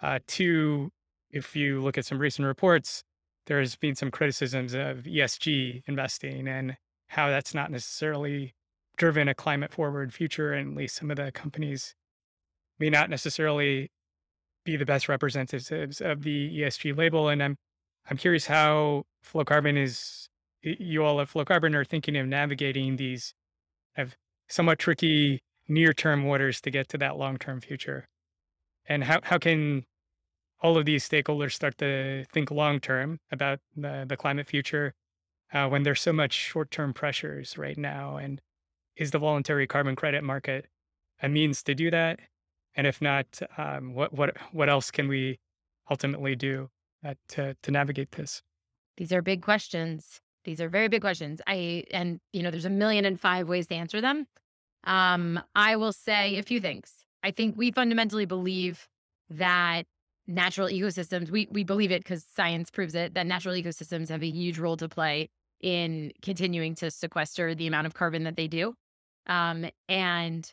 Uh, 0.00 0.18
two, 0.26 0.90
if 1.36 1.54
you 1.54 1.82
look 1.82 1.98
at 1.98 2.06
some 2.06 2.18
recent 2.18 2.46
reports, 2.46 3.04
there's 3.46 3.76
been 3.76 3.94
some 3.94 4.10
criticisms 4.10 4.74
of 4.74 5.04
ESG 5.04 5.82
investing 5.86 6.48
and 6.48 6.76
how 7.08 7.28
that's 7.28 7.54
not 7.54 7.70
necessarily 7.70 8.54
driven 8.96 9.28
a 9.28 9.34
climate 9.34 9.72
forward 9.72 10.12
future, 10.12 10.52
and 10.52 10.72
at 10.72 10.76
least 10.76 10.96
some 10.96 11.10
of 11.10 11.16
the 11.16 11.30
companies 11.30 11.94
may 12.78 12.90
not 12.90 13.10
necessarily 13.10 13.90
be 14.64 14.76
the 14.76 14.84
best 14.84 15.08
representatives 15.08 16.00
of 16.00 16.22
the 16.22 16.60
ESG 16.60 16.96
label. 16.96 17.28
And 17.28 17.42
I'm 17.42 17.56
I'm 18.08 18.16
curious 18.16 18.46
how 18.46 19.04
Flowcarbon 19.24 19.76
is 19.76 20.28
you 20.62 21.04
all 21.04 21.20
at 21.20 21.28
Flowcarbon 21.28 21.74
are 21.74 21.84
thinking 21.84 22.16
of 22.16 22.26
navigating 22.26 22.96
these 22.96 23.34
have 23.94 24.16
somewhat 24.48 24.78
tricky 24.78 25.40
near 25.68 25.92
term 25.92 26.24
waters 26.24 26.60
to 26.60 26.70
get 26.70 26.88
to 26.88 26.98
that 26.98 27.16
long 27.16 27.38
term 27.38 27.60
future. 27.60 28.08
And 28.88 29.04
how, 29.04 29.20
how 29.24 29.38
can 29.38 29.84
all 30.62 30.76
of 30.78 30.84
these 30.84 31.08
stakeholders 31.08 31.52
start 31.52 31.78
to 31.78 32.24
think 32.32 32.50
long 32.50 32.80
term 32.80 33.20
about 33.30 33.60
the, 33.76 34.04
the 34.08 34.16
climate 34.16 34.46
future 34.46 34.94
uh, 35.52 35.68
when 35.68 35.82
there's 35.82 36.00
so 36.00 36.12
much 36.12 36.32
short 36.32 36.70
term 36.70 36.92
pressures 36.92 37.58
right 37.58 37.76
now? 37.76 38.16
And 38.16 38.40
is 38.96 39.10
the 39.10 39.18
voluntary 39.18 39.66
carbon 39.66 39.96
credit 39.96 40.24
market 40.24 40.66
a 41.22 41.28
means 41.28 41.62
to 41.64 41.74
do 41.74 41.90
that? 41.90 42.20
And 42.74 42.86
if 42.86 43.00
not, 43.00 43.26
um, 43.56 43.94
what 43.94 44.12
what 44.12 44.36
what 44.52 44.68
else 44.68 44.90
can 44.90 45.08
we 45.08 45.38
ultimately 45.90 46.36
do 46.36 46.70
uh, 47.04 47.14
to 47.28 47.56
to 47.62 47.70
navigate 47.70 48.12
this? 48.12 48.42
These 48.96 49.12
are 49.12 49.22
big 49.22 49.42
questions. 49.42 50.20
These 50.44 50.60
are 50.60 50.68
very 50.68 50.88
big 50.88 51.00
questions. 51.00 51.40
I 51.46 51.84
and 51.90 52.20
you 52.32 52.42
know, 52.42 52.50
there's 52.50 52.64
a 52.64 52.70
million 52.70 53.04
and 53.04 53.20
five 53.20 53.48
ways 53.48 53.66
to 53.68 53.74
answer 53.74 54.00
them. 54.00 54.26
Um, 54.84 55.40
I 55.54 55.76
will 55.76 55.92
say 55.92 56.38
a 56.38 56.42
few 56.42 56.60
things. 56.60 56.92
I 57.22 57.30
think 57.32 57.56
we 57.56 57.72
fundamentally 57.72 58.24
believe 58.24 58.88
that 59.30 59.84
natural 60.26 60.68
ecosystems. 60.68 61.30
We 61.30 61.48
we 61.50 61.64
believe 61.64 61.92
it 61.92 62.02
because 62.02 62.24
science 62.34 62.70
proves 62.70 62.94
it 62.94 63.14
that 63.14 63.26
natural 63.26 63.54
ecosystems 63.54 64.08
have 64.08 64.22
a 64.22 64.30
huge 64.30 64.58
role 64.58 64.76
to 64.76 64.88
play 64.88 65.28
in 65.60 66.12
continuing 66.22 66.74
to 66.76 66.90
sequester 66.90 67.54
the 67.54 67.66
amount 67.66 67.86
of 67.86 67.94
carbon 67.94 68.24
that 68.24 68.36
they 68.36 68.48
do. 68.48 68.74
Um, 69.26 69.66
and 69.88 70.52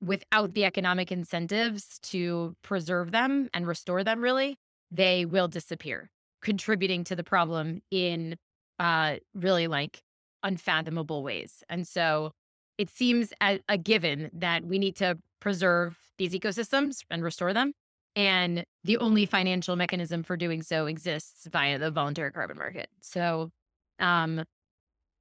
without 0.00 0.54
the 0.54 0.64
economic 0.64 1.10
incentives 1.10 1.98
to 2.00 2.54
preserve 2.62 3.12
them 3.12 3.48
and 3.54 3.66
restore 3.66 4.04
them, 4.04 4.20
really, 4.20 4.58
they 4.90 5.24
will 5.24 5.48
disappear, 5.48 6.10
contributing 6.42 7.02
to 7.04 7.16
the 7.16 7.24
problem 7.24 7.80
in 7.90 8.36
uh, 8.78 9.16
really 9.34 9.66
like 9.66 10.02
unfathomable 10.42 11.22
ways. 11.22 11.64
And 11.68 11.88
so 11.88 12.32
it 12.78 12.90
seems 12.90 13.32
a, 13.42 13.60
a 13.68 13.78
given 13.78 14.30
that 14.34 14.64
we 14.64 14.78
need 14.78 14.96
to 14.96 15.18
preserve 15.40 15.98
these 16.18 16.32
ecosystems 16.32 17.04
and 17.10 17.22
restore 17.22 17.54
them. 17.54 17.72
And 18.16 18.64
the 18.82 18.96
only 18.96 19.26
financial 19.26 19.76
mechanism 19.76 20.22
for 20.22 20.38
doing 20.38 20.62
so 20.62 20.86
exists 20.86 21.46
via 21.52 21.78
the 21.78 21.90
voluntary 21.90 22.32
carbon 22.32 22.56
market. 22.56 22.88
So 23.02 23.50
um, 23.98 24.42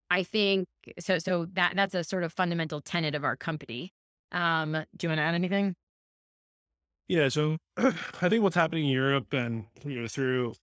I 0.09 0.23
think 0.23 0.65
so. 0.99 1.19
So 1.19 1.45
that 1.53 1.73
that's 1.75 1.93
a 1.93 2.03
sort 2.03 2.23
of 2.23 2.31
fundamental 2.31 2.79
tenet 2.79 3.13
of 3.13 3.25
our 3.25 3.35
company. 3.35 3.91
Um, 4.31 4.71
do 4.71 5.07
you 5.07 5.09
want 5.09 5.19
to 5.19 5.23
add 5.23 5.35
anything? 5.35 5.75
Yeah, 7.07 7.29
so 7.29 7.57
I 7.77 8.29
think 8.29 8.43
what's 8.43 8.55
happening 8.55 8.85
in 8.85 8.91
Europe 8.91 9.33
and 9.33 9.65
you 9.83 10.01
know 10.01 10.07
through 10.07 10.53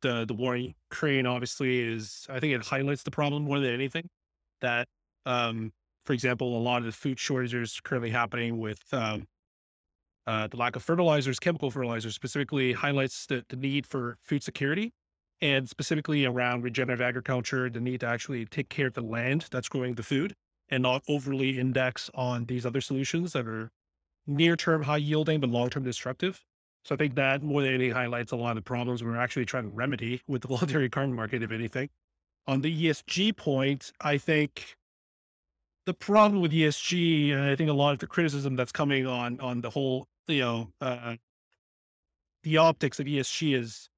the 0.00 0.24
the 0.24 0.34
war 0.34 0.56
in 0.56 0.74
Ukraine 0.90 1.26
obviously 1.26 1.80
is 1.80 2.26
I 2.30 2.40
think 2.40 2.54
it 2.54 2.64
highlights 2.64 3.02
the 3.02 3.10
problem 3.10 3.44
more 3.44 3.60
than 3.60 3.74
anything. 3.74 4.08
That 4.62 4.88
um, 5.26 5.72
for 6.06 6.14
example, 6.14 6.56
a 6.56 6.60
lot 6.60 6.78
of 6.78 6.84
the 6.84 6.92
food 6.92 7.18
shortages 7.18 7.80
currently 7.82 8.10
happening 8.10 8.58
with 8.58 8.80
um, 8.92 9.26
uh, 10.26 10.46
the 10.46 10.56
lack 10.56 10.76
of 10.76 10.82
fertilizers, 10.82 11.38
chemical 11.38 11.70
fertilizers, 11.70 12.14
specifically 12.14 12.72
highlights 12.72 13.26
the, 13.26 13.44
the 13.48 13.56
need 13.56 13.86
for 13.86 14.16
food 14.22 14.42
security 14.42 14.92
and 15.40 15.68
specifically 15.68 16.24
around 16.24 16.62
regenerative 16.62 17.02
agriculture, 17.02 17.68
the 17.68 17.80
need 17.80 18.00
to 18.00 18.06
actually 18.06 18.46
take 18.46 18.68
care 18.68 18.86
of 18.86 18.94
the 18.94 19.02
land 19.02 19.46
that's 19.50 19.68
growing 19.68 19.94
the 19.94 20.02
food 20.02 20.34
and 20.70 20.82
not 20.82 21.02
overly 21.08 21.58
index 21.58 22.10
on 22.14 22.46
these 22.46 22.64
other 22.64 22.80
solutions 22.80 23.32
that 23.32 23.46
are 23.46 23.70
near 24.26 24.56
term 24.56 24.82
high 24.82 24.96
yielding, 24.96 25.40
but 25.40 25.50
long 25.50 25.68
term 25.68 25.82
destructive. 25.82 26.40
So 26.84 26.94
I 26.94 26.98
think 26.98 27.14
that 27.14 27.42
more 27.42 27.62
than 27.62 27.74
anything 27.74 27.92
highlights 27.94 28.32
a 28.32 28.36
lot 28.36 28.50
of 28.50 28.56
the 28.56 28.62
problems 28.62 29.02
we're 29.02 29.16
actually 29.16 29.46
trying 29.46 29.64
to 29.64 29.70
remedy 29.70 30.22
with 30.28 30.42
the 30.42 30.48
voluntary 30.54 30.88
carbon 30.88 31.14
market, 31.14 31.42
if 31.42 31.50
anything. 31.50 31.88
On 32.46 32.60
the 32.60 32.86
ESG 32.86 33.36
point, 33.36 33.90
I 34.00 34.18
think 34.18 34.76
the 35.86 35.94
problem 35.94 36.42
with 36.42 36.52
ESG, 36.52 37.32
and 37.32 37.42
I 37.42 37.56
think 37.56 37.70
a 37.70 37.74
lot 37.74 37.92
of 37.92 37.98
the 37.98 38.06
criticism 38.06 38.56
that's 38.56 38.72
coming 38.72 39.06
on 39.06 39.40
on 39.40 39.60
the 39.60 39.70
whole, 39.70 40.06
you 40.28 40.40
know, 40.40 40.72
uh, 40.80 41.16
the 42.42 42.56
optics 42.58 43.00
of 43.00 43.06
ESG 43.08 43.54
is 43.54 43.88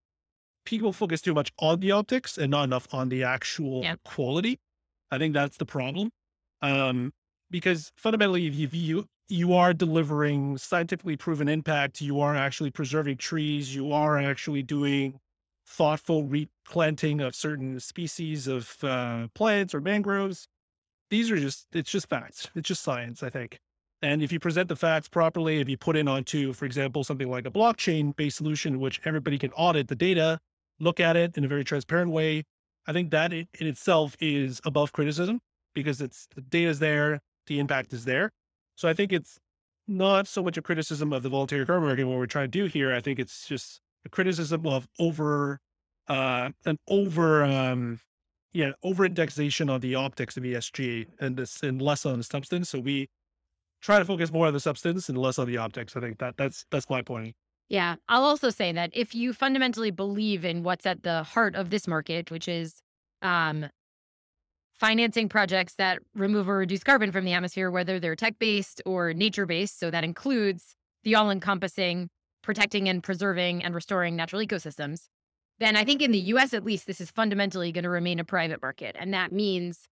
people 0.66 0.92
focus 0.92 1.22
too 1.22 1.34
much 1.34 1.52
on 1.58 1.80
the 1.80 1.92
optics 1.92 2.38
and 2.38 2.50
not 2.50 2.64
enough 2.64 2.92
on 2.94 3.08
the 3.08 3.24
actual 3.24 3.82
Yep. 3.84 4.00
quality. 4.04 4.58
I 5.10 5.18
think 5.18 5.34
that's 5.34 5.56
the 5.58 5.66
problem. 5.66 6.10
Um, 6.62 7.12
because 7.50 7.92
fundamentally, 7.96 8.46
if 8.46 8.74
you 8.74 9.06
you 9.28 9.54
are 9.54 9.74
delivering 9.74 10.58
scientifically 10.58 11.16
proven 11.16 11.48
impact, 11.48 12.00
you 12.00 12.20
are 12.20 12.36
actually 12.36 12.70
preserving 12.70 13.18
trees, 13.18 13.74
you 13.74 13.92
are 13.92 14.18
actually 14.18 14.62
doing 14.62 15.18
thoughtful 15.66 16.24
replanting 16.24 17.20
of 17.20 17.34
certain 17.36 17.80
species 17.80 18.48
of 18.48 18.82
uh, 18.84 19.28
plants 19.34 19.74
or 19.74 19.80
mangroves. 19.80 20.48
These 21.10 21.30
are 21.30 21.38
just 21.38 21.68
it's 21.72 21.90
just 21.90 22.08
facts. 22.08 22.50
It's 22.56 22.68
just 22.68 22.82
science, 22.82 23.22
I 23.22 23.30
think. 23.30 23.60
And 24.06 24.22
if 24.22 24.30
you 24.30 24.38
present 24.38 24.68
the 24.68 24.76
facts 24.76 25.08
properly, 25.08 25.58
if 25.58 25.68
you 25.68 25.76
put 25.76 25.96
in 25.96 26.06
onto, 26.06 26.52
for 26.52 26.64
example, 26.64 27.02
something 27.02 27.28
like 27.28 27.44
a 27.44 27.50
blockchain 27.50 28.14
based 28.14 28.36
solution, 28.36 28.78
which 28.78 29.00
everybody 29.04 29.36
can 29.36 29.50
audit 29.54 29.88
the 29.88 29.96
data, 29.96 30.38
look 30.78 31.00
at 31.00 31.16
it 31.16 31.36
in 31.36 31.44
a 31.44 31.48
very 31.48 31.64
transparent 31.64 32.12
way, 32.12 32.44
I 32.86 32.92
think 32.92 33.10
that 33.10 33.32
in 33.32 33.48
itself 33.58 34.14
is 34.20 34.60
above 34.64 34.92
criticism 34.92 35.40
because 35.74 36.00
it's 36.00 36.28
the 36.36 36.40
data's 36.40 36.78
there, 36.78 37.20
the 37.48 37.58
impact 37.58 37.92
is 37.92 38.04
there. 38.04 38.30
So 38.76 38.88
I 38.88 38.94
think 38.94 39.12
it's 39.12 39.40
not 39.88 40.28
so 40.28 40.40
much 40.40 40.56
a 40.56 40.62
criticism 40.62 41.12
of 41.12 41.24
the 41.24 41.28
voluntary 41.28 41.66
carbon 41.66 41.88
market, 41.88 42.04
what 42.04 42.18
we're 42.18 42.26
trying 42.26 42.48
to 42.48 42.58
do 42.62 42.66
here. 42.66 42.94
I 42.94 43.00
think 43.00 43.18
it's 43.18 43.48
just 43.48 43.80
a 44.04 44.08
criticism 44.08 44.68
of 44.68 44.86
over, 45.00 45.58
uh, 46.06 46.50
an 46.64 46.78
over, 46.86 47.42
um, 47.42 47.98
yeah, 48.52 48.70
over 48.84 49.04
indexation 49.04 49.68
on 49.68 49.80
the 49.80 49.96
optics 49.96 50.36
of 50.36 50.44
ESG 50.44 51.08
and 51.18 51.36
this 51.36 51.64
and 51.64 51.82
less 51.82 52.06
on 52.06 52.18
the 52.18 52.24
substance. 52.24 52.68
So 52.68 52.78
we 52.78 53.08
try 53.86 54.00
to 54.00 54.04
focus 54.04 54.32
more 54.32 54.48
on 54.48 54.52
the 54.52 54.60
substance 54.60 55.08
and 55.08 55.16
less 55.16 55.38
on 55.38 55.46
the 55.46 55.56
optics. 55.56 55.96
I 55.96 56.00
think 56.00 56.18
that 56.18 56.36
that's 56.36 56.66
that's 56.70 56.90
my 56.90 57.02
point. 57.02 57.34
Yeah. 57.68 57.96
I'll 58.08 58.24
also 58.24 58.50
say 58.50 58.72
that 58.72 58.90
if 58.92 59.14
you 59.14 59.32
fundamentally 59.32 59.90
believe 59.90 60.44
in 60.44 60.62
what's 60.64 60.86
at 60.86 61.02
the 61.04 61.22
heart 61.22 61.54
of 61.54 61.70
this 61.70 61.86
market, 61.86 62.30
which 62.30 62.48
is 62.48 62.82
um, 63.22 63.66
financing 64.74 65.28
projects 65.28 65.74
that 65.74 66.00
remove 66.14 66.48
or 66.48 66.58
reduce 66.58 66.82
carbon 66.82 67.12
from 67.12 67.24
the 67.24 67.32
atmosphere, 67.32 67.70
whether 67.70 67.98
they're 67.98 68.16
tech 68.16 68.38
based 68.38 68.82
or 68.84 69.14
nature 69.14 69.46
based, 69.46 69.78
so 69.78 69.90
that 69.90 70.04
includes 70.04 70.74
the 71.04 71.14
all 71.14 71.30
encompassing 71.30 72.08
protecting 72.42 72.88
and 72.88 73.02
preserving 73.02 73.62
and 73.64 73.74
restoring 73.74 74.14
natural 74.14 74.40
ecosystems, 74.40 75.06
then 75.58 75.76
I 75.76 75.84
think 75.84 76.02
in 76.02 76.12
the 76.12 76.18
US 76.18 76.54
at 76.54 76.64
least, 76.64 76.86
this 76.86 77.00
is 77.00 77.10
fundamentally 77.10 77.72
going 77.72 77.84
to 77.84 77.90
remain 77.90 78.18
a 78.18 78.24
private 78.24 78.62
market. 78.62 78.96
And 78.98 79.14
that 79.14 79.32
means 79.32 79.88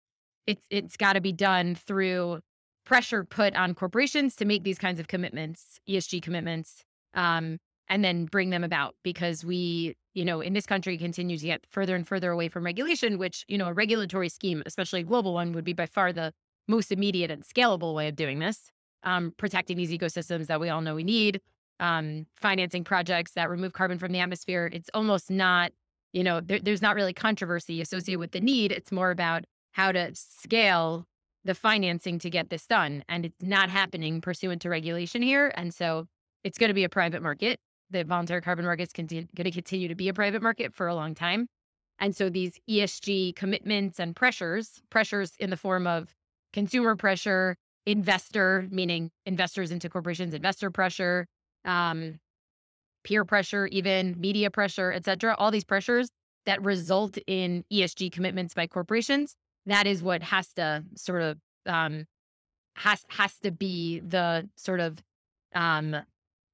it's 0.47 0.65
it's 0.69 0.97
got 0.97 1.13
to 1.13 1.21
be 1.21 1.33
done 1.33 1.75
through 1.75 2.39
pressure 2.85 3.23
put 3.23 3.55
on 3.55 3.73
corporations 3.73 4.35
to 4.37 4.45
make 4.45 4.63
these 4.63 4.77
kinds 4.77 4.99
of 4.99 5.07
commitments, 5.07 5.79
ESG 5.89 6.21
commitments, 6.21 6.83
um, 7.13 7.57
and 7.87 8.03
then 8.03 8.25
bring 8.25 8.49
them 8.49 8.63
about 8.63 8.95
because 9.03 9.43
we, 9.43 9.95
you 10.13 10.25
know, 10.25 10.41
in 10.41 10.53
this 10.53 10.65
country 10.65 10.97
continue 10.97 11.37
to 11.37 11.45
get 11.45 11.65
further 11.69 11.95
and 11.95 12.07
further 12.07 12.31
away 12.31 12.47
from 12.47 12.65
regulation, 12.65 13.17
which, 13.17 13.45
you 13.47 13.57
know, 13.57 13.67
a 13.67 13.73
regulatory 13.73 14.29
scheme, 14.29 14.63
especially 14.65 15.01
a 15.01 15.03
global 15.03 15.33
one, 15.33 15.53
would 15.53 15.63
be 15.63 15.73
by 15.73 15.85
far 15.85 16.11
the 16.13 16.31
most 16.67 16.91
immediate 16.91 17.29
and 17.29 17.43
scalable 17.43 17.93
way 17.93 18.07
of 18.07 18.15
doing 18.15 18.39
this. 18.39 18.71
Um, 19.03 19.33
protecting 19.37 19.77
these 19.77 19.91
ecosystems 19.91 20.47
that 20.47 20.59
we 20.59 20.69
all 20.69 20.81
know 20.81 20.95
we 20.95 21.03
need, 21.03 21.39
um, 21.79 22.25
financing 22.37 22.83
projects 22.83 23.33
that 23.33 23.51
remove 23.51 23.73
carbon 23.73 23.99
from 23.99 24.11
the 24.11 24.19
atmosphere. 24.19 24.67
It's 24.73 24.89
almost 24.95 25.29
not, 25.29 25.73
you 26.11 26.23
know, 26.23 26.41
there, 26.41 26.57
there's 26.59 26.81
not 26.81 26.95
really 26.95 27.13
controversy 27.13 27.81
associated 27.81 28.19
with 28.19 28.31
the 28.31 28.41
need. 28.41 28.71
It's 28.71 28.91
more 28.91 29.11
about 29.11 29.43
how 29.73 29.91
to 29.91 30.09
scale 30.15 31.05
the 31.45 31.55
financing 31.55 32.19
to 32.19 32.29
get 32.29 32.49
this 32.49 32.67
done. 32.67 33.03
And 33.07 33.25
it's 33.25 33.41
not 33.41 33.69
happening 33.69 34.19
pursuant 34.19 34.61
to 34.63 34.69
regulation 34.69 35.21
here. 35.21 35.53
And 35.55 35.73
so 35.73 36.07
it's 36.43 36.57
going 36.57 36.69
to 36.69 36.73
be 36.73 36.83
a 36.83 36.89
private 36.89 37.21
market. 37.21 37.59
The 37.91 38.03
voluntary 38.03 38.41
carbon 38.41 38.65
market 38.65 38.89
is 38.89 38.93
going 38.93 39.07
to 39.07 39.51
continue 39.51 39.87
to 39.87 39.95
be 39.95 40.09
a 40.09 40.13
private 40.13 40.41
market 40.41 40.73
for 40.73 40.87
a 40.87 40.95
long 40.95 41.15
time. 41.15 41.47
And 41.99 42.15
so 42.15 42.29
these 42.29 42.59
ESG 42.69 43.35
commitments 43.35 43.99
and 43.99 44.15
pressures, 44.15 44.81
pressures 44.89 45.33
in 45.39 45.49
the 45.49 45.57
form 45.57 45.87
of 45.87 46.13
consumer 46.51 46.95
pressure, 46.95 47.55
investor, 47.85 48.67
meaning 48.71 49.11
investors 49.25 49.71
into 49.71 49.87
corporations, 49.87 50.33
investor 50.33 50.71
pressure, 50.71 51.27
um, 51.63 52.19
peer 53.03 53.23
pressure, 53.23 53.67
even 53.67 54.19
media 54.19 54.49
pressure, 54.49 54.91
et 54.91 55.05
cetera, 55.05 55.35
all 55.37 55.51
these 55.51 55.63
pressures 55.63 56.09
that 56.45 56.61
result 56.63 57.17
in 57.27 57.63
ESG 57.71 58.11
commitments 58.11 58.53
by 58.53 58.67
corporations. 58.67 59.35
That 59.65 59.87
is 59.87 60.03
what 60.03 60.23
has 60.23 60.47
to 60.53 60.83
sort 60.95 61.21
of 61.21 61.37
um, 61.65 62.05
has 62.75 63.03
has 63.09 63.37
to 63.39 63.51
be 63.51 63.99
the 63.99 64.49
sort 64.55 64.79
of 64.79 65.01
um, 65.53 65.95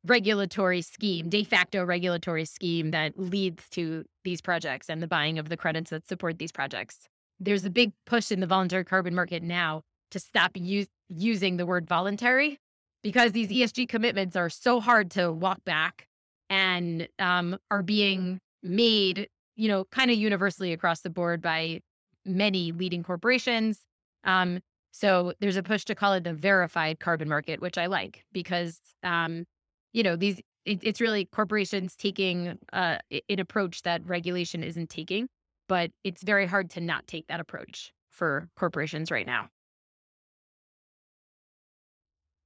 regulatory 0.06 0.82
scheme, 0.82 1.30
de 1.30 1.44
facto 1.44 1.84
regulatory 1.84 2.46
scheme 2.46 2.92
that 2.92 3.18
leads 3.18 3.68
to 3.70 4.06
these 4.24 4.42
projects 4.42 4.90
and 4.90 5.02
the 5.02 5.08
buying 5.08 5.38
of 5.38 5.50
the 5.50 5.58
credits 5.58 5.90
that 5.92 6.08
support 6.08 6.40
these 6.40 6.52
projects. 6.52 7.08
There's 7.40 7.66
a 7.66 7.70
big 7.70 7.92
push 8.06 8.32
in 8.32 8.40
the 8.40 8.48
voluntary 8.48 8.86
carbon 8.86 9.16
market 9.16 9.44
now 9.44 9.82
to 10.12 10.20
stop 10.20 10.52
use, 10.56 10.88
using 11.10 11.58
the 11.58 11.66
word 11.66 11.88
voluntary 11.88 12.60
because 13.04 13.32
these 13.32 13.50
ESG 13.50 13.90
commitments 13.90 14.36
are 14.36 14.50
so 14.50 14.80
hard 14.80 15.12
to 15.12 15.32
walk 15.32 15.64
back 15.66 16.08
and 16.50 17.08
um, 17.18 17.58
are 17.72 17.82
being 17.82 18.40
made, 18.62 19.28
you 19.56 19.68
know, 19.68 19.86
kind 19.86 20.12
of 20.12 20.18
universally 20.18 20.74
across 20.74 21.02
the 21.02 21.10
board 21.10 21.42
by 21.42 21.82
many 22.26 22.72
leading 22.72 23.04
corporations. 23.04 23.82
Um, 24.24 24.60
so 24.92 25.34
there's 25.40 25.56
a 25.56 25.64
push 25.64 25.86
to 25.86 25.96
call 25.96 26.14
it 26.14 26.24
the 26.24 26.34
verified 26.34 27.00
carbon 27.00 27.30
market, 27.30 27.62
which 27.62 27.78
I 27.78 27.86
like 27.86 28.26
because, 28.32 28.80
um, 29.04 29.46
you 29.94 30.04
know, 30.04 30.16
these 30.16 30.42
it, 30.66 30.80
it's 30.84 31.02
really 31.02 31.26
corporations 31.26 31.96
taking 31.96 32.60
uh, 32.74 32.98
an 33.30 33.40
approach 33.40 33.82
that 33.84 34.06
regulation 34.06 34.64
isn't 34.64 34.90
taking, 34.90 35.28
but 35.68 35.92
it's 36.04 36.24
very 36.24 36.46
hard 36.46 36.70
to 36.72 36.82
not 36.82 37.08
take 37.08 37.28
that 37.28 37.40
approach 37.40 37.94
for 38.10 38.50
corporations 38.56 39.10
right 39.10 39.26
now. 39.26 39.50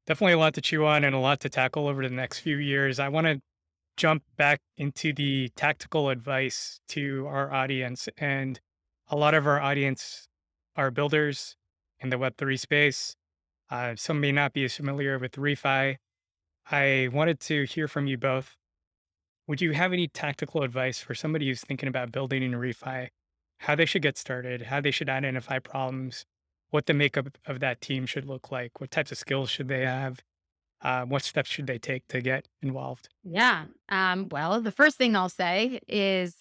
Definitely 0.07 0.33
a 0.33 0.37
lot 0.37 0.53
to 0.53 0.61
chew 0.61 0.85
on 0.85 1.03
and 1.03 1.15
a 1.15 1.19
lot 1.19 1.39
to 1.41 1.49
tackle 1.49 1.87
over 1.87 2.07
the 2.07 2.13
next 2.13 2.39
few 2.39 2.57
years. 2.57 2.99
I 2.99 3.09
want 3.09 3.25
to 3.25 3.41
jump 3.97 4.23
back 4.37 4.61
into 4.77 5.13
the 5.13 5.49
tactical 5.55 6.09
advice 6.09 6.79
to 6.89 7.25
our 7.27 7.51
audience. 7.51 8.07
And 8.17 8.59
a 9.07 9.15
lot 9.15 9.33
of 9.33 9.45
our 9.47 9.59
audience 9.59 10.27
are 10.75 10.91
builders 10.91 11.55
in 11.99 12.09
the 12.09 12.17
Web3 12.17 12.59
space. 12.59 13.15
Uh, 13.69 13.95
some 13.95 14.19
may 14.19 14.31
not 14.31 14.53
be 14.53 14.63
as 14.65 14.75
familiar 14.75 15.17
with 15.17 15.33
refi. 15.33 15.97
I 16.69 17.09
wanted 17.11 17.39
to 17.41 17.63
hear 17.63 17.87
from 17.87 18.07
you 18.07 18.17
both. 18.17 18.57
Would 19.47 19.61
you 19.61 19.73
have 19.73 19.93
any 19.93 20.07
tactical 20.07 20.63
advice 20.63 20.99
for 20.99 21.13
somebody 21.13 21.47
who's 21.47 21.61
thinking 21.61 21.87
about 21.87 22.11
building 22.11 22.41
in 22.41 22.53
refi, 22.53 23.09
how 23.59 23.75
they 23.75 23.85
should 23.85 24.01
get 24.01 24.17
started, 24.17 24.63
how 24.63 24.81
they 24.81 24.91
should 24.91 25.09
identify 25.09 25.59
problems, 25.59 26.25
what 26.71 26.87
the 26.87 26.93
makeup 26.93 27.37
of 27.45 27.59
that 27.59 27.81
team 27.81 28.05
should 28.05 28.25
look 28.25 28.51
like, 28.51 28.81
what 28.81 28.91
types 28.91 29.11
of 29.11 29.17
skills 29.19 29.49
should 29.51 29.67
they 29.67 29.85
have, 29.85 30.21
uh, 30.81 31.05
what 31.05 31.23
steps 31.23 31.49
should 31.49 31.67
they 31.67 31.77
take 31.77 32.07
to 32.07 32.21
get 32.21 32.47
involved? 32.61 33.09
Yeah. 33.23 33.65
Um, 33.89 34.29
well, 34.29 34.59
the 34.61 34.71
first 34.71 34.97
thing 34.97 35.15
I'll 35.15 35.29
say 35.29 35.79
is 35.87 36.35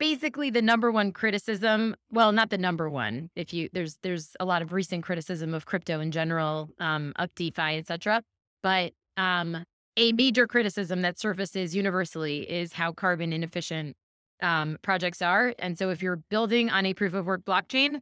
basically 0.00 0.48
the 0.50 0.62
number 0.62 0.90
one 0.90 1.12
criticism 1.12 1.94
well 2.10 2.32
not 2.32 2.50
the 2.50 2.58
number 2.58 2.90
one 2.90 3.30
if 3.36 3.52
you 3.52 3.68
there's 3.72 3.98
there's 4.02 4.34
a 4.40 4.44
lot 4.44 4.62
of 4.62 4.72
recent 4.72 5.04
criticism 5.04 5.54
of 5.54 5.66
crypto 5.66 6.00
in 6.00 6.10
general 6.10 6.70
um 6.80 7.12
up 7.16 7.30
defi 7.36 7.76
etc 7.76 8.22
but 8.62 8.92
um 9.16 9.64
a 9.96 10.12
major 10.12 10.46
criticism 10.46 11.02
that 11.02 11.18
surfaces 11.18 11.76
universally 11.76 12.50
is 12.50 12.72
how 12.72 12.90
carbon 12.92 13.32
inefficient 13.32 13.94
um, 14.42 14.78
projects 14.80 15.20
are 15.20 15.54
and 15.58 15.78
so 15.78 15.90
if 15.90 16.02
you're 16.02 16.16
building 16.30 16.70
on 16.70 16.86
a 16.86 16.94
proof 16.94 17.12
of 17.12 17.26
work 17.26 17.44
blockchain 17.44 18.00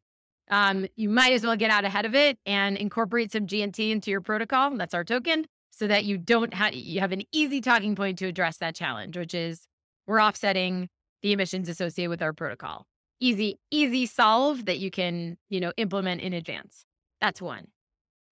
um, 0.50 0.86
you 0.96 1.08
might 1.08 1.32
as 1.32 1.42
well 1.44 1.56
get 1.56 1.70
out 1.70 1.84
ahead 1.84 2.06
of 2.06 2.14
it 2.14 2.38
and 2.46 2.76
incorporate 2.76 3.32
some 3.32 3.46
gnt 3.46 3.90
into 3.90 4.10
your 4.10 4.20
protocol 4.20 4.70
that's 4.76 4.94
our 4.94 5.02
token 5.02 5.44
so 5.70 5.88
that 5.88 6.04
you 6.04 6.16
don't 6.16 6.54
have 6.54 6.74
you 6.74 7.00
have 7.00 7.10
an 7.10 7.22
easy 7.32 7.60
talking 7.60 7.96
point 7.96 8.18
to 8.18 8.26
address 8.26 8.58
that 8.58 8.76
challenge 8.76 9.16
which 9.16 9.34
is 9.34 9.66
we're 10.06 10.22
offsetting 10.22 10.88
the 11.22 11.32
emissions 11.32 11.68
associated 11.68 12.10
with 12.10 12.22
our 12.22 12.32
protocol. 12.32 12.86
Easy, 13.20 13.58
easy 13.70 14.06
solve 14.06 14.66
that 14.66 14.78
you 14.78 14.90
can, 14.90 15.36
you 15.48 15.60
know, 15.60 15.72
implement 15.76 16.20
in 16.20 16.32
advance. 16.32 16.84
That's 17.20 17.42
one. 17.42 17.68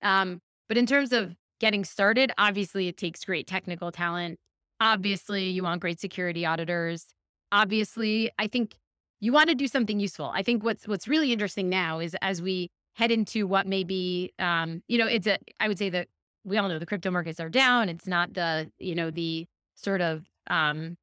Um, 0.02 0.40
but 0.68 0.78
in 0.78 0.86
terms 0.86 1.12
of 1.12 1.34
getting 1.60 1.84
started, 1.84 2.32
obviously 2.38 2.88
it 2.88 2.96
takes 2.96 3.24
great 3.24 3.46
technical 3.46 3.90
talent. 3.90 4.38
Obviously, 4.80 5.48
you 5.48 5.62
want 5.62 5.80
great 5.80 5.98
security 5.98 6.44
auditors. 6.44 7.06
Obviously, 7.50 8.30
I 8.38 8.46
think 8.46 8.76
you 9.20 9.32
want 9.32 9.48
to 9.48 9.54
do 9.54 9.66
something 9.66 9.98
useful. 9.98 10.30
I 10.34 10.42
think 10.42 10.62
what's 10.62 10.86
what's 10.86 11.08
really 11.08 11.32
interesting 11.32 11.68
now 11.68 11.98
is 11.98 12.14
as 12.20 12.42
we 12.42 12.70
head 12.94 13.10
into 13.10 13.46
what 13.46 13.66
may 13.66 13.84
be, 13.84 14.32
um, 14.38 14.82
you 14.88 14.98
know, 14.98 15.06
it's 15.06 15.26
a. 15.26 15.38
I 15.58 15.68
would 15.68 15.78
say 15.78 15.90
that 15.90 16.08
we 16.44 16.58
all 16.58 16.68
know 16.68 16.78
the 16.78 16.86
crypto 16.86 17.10
markets 17.10 17.40
are 17.40 17.48
down. 17.48 17.88
It's 17.88 18.06
not 18.06 18.34
the, 18.34 18.70
you 18.78 18.94
know, 18.94 19.10
the 19.10 19.46
sort 19.74 20.00
of 20.00 20.24
um, 20.48 20.96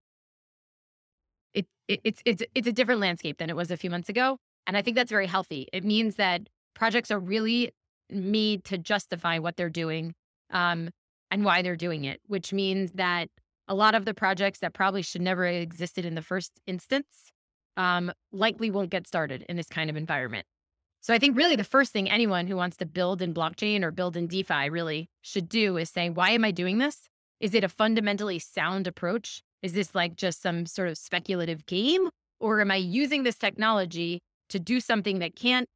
it, 1.54 1.66
it, 1.88 2.02
it's 2.04 2.22
it's 2.26 2.44
it's 2.56 2.68
a 2.68 2.72
different 2.72 3.02
landscape 3.02 3.38
than 3.38 3.50
it 3.50 3.56
was 3.56 3.72
a 3.72 3.78
few 3.78 3.90
months 3.90 4.10
ago, 4.10 4.38
and 4.68 4.78
I 4.78 4.82
think 4.82 4.96
that's 4.96 5.12
very 5.12 5.28
healthy. 5.28 5.68
It 5.74 5.84
means 5.84 6.16
that 6.16 6.50
projects 6.74 7.12
are 7.12 7.20
really 7.20 7.72
made 8.10 8.64
to 8.66 8.78
justify 8.78 9.40
what 9.40 9.58
they're 9.58 9.70
doing 9.70 10.14
um, 10.52 10.90
and 11.32 11.46
why 11.46 11.62
they're 11.62 11.76
doing 11.76 12.06
it, 12.06 12.22
which 12.28 12.54
means 12.54 12.92
that 12.94 13.30
a 13.68 13.76
lot 13.76 13.96
of 13.96 14.06
the 14.06 14.14
projects 14.14 14.60
that 14.60 14.74
probably 14.74 15.02
should 15.02 15.22
never 15.22 15.46
have 15.46 15.56
existed 15.56 16.06
in 16.06 16.16
the 16.16 16.22
first 16.22 16.52
instance 16.68 17.32
um, 17.78 18.12
likely 18.32 18.70
won't 18.70 18.90
get 18.90 19.08
started 19.08 19.46
in 19.50 19.56
this 19.56 19.70
kind 19.70 19.90
of 19.90 19.96
environment. 19.96 20.46
So 21.02 21.14
I 21.14 21.20
think 21.20 21.36
really 21.36 21.56
the 21.56 21.64
first 21.64 21.92
thing 21.92 22.10
anyone 22.10 22.48
who 22.48 22.56
wants 22.56 22.78
to 22.78 22.86
build 22.86 23.22
in 23.22 23.34
blockchain 23.34 23.84
or 23.84 23.92
build 23.92 24.16
in 24.16 24.28
DeFi 24.28 24.70
really 24.70 25.10
should 25.22 25.50
do 25.50 25.78
is 25.78 25.90
say, 25.90 26.10
why 26.10 26.32
am 26.32 26.46
I 26.46 26.52
doing 26.52 26.78
this? 26.78 27.10
Is 27.40 27.54
it 27.54 27.64
a 27.64 27.70
fundamentally 27.70 28.40
sound 28.40 28.88
approach? 28.88 29.44
Is 29.64 29.74
this 29.74 29.96
like 29.96 30.16
just 30.16 30.42
some 30.42 30.66
sort 30.66 30.90
of 30.90 30.98
speculative 30.98 31.66
game? 31.66 32.10
Or 32.40 32.60
am 32.60 32.70
I 32.70 32.76
using 32.76 33.24
this 33.24 33.38
technology 33.38 34.20
to 34.50 34.60
do 34.60 34.80
something 34.80 35.20
that 35.20 35.36
can't 35.36 35.68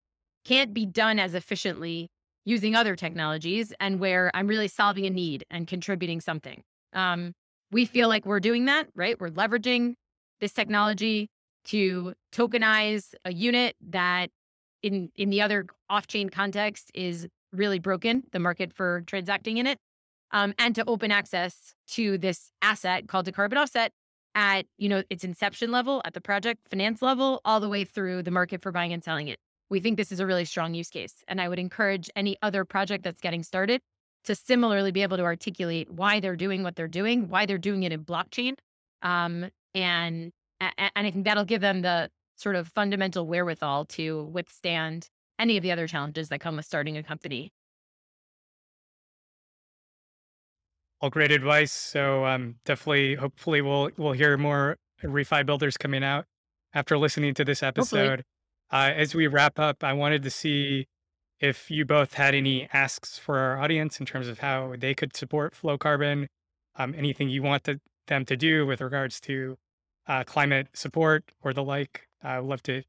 can't 0.46 0.74
be 0.74 0.86
done 0.86 1.20
as 1.20 1.34
efficiently 1.34 2.10
using 2.46 2.76
other 2.76 2.96
technologies 2.96 3.74
and 3.80 4.00
where 4.00 4.32
I'm 4.34 4.48
really 4.48 4.68
solving 4.68 5.06
a 5.06 5.10
need 5.10 5.46
and 5.50 5.66
contributing 5.66 6.22
something? 6.22 6.62
Um, 6.94 7.32
we 7.72 7.86
feel 7.86 8.08
like 8.10 8.26
we're 8.26 8.40
doing 8.40 8.66
that, 8.66 8.88
right? 8.96 9.20
We're 9.20 9.30
leveraging 9.30 9.96
this 10.40 10.54
technology 10.54 11.28
to 11.66 12.14
tokenize 12.34 13.14
a 13.26 13.34
unit 13.34 13.76
that 13.90 14.30
in 14.84 15.10
in 15.16 15.30
the 15.30 15.42
other 15.42 15.66
off-chain 15.90 16.30
context 16.30 16.92
is 16.94 17.28
really 17.54 17.80
broken, 17.80 18.24
the 18.34 18.40
market 18.40 18.74
for 18.74 19.02
transacting 19.08 19.58
in 19.58 19.68
it, 19.68 19.78
um, 20.32 20.54
and 20.58 20.76
to 20.76 20.84
open 20.88 21.12
access 21.12 21.74
to 21.90 22.18
this 22.18 22.52
asset 22.62 23.08
called 23.08 23.28
a 23.28 23.32
carbon 23.32 23.58
offset 23.58 23.92
at 24.36 24.66
you 24.78 24.88
know 24.88 25.04
its 25.10 25.24
inception 25.24 25.72
level, 25.72 26.02
at 26.06 26.14
the 26.14 26.22
project 26.22 26.62
finance 26.70 27.02
level, 27.02 27.42
all 27.46 27.60
the 27.60 27.70
way 27.70 27.84
through 27.84 28.24
the 28.24 28.32
market 28.32 28.62
for 28.62 28.72
buying 28.72 28.94
and 28.94 29.04
selling 29.04 29.28
it. 29.28 29.40
We 29.70 29.80
think 29.80 29.98
this 29.98 30.12
is 30.12 30.20
a 30.20 30.26
really 30.26 30.46
strong 30.46 30.74
use 30.74 30.90
case, 30.90 31.24
and 31.28 31.42
I 31.42 31.50
would 31.50 31.60
encourage 31.60 32.10
any 32.16 32.38
other 32.42 32.64
project 32.64 33.04
that's 33.04 33.20
getting 33.20 33.44
started 33.44 33.82
to 34.26 34.36
similarly 34.36 34.92
be 34.92 35.02
able 35.02 35.18
to 35.18 35.24
articulate 35.24 35.90
why 35.92 36.20
they're 36.20 36.36
doing 36.36 36.64
what 36.64 36.76
they're 36.76 36.88
doing, 36.88 37.30
why 37.30 37.46
they're 37.46 37.58
doing 37.58 37.84
it 37.84 37.92
in 37.92 38.04
blockchain, 38.04 38.56
um, 39.02 39.50
and 39.74 40.32
and 40.60 40.92
I 40.96 41.12
think 41.12 41.26
that'll 41.26 41.46
give 41.46 41.62
them 41.62 41.82
the 41.82 42.10
sort 42.36 42.56
of 42.56 42.68
fundamental 42.70 43.26
wherewithal 43.26 43.86
to 43.86 44.24
withstand 44.26 45.10
any 45.40 45.58
of 45.58 45.64
the 45.64 45.72
other 45.72 45.88
challenges 45.88 46.30
that 46.30 46.40
come 46.40 46.56
with 46.56 46.66
starting 46.66 46.98
a 46.98 47.04
company. 47.04 47.52
All 51.00 51.10
great 51.10 51.32
advice. 51.32 51.72
So 51.72 52.26
um, 52.26 52.56
definitely, 52.66 53.16
hopefully, 53.16 53.62
we'll 53.62 53.92
we'll 53.98 54.14
hear 54.14 54.38
more 54.38 54.78
refi 55.04 55.46
builders 55.46 55.78
coming 55.78 56.04
out 56.04 56.26
after 56.74 56.98
listening 56.98 57.34
to 57.36 57.46
this 57.46 57.62
episode. 57.62 58.24
Uh, 58.72 58.92
as 58.96 59.16
we 59.16 59.28
wrap 59.28 59.60
up, 59.60 59.84
I 59.84 59.94
wanted 59.94 60.24
to 60.24 60.30
see 60.30 60.88
if 61.40 61.70
you 61.70 61.86
both 61.86 62.16
had 62.16 62.34
any 62.34 62.68
asks 62.74 63.18
for 63.18 63.38
our 63.38 63.62
audience 63.62 64.00
in 64.00 64.06
terms 64.06 64.28
of 64.28 64.40
how 64.40 64.76
they 64.78 64.94
could 64.94 65.16
support 65.16 65.54
Flowcarbon, 65.54 66.28
um, 66.76 66.96
anything 66.98 67.30
you 67.30 67.44
want 67.44 67.64
to, 67.66 67.80
them 68.08 68.26
to 68.26 68.36
do 68.36 68.66
with 68.66 68.82
regards 68.82 69.20
to 69.22 69.58
uh, 70.08 70.24
climate 70.24 70.68
support 70.74 71.32
or 71.44 71.54
the 71.54 71.64
like. 71.64 72.08
I 72.24 72.40
would 72.40 72.50
love 72.50 72.64
to 72.64 72.84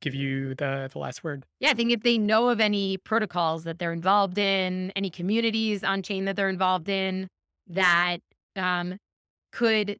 give 0.00 0.14
you 0.14 0.54
the, 0.54 0.88
the 0.92 0.98
last 0.98 1.24
word. 1.24 1.44
Yeah, 1.58 1.70
I 1.70 1.74
think 1.74 1.90
if 1.90 2.02
they 2.02 2.18
know 2.18 2.48
of 2.48 2.60
any 2.60 2.98
protocols 2.98 3.64
that 3.64 3.78
they're 3.80 3.92
involved 3.92 4.38
in, 4.38 4.92
any 4.94 5.10
communities 5.10 5.82
on 5.82 6.02
chain 6.02 6.24
that 6.26 6.36
they're 6.36 6.48
involved 6.48 6.88
in 6.88 7.28
that 7.68 8.18
um, 8.56 8.98
could 9.52 9.98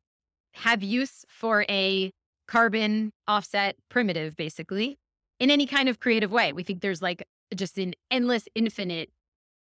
have 0.54 0.82
use 0.82 1.24
for 1.28 1.64
a 1.68 2.12
carbon 2.46 3.12
offset 3.26 3.76
primitive, 3.88 4.36
basically, 4.36 4.98
in 5.38 5.50
any 5.50 5.66
kind 5.66 5.88
of 5.88 6.00
creative 6.00 6.32
way. 6.32 6.52
We 6.52 6.62
think 6.62 6.80
there's 6.80 7.02
like 7.02 7.22
just 7.54 7.78
an 7.78 7.94
endless, 8.10 8.48
infinite 8.54 9.10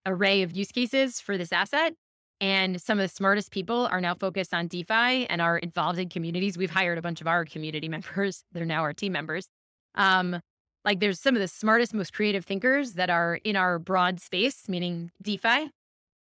array 0.06 0.42
of 0.42 0.56
use 0.56 0.72
cases 0.72 1.20
for 1.20 1.38
this 1.38 1.52
asset. 1.52 1.94
And 2.42 2.82
some 2.82 3.00
of 3.00 3.04
the 3.04 3.14
smartest 3.14 3.52
people 3.52 3.88
are 3.88 4.02
now 4.02 4.16
focused 4.16 4.54
on 4.54 4.68
DeFi 4.68 5.28
and 5.28 5.42
are 5.42 5.58
involved 5.58 5.98
in 5.98 6.10
communities. 6.10 6.58
We've 6.58 6.70
hired 6.70 6.98
a 6.98 7.02
bunch 7.02 7.22
of 7.22 7.28
our 7.28 7.46
community 7.46 7.88
members. 7.90 8.44
They're 8.52 8.66
now 8.66 8.82
our 8.82 8.94
team 8.94 9.14
members. 9.14 9.48
Um, 9.96 10.42
like 10.84 11.00
there's 11.00 11.22
some 11.22 11.36
of 11.36 11.42
the 11.42 11.48
smartest, 11.48 11.94
most 11.94 12.14
creative 12.14 12.46
thinkers 12.46 12.94
that 12.94 13.10
are 13.10 13.40
in 13.44 13.56
our 13.56 13.80
broad 13.80 14.20
space, 14.20 14.68
meaning 14.68 15.12
DeFi. 15.22 15.70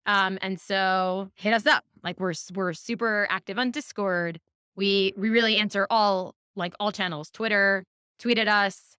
Um, 0.05 0.37
and 0.41 0.59
so 0.59 1.29
hit 1.35 1.53
us 1.53 1.65
up. 1.65 1.83
Like 2.03 2.19
we're 2.19 2.33
we're 2.53 2.73
super 2.73 3.27
active 3.29 3.57
on 3.57 3.71
Discord. 3.71 4.39
We 4.75 5.13
we 5.15 5.29
really 5.29 5.57
answer 5.57 5.87
all 5.89 6.35
like 6.55 6.73
all 6.79 6.91
channels, 6.91 7.29
Twitter, 7.29 7.85
tweet 8.19 8.37
at 8.37 8.47
us, 8.47 8.95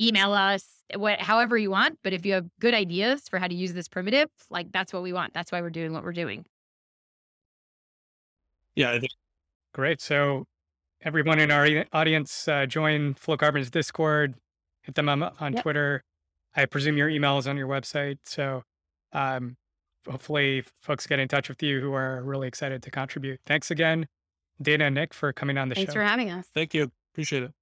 email 0.00 0.32
us, 0.32 0.64
what 0.96 1.20
however 1.20 1.56
you 1.56 1.70
want. 1.70 1.98
But 2.02 2.12
if 2.12 2.26
you 2.26 2.32
have 2.34 2.46
good 2.58 2.74
ideas 2.74 3.28
for 3.28 3.38
how 3.38 3.46
to 3.46 3.54
use 3.54 3.72
this 3.72 3.88
primitive, 3.88 4.28
like 4.50 4.72
that's 4.72 4.92
what 4.92 5.02
we 5.02 5.12
want. 5.12 5.34
That's 5.34 5.52
why 5.52 5.60
we're 5.60 5.70
doing 5.70 5.92
what 5.92 6.02
we're 6.04 6.12
doing. 6.12 6.44
Yeah, 8.74 8.98
Great. 9.72 10.00
So 10.00 10.46
everyone 11.02 11.38
in 11.38 11.50
our 11.50 11.84
audience, 11.92 12.48
uh, 12.48 12.66
join 12.66 13.14
Flowcarbon's 13.14 13.70
Discord, 13.70 14.34
hit 14.82 14.94
them 14.96 15.08
on, 15.08 15.22
on 15.22 15.52
Yep. 15.52 15.62
Twitter. 15.62 16.02
I 16.56 16.66
presume 16.66 16.96
your 16.96 17.08
email 17.08 17.38
is 17.38 17.46
on 17.46 17.56
your 17.56 17.68
website. 17.68 18.18
So 18.24 18.62
um, 19.12 19.56
hopefully 20.08 20.64
folks 20.80 21.06
get 21.06 21.18
in 21.18 21.28
touch 21.28 21.48
with 21.48 21.62
you 21.62 21.80
who 21.80 21.92
are 21.92 22.22
really 22.22 22.48
excited 22.48 22.82
to 22.82 22.90
contribute. 22.90 23.40
Thanks 23.46 23.70
again, 23.70 24.06
Dana 24.60 24.86
and 24.86 24.94
Nick, 24.94 25.14
for 25.14 25.32
coming 25.32 25.58
on 25.58 25.68
the 25.68 25.74
Thanks 25.74 25.92
show. 25.92 25.98
Thanks 25.98 26.06
for 26.06 26.10
having 26.10 26.30
us. 26.30 26.46
thank 26.54 26.74
you. 26.74 26.90
Appreciate 27.12 27.42
it. 27.44 27.52